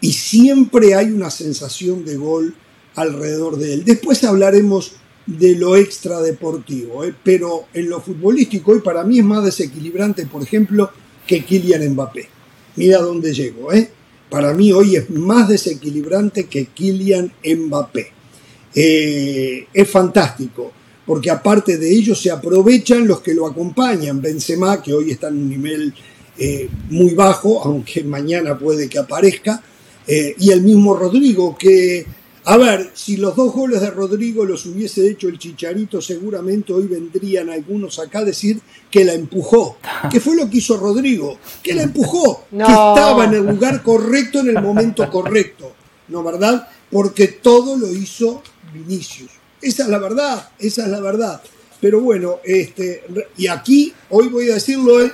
[0.00, 2.56] Y siempre hay una sensación de gol
[2.96, 3.84] alrededor de él.
[3.84, 4.94] Después hablaremos
[5.24, 7.14] de lo extradeportivo, ¿eh?
[7.22, 10.90] pero en lo futbolístico hoy para mí es más desequilibrante, por ejemplo,
[11.28, 12.28] que Kylian Mbappé.
[12.74, 13.88] Mira dónde llego, ¿eh?
[14.34, 18.08] Para mí hoy es más desequilibrante que Kylian Mbappé.
[18.74, 20.72] Eh, es fantástico,
[21.06, 24.20] porque aparte de ello se aprovechan los que lo acompañan.
[24.20, 25.94] Benzema, que hoy está en un nivel
[26.36, 29.62] eh, muy bajo, aunque mañana puede que aparezca,
[30.04, 32.04] eh, y el mismo Rodrigo, que
[32.46, 36.86] a ver, si los dos goles de Rodrigo los hubiese hecho el Chicharito, seguramente hoy
[36.86, 38.60] vendrían algunos acá a decir
[38.90, 39.78] que la empujó.
[40.10, 41.38] ¿Qué fue lo que hizo Rodrigo?
[41.62, 45.72] Que la empujó, que estaba en el lugar correcto en el momento correcto.
[46.08, 46.68] ¿No, verdad?
[46.90, 48.42] Porque todo lo hizo
[48.74, 49.30] Vinicius.
[49.62, 51.40] Esa es la verdad, esa es la verdad.
[51.80, 53.04] Pero bueno, este,
[53.38, 55.10] y aquí, hoy voy a decirlo, ¿eh?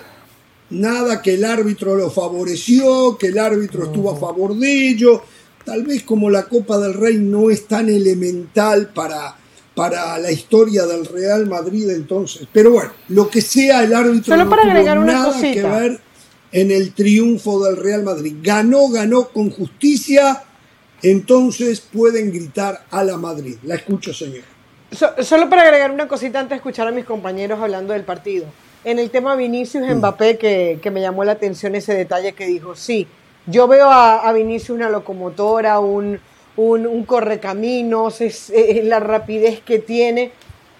[0.70, 5.22] nada que el árbitro lo favoreció, que el árbitro estuvo a favor de ello
[5.70, 9.36] tal vez como la Copa del Rey no es tan elemental para,
[9.72, 12.48] para la historia del Real Madrid entonces.
[12.52, 16.00] Pero bueno, lo que sea el árbitro no para una nada que ver
[16.50, 18.34] en el triunfo del Real Madrid.
[18.42, 20.42] Ganó, ganó con justicia,
[21.04, 23.54] entonces pueden gritar a la Madrid.
[23.62, 24.42] La escucho, señor.
[25.22, 28.46] solo para agregar una cosita antes de escuchar a mis compañeros hablando del partido.
[28.82, 29.98] En el tema Vinicius mm.
[29.98, 33.06] Mbappé, que, que me llamó la atención ese detalle que dijo, sí,
[33.50, 36.20] yo veo a, Vinicius una locomotora, un,
[36.56, 38.22] un, correcaminos,
[38.82, 40.32] la rapidez que tiene.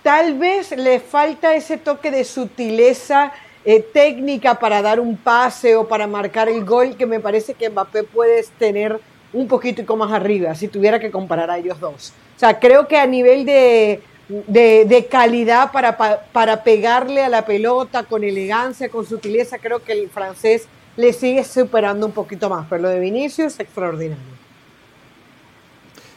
[0.03, 3.33] Tal vez le falta ese toque de sutileza
[3.65, 7.69] eh, técnica para dar un pase o para marcar el gol que me parece que
[7.69, 8.99] Mbappé puede tener
[9.33, 12.13] un poquito más arriba, si tuviera que comparar a ellos dos.
[12.37, 15.97] O sea, creo que a nivel de, de, calidad para,
[16.33, 20.67] para pegarle a la pelota con elegancia, con sutileza, creo que el francés
[20.97, 24.41] le sigue superando un poquito más, pero lo de Vinicius es extraordinario.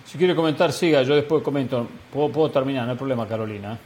[0.05, 1.87] Si quiere comentar, siga, yo después comento.
[2.11, 3.79] Puedo, terminar, no hay problema, Carolina.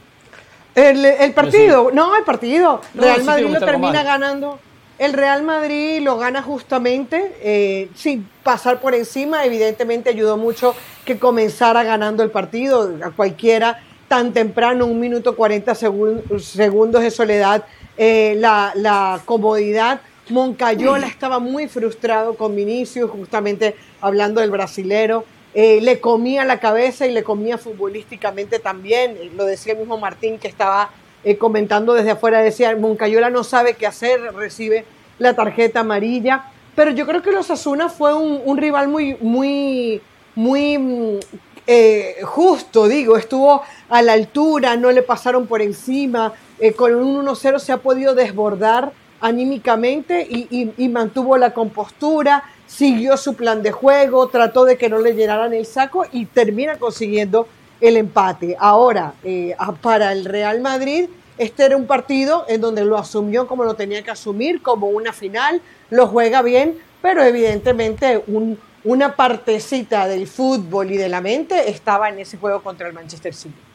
[0.74, 2.82] El, partido, no, el partido.
[2.94, 4.58] Real Madrid lo termina ganando.
[4.98, 9.44] El Real Madrid lo gana justamente eh, sin pasar por encima.
[9.44, 10.74] Evidentemente ayudó mucho
[11.04, 12.94] que comenzara ganando el partido.
[13.02, 17.64] A cualquiera tan temprano, un minuto 40 segundos de soledad,
[17.96, 25.24] eh, la, la comodidad Moncayola estaba muy frustrado con Vinicius, justamente hablando del brasilero.
[25.54, 29.16] Eh, le comía la cabeza y le comía futbolísticamente también.
[29.16, 30.90] Eh, lo decía el mismo Martín que estaba
[31.24, 34.84] eh, comentando desde afuera, decía, Moncayola no sabe qué hacer, recibe
[35.18, 36.44] la tarjeta amarilla.
[36.74, 40.00] Pero yo creo que los Asuna fue un, rival muy, muy,
[40.36, 41.18] muy mm,
[42.22, 46.34] justo, digo, estuvo a la altura, no le pasaron por encima,
[46.76, 53.62] con un 1-0 se ha podido desbordar anímicamente y, mantuvo la compostura, siguió su plan
[53.62, 57.48] de juego, trató de que no le llenaran el saco y termina consiguiendo
[57.80, 58.56] el empate.
[58.58, 61.08] Ahora, eh, para el Real Madrid,
[61.38, 65.12] este era un partido en donde lo asumió como lo tenía que asumir, como una
[65.12, 68.24] final, lo juega bien, pero evidentemente
[68.84, 73.34] una partecita del fútbol y de la mente estaba en ese juego contra el Manchester
[73.34, 73.67] City.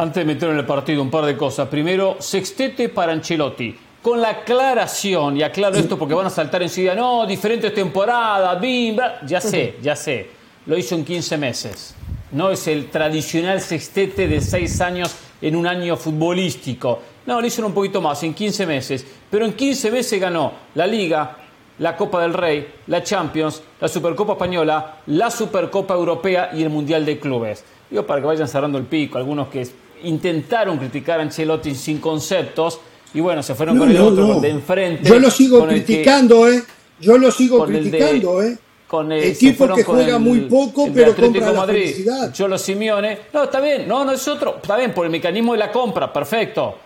[0.00, 1.68] Antes de meter en el partido un par de cosas.
[1.68, 3.76] Primero, sextete para Ancelotti.
[4.00, 8.96] Con la aclaración, y aclaro esto porque van a saltar enseguida, no, diferentes temporadas, bim,
[9.26, 10.30] ya sé, ya sé.
[10.64, 11.94] Lo hizo en 15 meses.
[12.32, 17.02] No es el tradicional sextete de 6 años en un año futbolístico.
[17.26, 19.04] No, lo hizo un poquito más, en 15 meses.
[19.30, 21.36] Pero en 15 meses ganó la Liga,
[21.78, 27.04] la Copa del Rey, la Champions, la Supercopa Española, la Supercopa Europea y el Mundial
[27.04, 27.62] de Clubes.
[27.90, 29.66] Digo, para que vayan cerrando el pico, algunos que
[30.04, 32.80] intentaron criticar a Ancelotti sin conceptos
[33.12, 35.08] y bueno, se fueron con el otro, de enfrente.
[35.08, 36.62] Yo lo sigo criticando, ¿eh?
[37.00, 38.56] Yo lo sigo criticando, ¿eh?
[38.86, 41.82] Con el, equipo que juega muy poco, pero compra la Madrid.
[41.82, 42.32] felicidad.
[42.34, 43.18] Yo los Simeone.
[43.32, 44.56] No, está bien, no, no es otro.
[44.60, 46.76] Está bien, por el mecanismo de la compra, perfecto.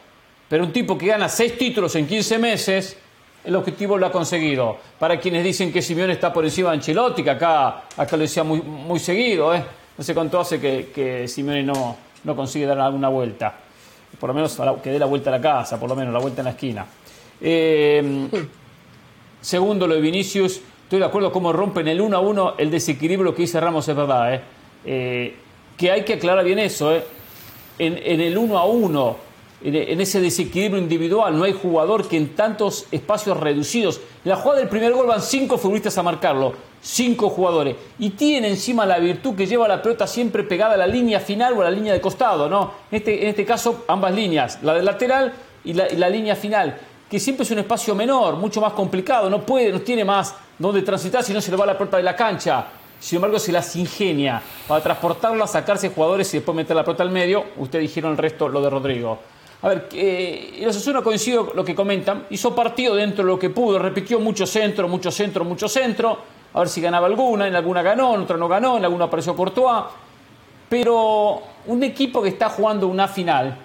[0.49, 2.97] Pero un tipo que gana seis títulos en 15 meses,
[3.43, 4.77] el objetivo lo ha conseguido.
[4.99, 8.45] Para quienes dicen que Simeone está por encima de Ancelotti, que acá, acá lo decía
[8.45, 9.65] muy, muy seguido, ¿eh?
[9.97, 13.55] No sé cuánto hace que, que Simeone no, no consigue dar alguna vuelta.
[14.18, 16.40] Por lo menos que dé la vuelta a la casa, por lo menos la vuelta
[16.40, 16.86] en la esquina.
[17.40, 18.28] Eh,
[19.40, 20.60] segundo, lo de Vinicius.
[20.84, 23.96] Estoy de acuerdo cómo rompen el 1 a 1 el desequilibrio que dice Ramos, es
[23.96, 24.34] verdad.
[24.34, 24.40] Eh.
[24.84, 25.36] Eh,
[25.76, 26.92] que hay que aclarar bien eso.
[27.78, 29.16] En, en, el 1 a 1
[29.64, 31.36] en ese desequilibrio individual.
[31.36, 34.01] No hay jugador que en tantos espacios reducidos.
[34.24, 36.52] La jugada del primer gol van cinco futbolistas a marcarlo.
[36.86, 37.77] Cinco jugadores.
[37.98, 41.55] Y tiene encima la virtud que lleva la pelota siempre pegada a la línea final
[41.55, 42.47] o a la línea de costado.
[42.47, 42.73] ¿no?
[42.90, 44.59] En, este, en este caso, ambas líneas.
[44.62, 45.32] La del lateral
[45.65, 46.77] y la, línea final.
[47.11, 49.31] Que siempre es un espacio menor, mucho más complicado.
[49.31, 52.02] No puede, no tiene más donde transitar si no se le va la pelota de
[52.02, 52.66] la cancha.
[53.01, 57.11] Sin embargo, se las ingenia para transportarla, sacarse jugadores y después meter la pelota al
[57.11, 57.47] medio.
[57.56, 59.19] Ustedes dijeron el resto, lo de Rodrigo.
[59.62, 63.39] A ver, eh, el Osasuna coincido con lo que comentan, hizo partido dentro de lo
[63.39, 66.19] que pudo, repitió mucho centro, mucho centro, mucho centro,
[66.55, 69.35] a ver si ganaba alguna, en alguna ganó, en otra no ganó, en alguna apareció
[69.35, 69.85] Courtois,
[70.68, 73.56] pero un equipo que está jugando una final,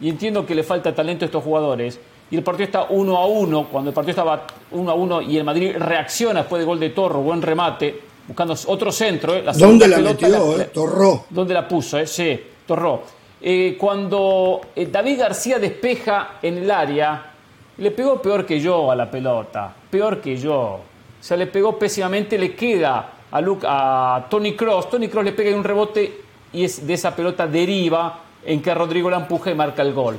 [0.00, 1.98] y entiendo que le falta talento a estos jugadores,
[2.30, 5.38] y el partido está uno a uno, cuando el partido estaba uno a uno y
[5.38, 9.34] el Madrid reacciona después del gol de Torro, buen remate, buscando otro centro.
[9.34, 10.60] Eh, ¿Dónde la metió?
[10.60, 10.70] Eh?
[10.74, 11.24] Torró.
[11.30, 11.98] ¿Dónde la puso?
[11.98, 12.06] Eh?
[12.06, 13.02] Sí, Torró.
[13.40, 17.32] Eh, cuando eh, David García despeja en el área,
[17.78, 20.80] le pegó peor que yo a la pelota, peor que yo.
[21.20, 24.90] O sea, le pegó pésimamente, le queda a, Tony Cross.
[24.90, 26.20] Tony Cross le pega un rebote
[26.52, 30.18] y es de esa pelota deriva en que Rodrigo la empuja y marca el gol.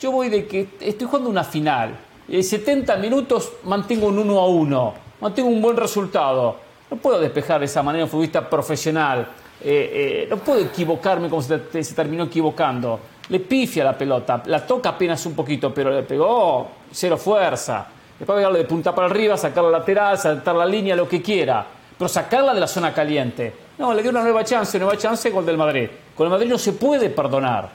[0.00, 1.96] Yo voy de que estoy jugando una final.
[2.28, 6.56] En 70 minutos mantengo un 1 a 1, mantengo un buen resultado.
[6.90, 9.28] No puedo despejar de esa manera un futbolista profesional.
[9.62, 13.00] Eh, eh, no puedo equivocarme como se, terminó equivocando.
[13.28, 17.86] Le pifia la pelota, la toca apenas un poquito, pero le pegó cero fuerza.
[18.18, 21.66] Después pegarle de punta para arriba, sacarla lateral, saltar la línea, lo que quiera.
[21.96, 23.52] Pero sacarla de la zona caliente.
[23.78, 25.88] No, le dio una nueva chance, nueva chance, gol del Madrid.
[26.14, 27.68] Con el Madrid no se puede perdonar.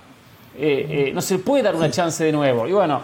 [0.58, 2.68] Eh, no se puede dar una chance de nuevo.
[2.68, 3.02] Y bueno,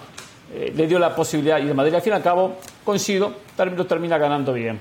[0.53, 1.57] le dio la posibilidad.
[1.59, 4.79] Y el Madrid, al fin y al cabo, coincido, lo termina ganando bien.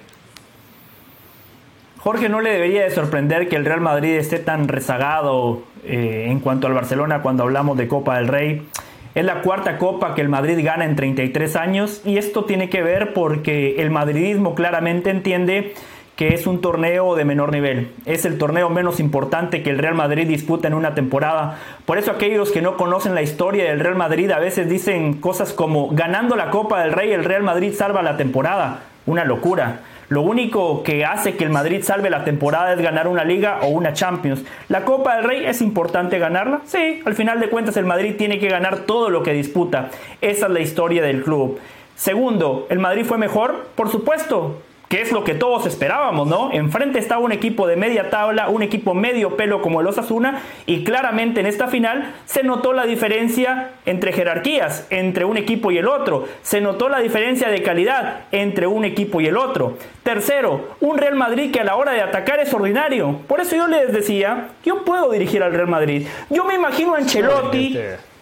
[2.04, 6.38] Jorge, ¿no le debería de sorprender que el Real Madrid esté tan rezagado eh, en
[6.40, 8.68] cuanto al Barcelona cuando hablamos de Copa del Rey?
[9.14, 12.82] Es la cuarta copa que el Madrid gana en 33 años y esto tiene que
[12.82, 15.74] ver porque el madridismo claramente entiende
[16.16, 17.92] que es un torneo de menor nivel.
[18.06, 21.58] Es el torneo menos importante que el Real Madrid disputa en una temporada.
[21.86, 25.52] Por eso aquellos que no conocen la historia del Real Madrid a veces dicen cosas
[25.52, 28.80] como ganando la Copa del Rey el Real Madrid salva la temporada.
[29.06, 29.80] Una locura.
[30.08, 33.68] Lo único que hace que el Madrid salve la temporada es ganar una liga o
[33.68, 34.44] una Champions.
[34.68, 36.60] ¿La Copa del Rey es importante ganarla?
[36.66, 39.90] Sí, al final de cuentas el Madrid tiene que ganar todo lo que disputa.
[40.20, 41.58] Esa es la historia del club.
[41.96, 43.68] Segundo, ¿el Madrid fue mejor?
[43.74, 46.52] Por supuesto que es lo que todos esperábamos, ¿no?
[46.52, 50.84] Enfrente estaba un equipo de media tabla, un equipo medio pelo como el Osasuna, y
[50.84, 55.88] claramente en esta final se notó la diferencia entre jerarquías, entre un equipo y el
[55.88, 59.76] otro, se notó la diferencia de calidad entre un equipo y el otro.
[60.02, 63.20] Tercero, un Real Madrid que a la hora de atacar es ordinario.
[63.26, 66.06] Por eso yo les decía, yo puedo dirigir al Real Madrid.
[66.30, 67.78] Yo me imagino a Ancelotti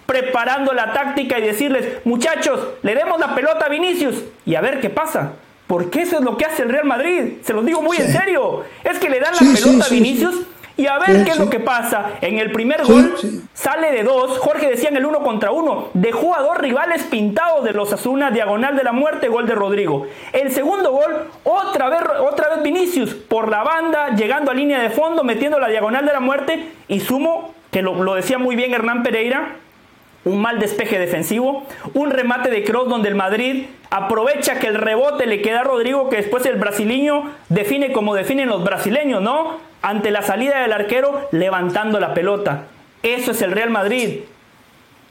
[0.06, 4.80] preparando la táctica y decirles, muchachos, le demos la pelota a Vinicius y a ver
[4.80, 5.32] qué pasa.
[5.72, 7.38] Porque eso es lo que hace el Real Madrid.
[7.42, 8.62] Se los digo muy en serio.
[8.84, 10.42] Es que le dan la pelota a Vinicius
[10.76, 12.10] y a ver qué es lo que pasa.
[12.20, 13.14] En el primer gol
[13.54, 14.38] sale de dos.
[14.38, 15.88] Jorge decía en el uno contra uno.
[15.94, 20.06] Dejó a dos rivales pintados de los Asuna, diagonal de la muerte, gol de Rodrigo.
[20.34, 24.90] El segundo gol, otra vez, otra vez Vinicius por la banda, llegando a línea de
[24.90, 26.68] fondo, metiendo la diagonal de la muerte.
[26.86, 29.56] Y sumo, que lo, lo decía muy bien Hernán Pereira,
[30.24, 35.26] un mal despeje defensivo, un remate de cross donde el Madrid aprovecha que el rebote
[35.26, 39.58] le queda a Rodrigo, que después el brasileño define como definen los brasileños, ¿no?
[39.82, 42.64] Ante la salida del arquero, levantando la pelota.
[43.02, 44.20] Eso es el Real Madrid.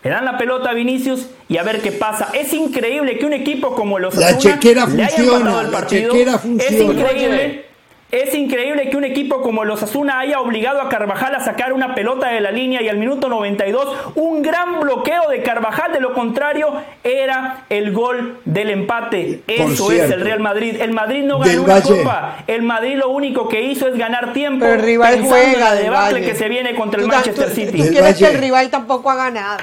[0.03, 2.29] Le dan la pelota a Vinicius y a ver qué pasa.
[2.33, 6.75] Es increíble que un equipo como los la chequera funciona, La chequera funciona.
[6.75, 7.70] Es increíble
[8.11, 11.95] es increíble que un equipo como los Asuna haya obligado a Carvajal a sacar una
[11.95, 15.93] pelota de la línea y al minuto 92 un gran bloqueo de Carvajal.
[15.93, 16.73] De lo contrario,
[17.03, 19.43] era el gol del empate.
[19.47, 20.75] Eso es el Real Madrid.
[20.81, 22.43] El Madrid no ganó una copa.
[22.47, 24.65] El Madrid lo único que hizo es ganar tiempo.
[24.65, 25.77] Pero el rival juega.
[25.77, 27.83] El debate que se viene contra el Manchester City.
[27.83, 29.57] ¿Tú quieres que el rival tampoco haga nada?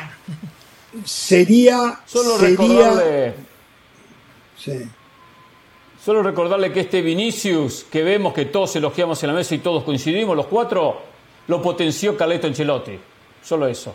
[1.04, 1.98] Sería.
[2.06, 2.90] Solo sería,
[4.56, 4.88] Sí.
[6.04, 9.82] Solo recordarle que este Vinicius, que vemos que todos elogiamos en la mesa y todos
[9.82, 11.00] coincidimos, los cuatro,
[11.48, 12.98] lo potenció Carleto Ancelotti.
[13.42, 13.94] Solo eso.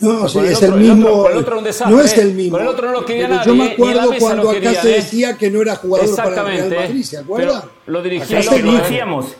[0.00, 1.28] No, sí, es el, mismo.
[1.28, 2.58] El otro, no es el mismo.
[2.58, 5.50] Con el otro no lo quería nadie, Yo me acuerdo cuando acá se decía que
[5.50, 7.62] no era jugador para el Real Madrid, ¿se acuerdan?
[7.86, 8.48] Lo dirigíamos.
[8.48, 9.36] Que lo decíamos.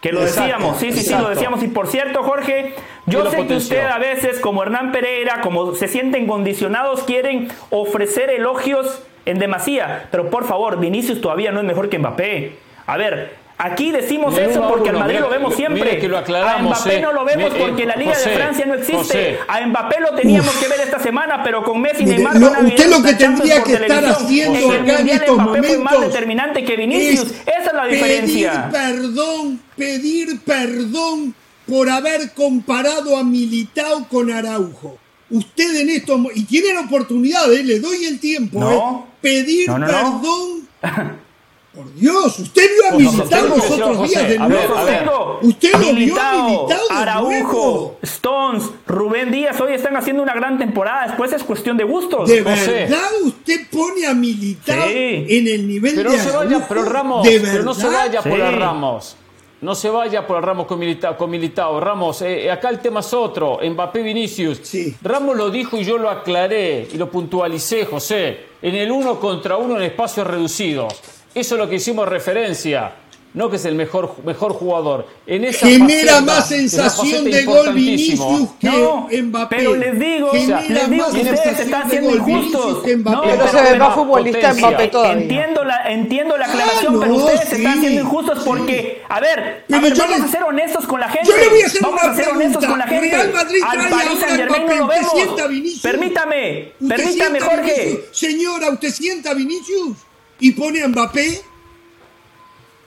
[0.00, 1.62] Que lo decíamos, sí, sí, sí, lo decíamos.
[1.62, 2.74] Y por cierto, Jorge,
[3.06, 8.30] yo sé que usted a veces, como Hernán Pereira, como se sienten condicionados, quieren ofrecer
[8.30, 10.08] elogios en demasía.
[10.10, 12.56] Pero por favor, Vinicius todavía no es mejor que Mbappé.
[12.86, 15.98] A ver, aquí decimos eso porque al Madrid lo vemos siempre.
[15.98, 17.00] Que lo aclaramos, a Mbappé eh.
[17.00, 19.38] no lo vemos porque la Liga de Francia no existe.
[19.46, 23.02] A Mbappé lo teníamos que ver esta semana, pero con Messi y Neymar Usted lo
[23.02, 26.76] que tendría que estar haciendo en acá en estos Mbappé momentos fue más determinante que
[26.76, 27.32] Vinicius.
[27.46, 28.70] Esa es la diferencia.
[28.70, 31.34] Pedir perdón, pedir perdón
[31.66, 34.98] por haber comparado a Militao con Araujo.
[35.30, 37.62] Usted en estos y tiene la oportunidad, ¿eh?
[37.62, 39.06] le doy el tiempo, no.
[39.06, 39.10] ¿eh?
[39.20, 40.68] pedir perdón.
[41.74, 45.38] Por Dios, usted vio a Militao los otros días de nuevo.
[45.40, 50.58] Usted lo vio a Militao de Araujo, Stones, Rubén Díaz, hoy están haciendo una gran
[50.58, 51.06] temporada.
[51.06, 52.28] Después es cuestión de gustos.
[52.28, 56.84] ¿De verdad usted pone a Militao en el nivel pero de no se vaya, pero
[56.84, 58.40] Ramos, ¿De pero no se vaya por Sí.
[58.40, 59.16] Ramos.
[59.62, 61.16] No se vaya por el Ramos con Militao.
[61.16, 61.80] Con Militao.
[61.80, 63.58] Ramos, eh, acá el tema es otro.
[63.62, 64.60] Mbappé Vinicius.
[64.62, 64.96] Sí.
[65.02, 68.46] Ramos lo dijo y yo lo aclaré y lo puntualicé, José.
[68.62, 71.00] En el uno contra uno en espacios reducidos.
[71.34, 72.92] Eso es lo que hicimos referencia.
[73.32, 75.06] No que es el mejor, mejor jugador.
[75.24, 77.72] En esa Genera faceta, más sensación de gol.
[77.74, 78.20] Vinicius
[78.58, 79.56] que No, Mbappé.
[79.56, 82.82] pero les digo, Genera les digo que ustedes están gol injustos.
[83.04, 84.68] No, Pero se ve más futbolista potencia.
[84.68, 85.22] Mbappé todavía.
[85.22, 88.44] Entiendo la, entiendo la aclaración, Ah, pero ustedes sí, están siendo injustos sí.
[88.44, 91.28] porque, a ver, a vamos le- a ser honestos con la gente.
[91.30, 92.44] Yo le voy a hacer vamos una a ser pregunta.
[92.44, 93.10] honestos con la gente.
[93.16, 95.12] Real Madrid Al trae Paris Saint Germain no lo ¿Usted vemos.
[95.14, 95.82] sienta Vinicius?
[95.82, 98.00] Permítame, ¿Usted permítame, Jorge.
[98.10, 99.98] Señora, ¿usted sienta a Vinicius?
[100.40, 101.42] ¿Y pone a Mbappé?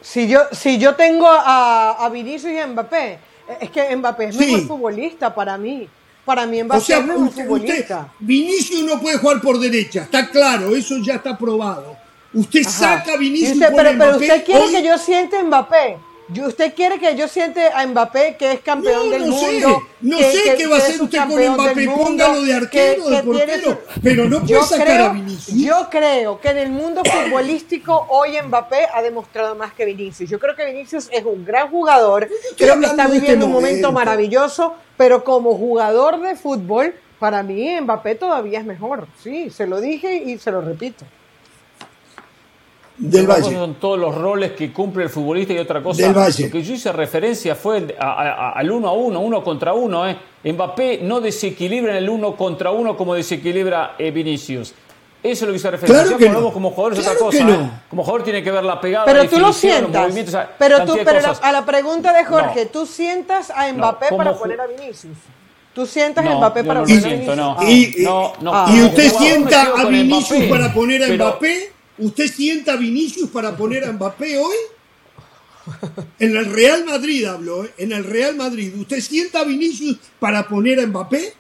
[0.04, 3.20] Si yo, si yo tengo a, a Vinicius y a Mbappé, eh,
[3.62, 4.46] es que Mbappé es Sí.
[4.46, 5.88] mejor futbolista para mí.
[6.26, 8.14] Para mí Mbappé O sea, es mejor usted, futbolista.
[8.20, 11.96] Vinicius no puede jugar por derecha, está claro, eso ya está probado.
[12.34, 12.70] Usted Ajá.
[12.98, 14.26] saca a Vinicius Y usted- pero, a pero Mbappé.
[14.26, 15.98] usted quiere hoy- que yo siente Mbappé.
[16.48, 19.84] Usted quiere que yo siente a Mbappé que es campeón No, del no sé, mundo.
[20.02, 23.04] no que- sé que- qué va a hacer usted con Mbappé, mundo, póngalo de arquero,
[23.06, 25.58] que- de portero, su- pero no puede sacar creo- a Vinicius.
[25.58, 30.30] Yo creo que en el mundo futbolístico hoy Mbappé ha demostrado más que Vinicius.
[30.30, 33.52] Yo creo que Vinicius es un gran jugador, creo que está de este viviendo un
[33.52, 33.92] momento.
[33.92, 39.08] maravilloso, pero como jugador de fútbol, para mí Mbappé todavía es mejor.
[39.22, 41.06] Sí, se lo dije y se lo repito.
[42.98, 43.42] Del Valle.
[43.42, 46.04] cosa son todos los roles que cumple el futbolista y otra cosa.
[46.04, 46.46] Del Valle.
[46.46, 49.74] Lo que yo hice referencia fue a- a- a- al uno a uno, uno contra
[49.74, 50.08] uno.
[50.08, 50.16] ¿eh?
[50.44, 54.74] Mbappé no desequilibra en el uno contra uno como desequilibra eh, Vinicius.
[55.24, 56.04] Eso es lo que hice referencia.
[56.04, 56.52] Claro que no.
[56.54, 57.44] como jugador es Claro otra cosa.
[57.46, 57.54] no.
[57.66, 57.70] ¿eh?
[57.90, 60.14] Como jugador tiene que ver la pegada, Pero la tú lo los sientas.
[60.60, 62.72] Pero, tú, pero la- a la pregunta de Jorge, No.
[62.72, 65.18] ¿tú sientas a Mbappé para poner a Vinicius?
[65.74, 67.36] ¿Tú sientas a No, Mbappé para poner a Vinicius?
[67.38, 67.58] no.
[67.64, 68.76] Y, No, no.
[68.76, 71.72] Y usted sienta a Vinicius para poner a pero- Mbappé.
[71.98, 74.56] ¿Usted sienta a Vinicius para poner a Mbappé hoy?
[76.20, 77.74] En el Real Madrid hablo, ¿eh?
[77.78, 78.74] en el Real Madrid.
[78.78, 81.34] ¿Usted sienta a Vinicius para poner a Mbappé?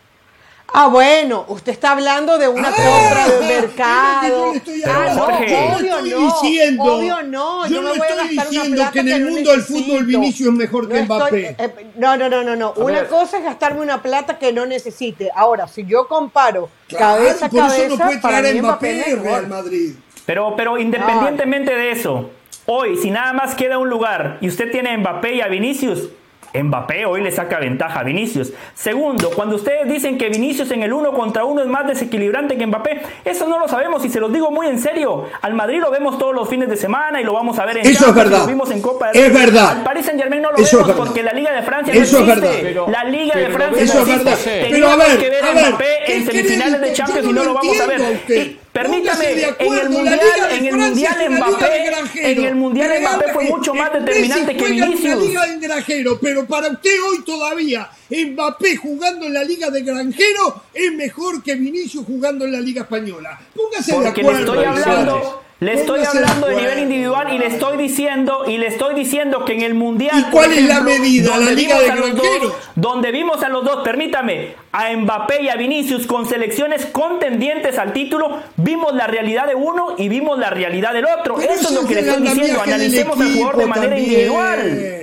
[0.75, 4.53] Ah, bueno, usted está hablando de una Ah, compra de mercado.
[4.53, 6.41] estoy ah, no, le obvio estoy no.
[6.41, 7.67] diciendo, obvio no.
[7.67, 9.51] Yo, yo no no voy a estoy una diciendo plata que en el no mundo
[9.51, 11.55] del fútbol Vinicius es mejor que estoy- Mbappé.
[11.59, 12.73] eh, no, no, no, no, no.
[12.77, 13.07] Una ver.
[13.07, 15.29] cosa es gastarme una plata que no necesite.
[15.35, 18.61] Ahora, si yo comparo Claro, cabeza a por eso cabeza, no puede para traer a
[18.61, 19.15] Mbappé Mbappé.
[19.17, 19.93] Real Madrid.
[20.25, 22.29] Pero, pero independientemente de eso,
[22.65, 26.09] hoy, si nada más queda un lugar y usted tiene a Mbappé y a Vinicius,
[26.55, 28.53] Mbappé hoy le saca ventaja a Vinicius.
[28.75, 32.67] Segundo, cuando ustedes dicen que Vinicius en el uno contra uno es más desequilibrante que
[32.67, 35.25] Mbappé, eso no lo sabemos y se los digo muy en serio.
[35.41, 37.81] Al Madrid lo vemos todos los fines de semana y lo vamos a ver en
[37.87, 38.39] Eso es Champions, verdad.
[38.41, 39.77] lo vimos en Copa del Es verdad.
[39.77, 41.03] Al Paris Saint Germain no lo Eso es vemos verdad.
[41.03, 42.39] porque la Liga de Francia Eso no es existe.
[42.47, 42.59] verdad.
[42.61, 44.23] Pero- la Liga de pero Francia Eso no es existe.
[44.29, 44.39] verdad.
[44.45, 46.93] Pero Pero a Teníamos ver, que ver a Mbappé ¿qué en semifinales de?
[46.93, 48.62] Champions y no lo vamos a ver.
[48.73, 50.19] Permítame, de en el mundial,
[50.49, 54.65] de en el mundial de Mbappé, en el mundial Mbappé fue mucho más determinante que
[54.65, 55.19] en la Vinicius.
[55.27, 60.63] liga de granjero, pero para usted hoy todavía Mbappé jugando en la liga de granjero
[60.73, 63.39] es mejor que Vinicius jugando en la liga española.
[63.55, 64.53] Póngase de Porque le acuerdo.
[64.53, 64.87] estoy señores.
[64.87, 69.45] hablando, le estoy hablando de nivel individual y le estoy diciendo y le estoy diciendo
[69.45, 71.29] que en el mundial ¿Y cuál es la medida?
[71.35, 72.41] donde ¿La liga vimos de a los granjeros?
[72.43, 77.77] dos- donde vimos a los dos, permítame, a Mbappé y a Vinicius con selecciones contendientes
[77.77, 81.35] al título, vimos la realidad de uno y vimos la realidad del otro.
[81.37, 84.11] Pero Eso es lo que le estoy diciendo, analicemos al jugador de manera también.
[84.11, 85.02] individual.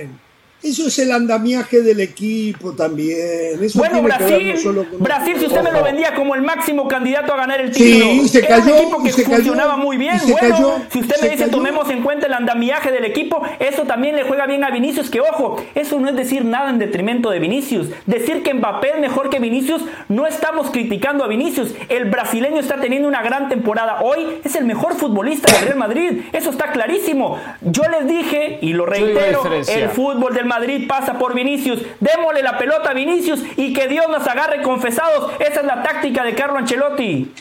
[0.63, 3.61] Eso es el andamiaje del equipo también.
[3.63, 6.13] Eso Bueno, tiene que ver Brasil, no solo con- Brasil, si usted me lo vendía
[6.13, 9.11] como el máximo candidato a ganar el Sí, título, se era cayó, un equipo que
[9.11, 10.19] se cayó, funcionaba muy bien.
[10.19, 11.57] se Bueno, cayó, si usted se me dice cayó.
[11.57, 15.09] tomemos en cuenta el andamiaje del equipo, eso también le juega bien a Vinicius.
[15.09, 17.87] Que ojo, eso no es decir nada en detrimento de Vinicius.
[18.05, 21.73] Decir que Mbappé es mejor que Vinicius, no estamos criticando a Vinicius.
[21.89, 24.01] El brasileño está teniendo una gran temporada.
[24.03, 26.21] Hoy es el mejor futbolista del Real Madrid.
[26.33, 27.39] Eso está clarísimo.
[27.61, 31.79] Yo les dije y lo reitero, el fútbol del Madrid pasa por Vinicius.
[31.99, 35.31] Démosle la pelota a Vinicius y que Dios nos agarre confesados.
[35.39, 37.31] Esa es la táctica de Carlo Ancelotti.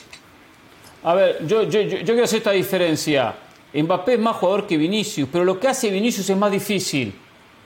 [1.03, 3.35] A ver, yo, yo, yo, yo quiero hacer esta diferencia.
[3.75, 7.13] Mbappé es más jugador que Vinicius, pero lo que hace Vinicius es más difícil.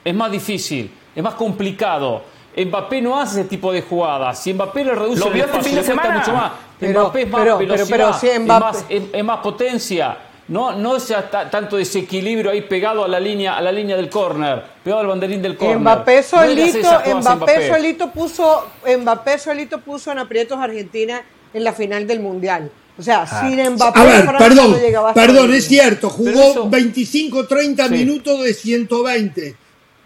[0.03, 2.23] Es más difícil, es más complicado.
[2.57, 4.41] Mbappé no hace ese tipo de jugadas.
[4.41, 6.19] Si Mbappé le reduce Lo el vio este espacio, fin de le cuesta semana.
[6.19, 6.51] mucho más.
[6.79, 9.39] Pero- Mbappé es más pero- pero- velocidad, pero si es, Mbappé- más, es- es más
[9.39, 10.17] potencia.
[10.47, 14.09] No, no es ta- tanto desequilibrio ahí pegado a la línea, a la línea del
[14.09, 15.79] córner, pegado al banderín del córner.
[15.79, 18.67] Mbappé No solito, esas jugadas Mbappé solito puso,
[18.99, 21.23] Mbappé solito puso en aprietos a Argentina
[21.53, 22.69] en la final del mundial.
[22.97, 26.69] O sea, sin Mbappé, A ver, Francia perdón, no llegaba perdón, es cierto, jugó eso-
[26.69, 27.93] 25-30 Sí.
[27.93, 29.55] minutos de 120.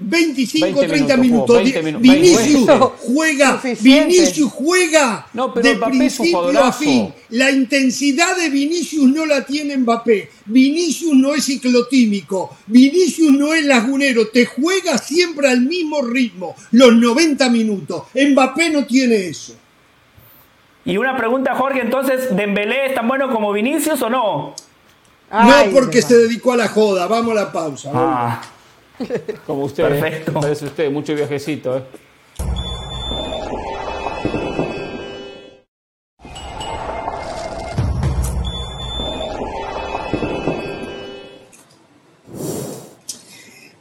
[0.02, 1.20] 25-30 20 minutos.
[1.20, 2.02] minutos, 20 Di- minutos.
[2.02, 2.86] Vinicius 20.
[3.00, 4.08] juega, Suficiente.
[4.10, 7.14] Vinicius juega No, pero de Mbappé es un principio a fin.
[7.30, 10.30] La intensidad de Vinicius no la tiene Mbappé.
[10.46, 12.56] Vinicius no es ciclotímico.
[12.68, 14.28] Vinicius no es lagunero.
[14.30, 18.04] Te juega siempre al mismo ritmo, los 90 minutos.
[18.16, 19.54] Mbappé no tiene eso.
[20.86, 24.56] Y una pregunta, Jorge, entonces, ¿Dembélé es tan bueno como Vinicius o no?
[25.30, 27.06] Ay, no porque se dedicó a la joda.
[27.06, 27.92] Vamos a la pausa.
[27.94, 28.42] Ah,
[29.46, 30.32] Como usted, Perfecto.
[30.32, 30.36] ¿eh?
[30.42, 31.78] parece usted, mucho viajecito.
[31.78, 31.84] ¿eh?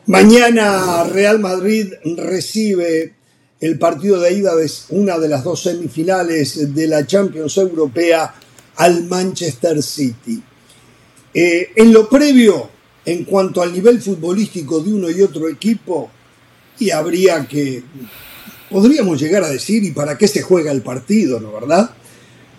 [0.06, 3.14] Mañana Real Madrid recibe
[3.60, 8.34] el partido de ida de una de las dos semifinales de la Champions Europea
[8.76, 10.42] al Manchester City.
[11.34, 12.70] Eh, en lo previo,
[13.10, 16.10] en cuanto al nivel futbolístico de uno y otro equipo,
[16.78, 17.82] y habría que,
[18.70, 21.90] podríamos llegar a decir, ¿y para qué se juega el partido, no verdad?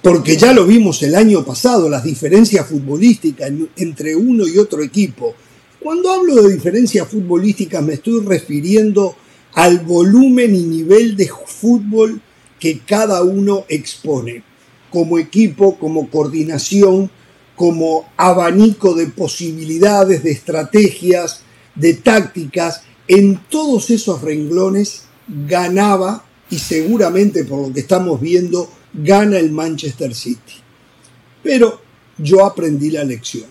[0.02, 4.82] Porque ya lo vimos el año pasado, las diferencias futbolísticas en- entre uno y otro
[4.82, 5.36] equipo.
[5.80, 9.16] Cuando hablo de diferencias futbolísticas me estoy refiriendo
[9.54, 12.22] al volumen y nivel de fútbol
[12.60, 14.42] que cada uno expone,
[14.90, 17.12] como equipo, como coordinación,
[17.60, 21.42] como abanico de posibilidades, de estrategias,
[21.76, 29.40] de tácticas, en todos esos renglones ganaba y seguramente por lo que estamos viendo gana
[29.40, 30.54] el Manchester City.
[31.44, 31.82] Pero
[32.18, 33.48] yo aprendí la lección.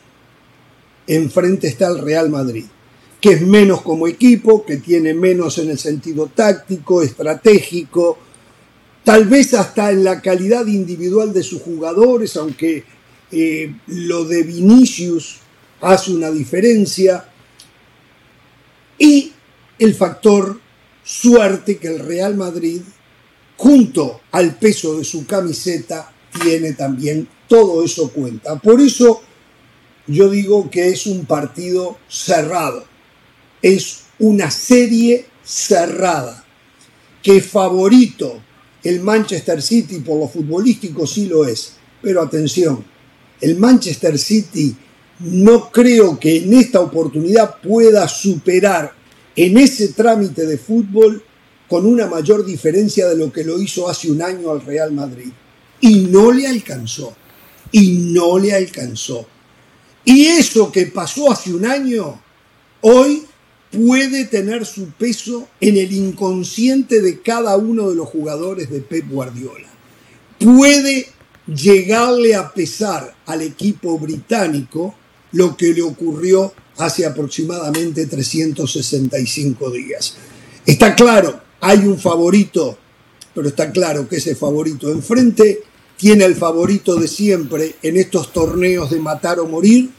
[1.07, 2.65] enfrente está el Real Madrid,
[3.21, 8.17] que es menos como equipo, que tiene menos en el sentido táctico, estratégico,
[9.05, 12.85] tal vez hasta en la calidad individual de sus jugadores, aunque
[13.31, 15.39] eh, lo de Vinicius
[15.81, 17.29] hace una diferencia,
[18.99, 19.33] y
[19.79, 20.61] el factor
[21.05, 22.83] suerte que el Real Madrid,
[23.57, 28.57] junto al peso de su camiseta, tiene también, todo eso cuenta.
[28.57, 29.23] Por eso
[30.07, 32.85] yo digo que es un partido cerrado,
[33.63, 36.45] es una serie cerrada,
[37.23, 38.43] que favorito
[38.85, 42.85] el Manchester City por lo futbolístico sí lo es, pero atención,
[43.41, 44.75] el Manchester City
[45.21, 48.93] no creo que en esta oportunidad pueda superar
[49.35, 51.23] en ese trámite de fútbol
[51.69, 55.31] con una mayor diferencia de lo que lo hizo hace un año al Real Madrid.
[55.81, 57.15] Y no le alcanzó.
[57.71, 59.27] Y no le alcanzó.
[60.05, 62.21] Y eso que pasó hace un año,
[62.81, 63.25] hoy
[63.71, 69.09] puede tener su peso en el inconsciente de cada uno de los jugadores de Pep
[69.11, 69.69] Guardiola.
[70.39, 71.09] Puede
[71.55, 74.95] llegarle a pesar al equipo británico
[75.33, 80.15] lo que le ocurrió hace aproximadamente 365 días.
[80.65, 82.79] Está claro, hay un favorito,
[83.35, 85.63] pero está claro que ese favorito enfrente
[85.97, 89.91] tiene el favorito de siempre en estos torneos de matar o morir,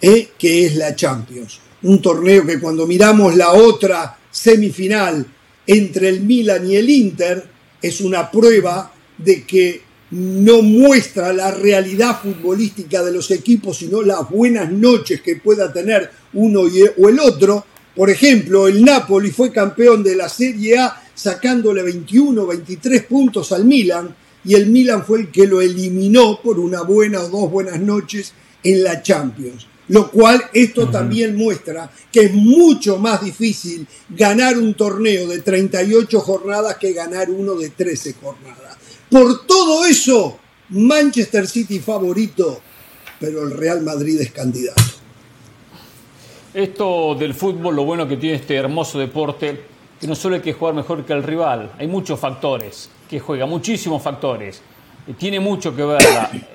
[0.00, 0.30] ¿eh?
[0.38, 5.26] que es la Champions un torneo que cuando miramos la otra semifinal
[5.66, 7.44] entre el Milan y el Inter,
[7.80, 9.82] es una prueba de que
[10.12, 16.10] no muestra la realidad futbolística de los equipos, sino las buenas noches que pueda tener
[16.34, 17.64] uno o el otro.
[17.96, 23.64] Por ejemplo, el Napoli fue campeón de la Serie A sacándole 21, 23 puntos al
[23.64, 24.14] Milan
[24.44, 28.34] y el Milan fue el que lo eliminó por una buena o dos buenas noches
[28.62, 29.66] en la Champions.
[29.88, 36.20] Lo cual esto también muestra que es mucho más difícil ganar un torneo de 38
[36.20, 38.71] jornadas que ganar uno de 13 jornadas.
[39.12, 40.38] Por todo eso,
[40.70, 42.60] Manchester City favorito,
[43.20, 44.82] pero el Real Madrid es candidato.
[46.54, 49.64] Esto del fútbol, lo bueno que tiene este hermoso deporte,
[50.00, 53.44] que no solo hay que jugar mejor que el rival, hay muchos factores que juega,
[53.44, 54.62] muchísimos factores
[55.18, 56.00] tiene mucho que ver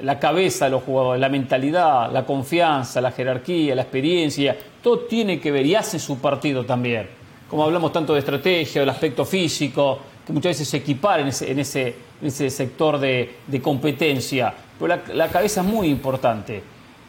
[0.02, 5.40] la, cabeza de los jugadores, la mentalidad, la confianza, la jerarquía, la experiencia, todo tiene
[5.40, 7.10] que ver y hace su partido también.
[7.50, 11.96] Como hablamos tanto de estrategia, del aspecto físico, que muchas veces se equipara en ese,
[12.22, 16.62] ese sector de, competencia, pero la, cabeza es muy importante.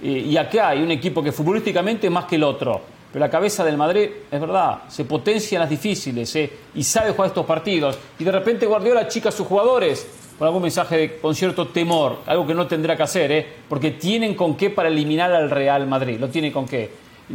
[0.03, 2.81] Y, acá hay un equipo que futbolísticamente es más que el otro,
[3.13, 7.13] pero la cabeza del Madrid, es verdad, se potencia en las difíciles eh, y sabe
[7.13, 7.99] jugar estos partidos.
[8.19, 10.07] Y de repente Guardiola chica a sus jugadores
[10.39, 13.47] con algún mensaje de, con cierto temor, algo que no tendrá que hacer, ¿eh?
[13.69, 16.91] porque tienen con qué para eliminar al Real Madrid, lo tienen con qué.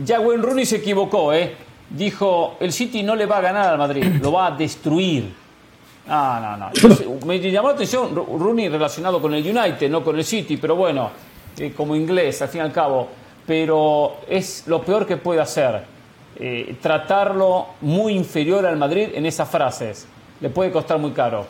[0.06, 1.54] Ya Wayne Rooney se equivocó, ¿eh?
[1.90, 5.43] dijo, el City no le va a ganar al Madrid, lo va a destruir.
[6.08, 6.70] No, no, no.
[7.26, 11.12] me llamó la atención Rooney relacionado con el United, no con el City, pero bueno,
[11.58, 13.10] eh, como inglés, al fin y al cabo.
[13.46, 15.84] Pero es lo peor que puede hacer,
[16.38, 20.08] eh, tratarlo muy inferior al Madrid en esas frases.
[20.40, 21.46] Le puede costar muy caro.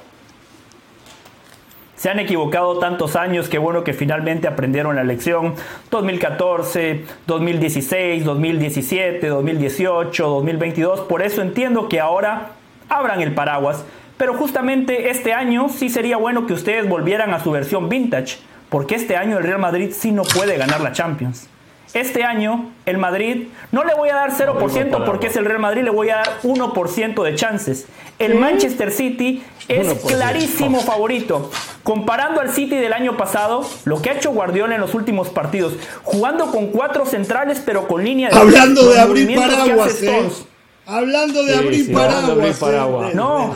[1.95, 5.55] Se han equivocado tantos años que bueno que finalmente aprendieron la lección.
[5.89, 10.99] 2014, 2016, 2017, 2018, 2022.
[11.01, 12.51] Por eso entiendo que ahora
[12.89, 13.85] abran el paraguas.
[14.17, 18.37] Pero justamente este año sí sería bueno que ustedes volvieran a su versión vintage.
[18.69, 21.47] Porque este año el Real Madrid sí no puede ganar la Champions.
[21.93, 25.83] Este año, el Madrid, no le voy a dar 0% porque es el Real Madrid,
[25.83, 27.85] le voy a dar 1% de chances.
[28.17, 31.51] El Manchester City es clarísimo favorito.
[31.83, 35.73] Comparando al City del año pasado, lo que ha hecho Guardiola en los últimos partidos,
[36.01, 38.37] jugando con cuatro centrales pero con línea de...
[38.37, 40.29] Hablando de abrir paraguas, ¿eh?
[40.85, 43.15] Hablando de abrir paraguas.
[43.15, 43.53] No,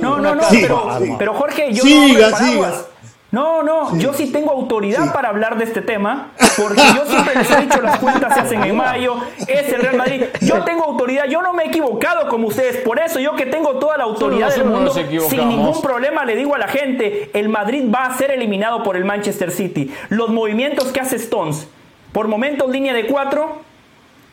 [0.00, 2.86] no, no, no, pero, Jorge, yo no paraguas.
[3.32, 7.50] No, no, yo sí tengo autoridad para hablar de este tema, porque yo siempre les
[7.50, 10.24] he dicho las cuentas se hacen en mayo, es el Real Madrid.
[10.42, 13.78] Yo tengo autoridad, yo no me he equivocado como ustedes, por eso yo que tengo
[13.78, 17.84] toda la autoridad del mundo, sin ningún problema le digo a la gente, el Madrid
[17.90, 19.90] va a ser eliminado por el Manchester City.
[20.10, 21.66] Los movimientos que hace Stones,
[22.12, 23.62] por momentos línea de cuatro,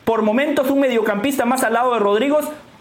[0.04, 2.40] por momentos un mediocampista más al lado de Rodrigo,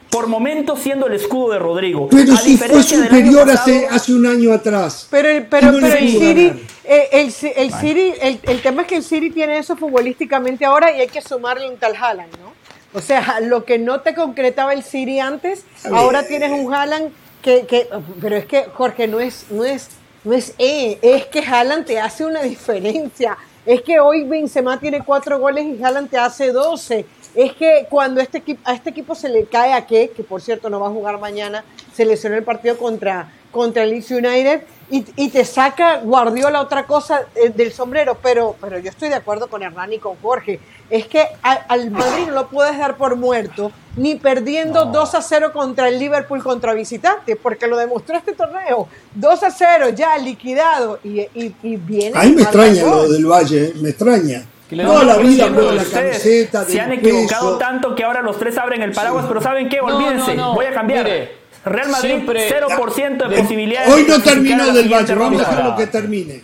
[0.10, 2.08] por momentos siendo el escudo de Rodrigo.
[2.10, 5.08] Pero si fue superior hace, hace un año atrás.
[5.12, 9.04] Pero, pero, pero el City, eh, el, el, City el, el, tema es que el
[9.04, 12.54] City tiene eso futbolísticamente ahora y hay que sumarle un tal Haaland, ¿no?
[12.92, 17.12] O sea, lo que no te concretaba el City antes, ahora tienes un Haaland
[17.44, 17.88] que, que,
[18.20, 19.90] pero es que Jorge no es, no es,
[20.24, 25.04] no es E, es que Haaland te hace una diferencia Es que hoy Benzema tiene
[25.04, 27.06] cuatro goles y Haaland te hace 12.
[27.36, 30.42] Es que cuando este equipo, a este equipo se le cae a que, que por
[30.42, 31.64] cierto no va a jugar mañana,
[31.94, 34.62] se lesionó el partido contra, contra el Leeds United
[34.92, 39.16] y, y, te saca Guardiola otra cosa eh, del sombrero, pero, pero yo estoy de
[39.16, 40.60] acuerdo con Hernán y con Jorge.
[40.90, 44.92] Es que a, al Madrid no lo puedes dar por muerto, ni perdiendo no.
[44.92, 48.88] 2 a 0 contra el Liverpool contra visitante, porque lo demostró este torneo.
[49.14, 52.18] 2 a 0 ya liquidado y, y, y viene.
[52.18, 54.44] A mí me extraña lo del Valle, me extraña.
[54.76, 56.66] Toda la vida con la camiseta.
[56.66, 59.28] Se han equivocado tanto que ahora los tres abren el paraguas, sí.
[59.28, 59.82] pero ¿saben qué?
[59.82, 61.04] Olvídense, no, no, voy a cambiar.
[61.04, 63.94] Mire, Real Madrid, Siempre, 0% de, de posibilidades.
[63.94, 66.42] Hoy no terminó del Valle, vamos a dejarlo que termine.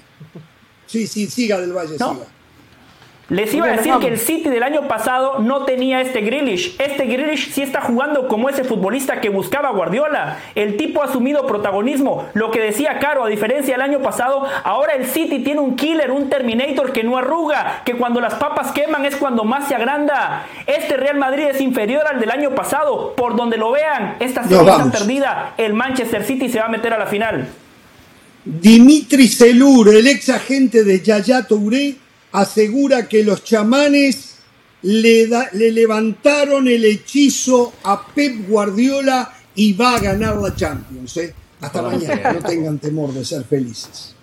[0.88, 2.14] Sí, sí, siga del Valle, no.
[2.14, 2.26] siga.
[3.30, 6.76] Les iba a decir que el City del año pasado no tenía este Grealish.
[6.78, 10.38] Este Grealish sí está jugando como ese futbolista que buscaba Guardiola.
[10.54, 12.28] El tipo ha asumido protagonismo.
[12.36, 16.12] Lo que decía Caro, a diferencia del año pasado, ahora el City tiene un killer,
[16.12, 20.46] un Terminator que no arruga, que cuando las papas queman es cuando más se agranda.
[20.68, 23.16] Este Real Madrid es inferior al del año pasado.
[23.16, 25.54] Por donde lo vean, esta serie está perdida.
[25.58, 27.48] El Manchester City se va a meter a la final.
[28.46, 31.96] Dimitri Selur, el ex agente de Yaya Touré,
[32.42, 34.36] asegura que los chamanes
[34.82, 41.18] le, da, le, levantaron el hechizo a Pep Guardiola y va a ganar la Champions.
[41.18, 41.34] ¿eh?
[41.62, 44.15] Hasta mañana, no tengan temor de ser felices.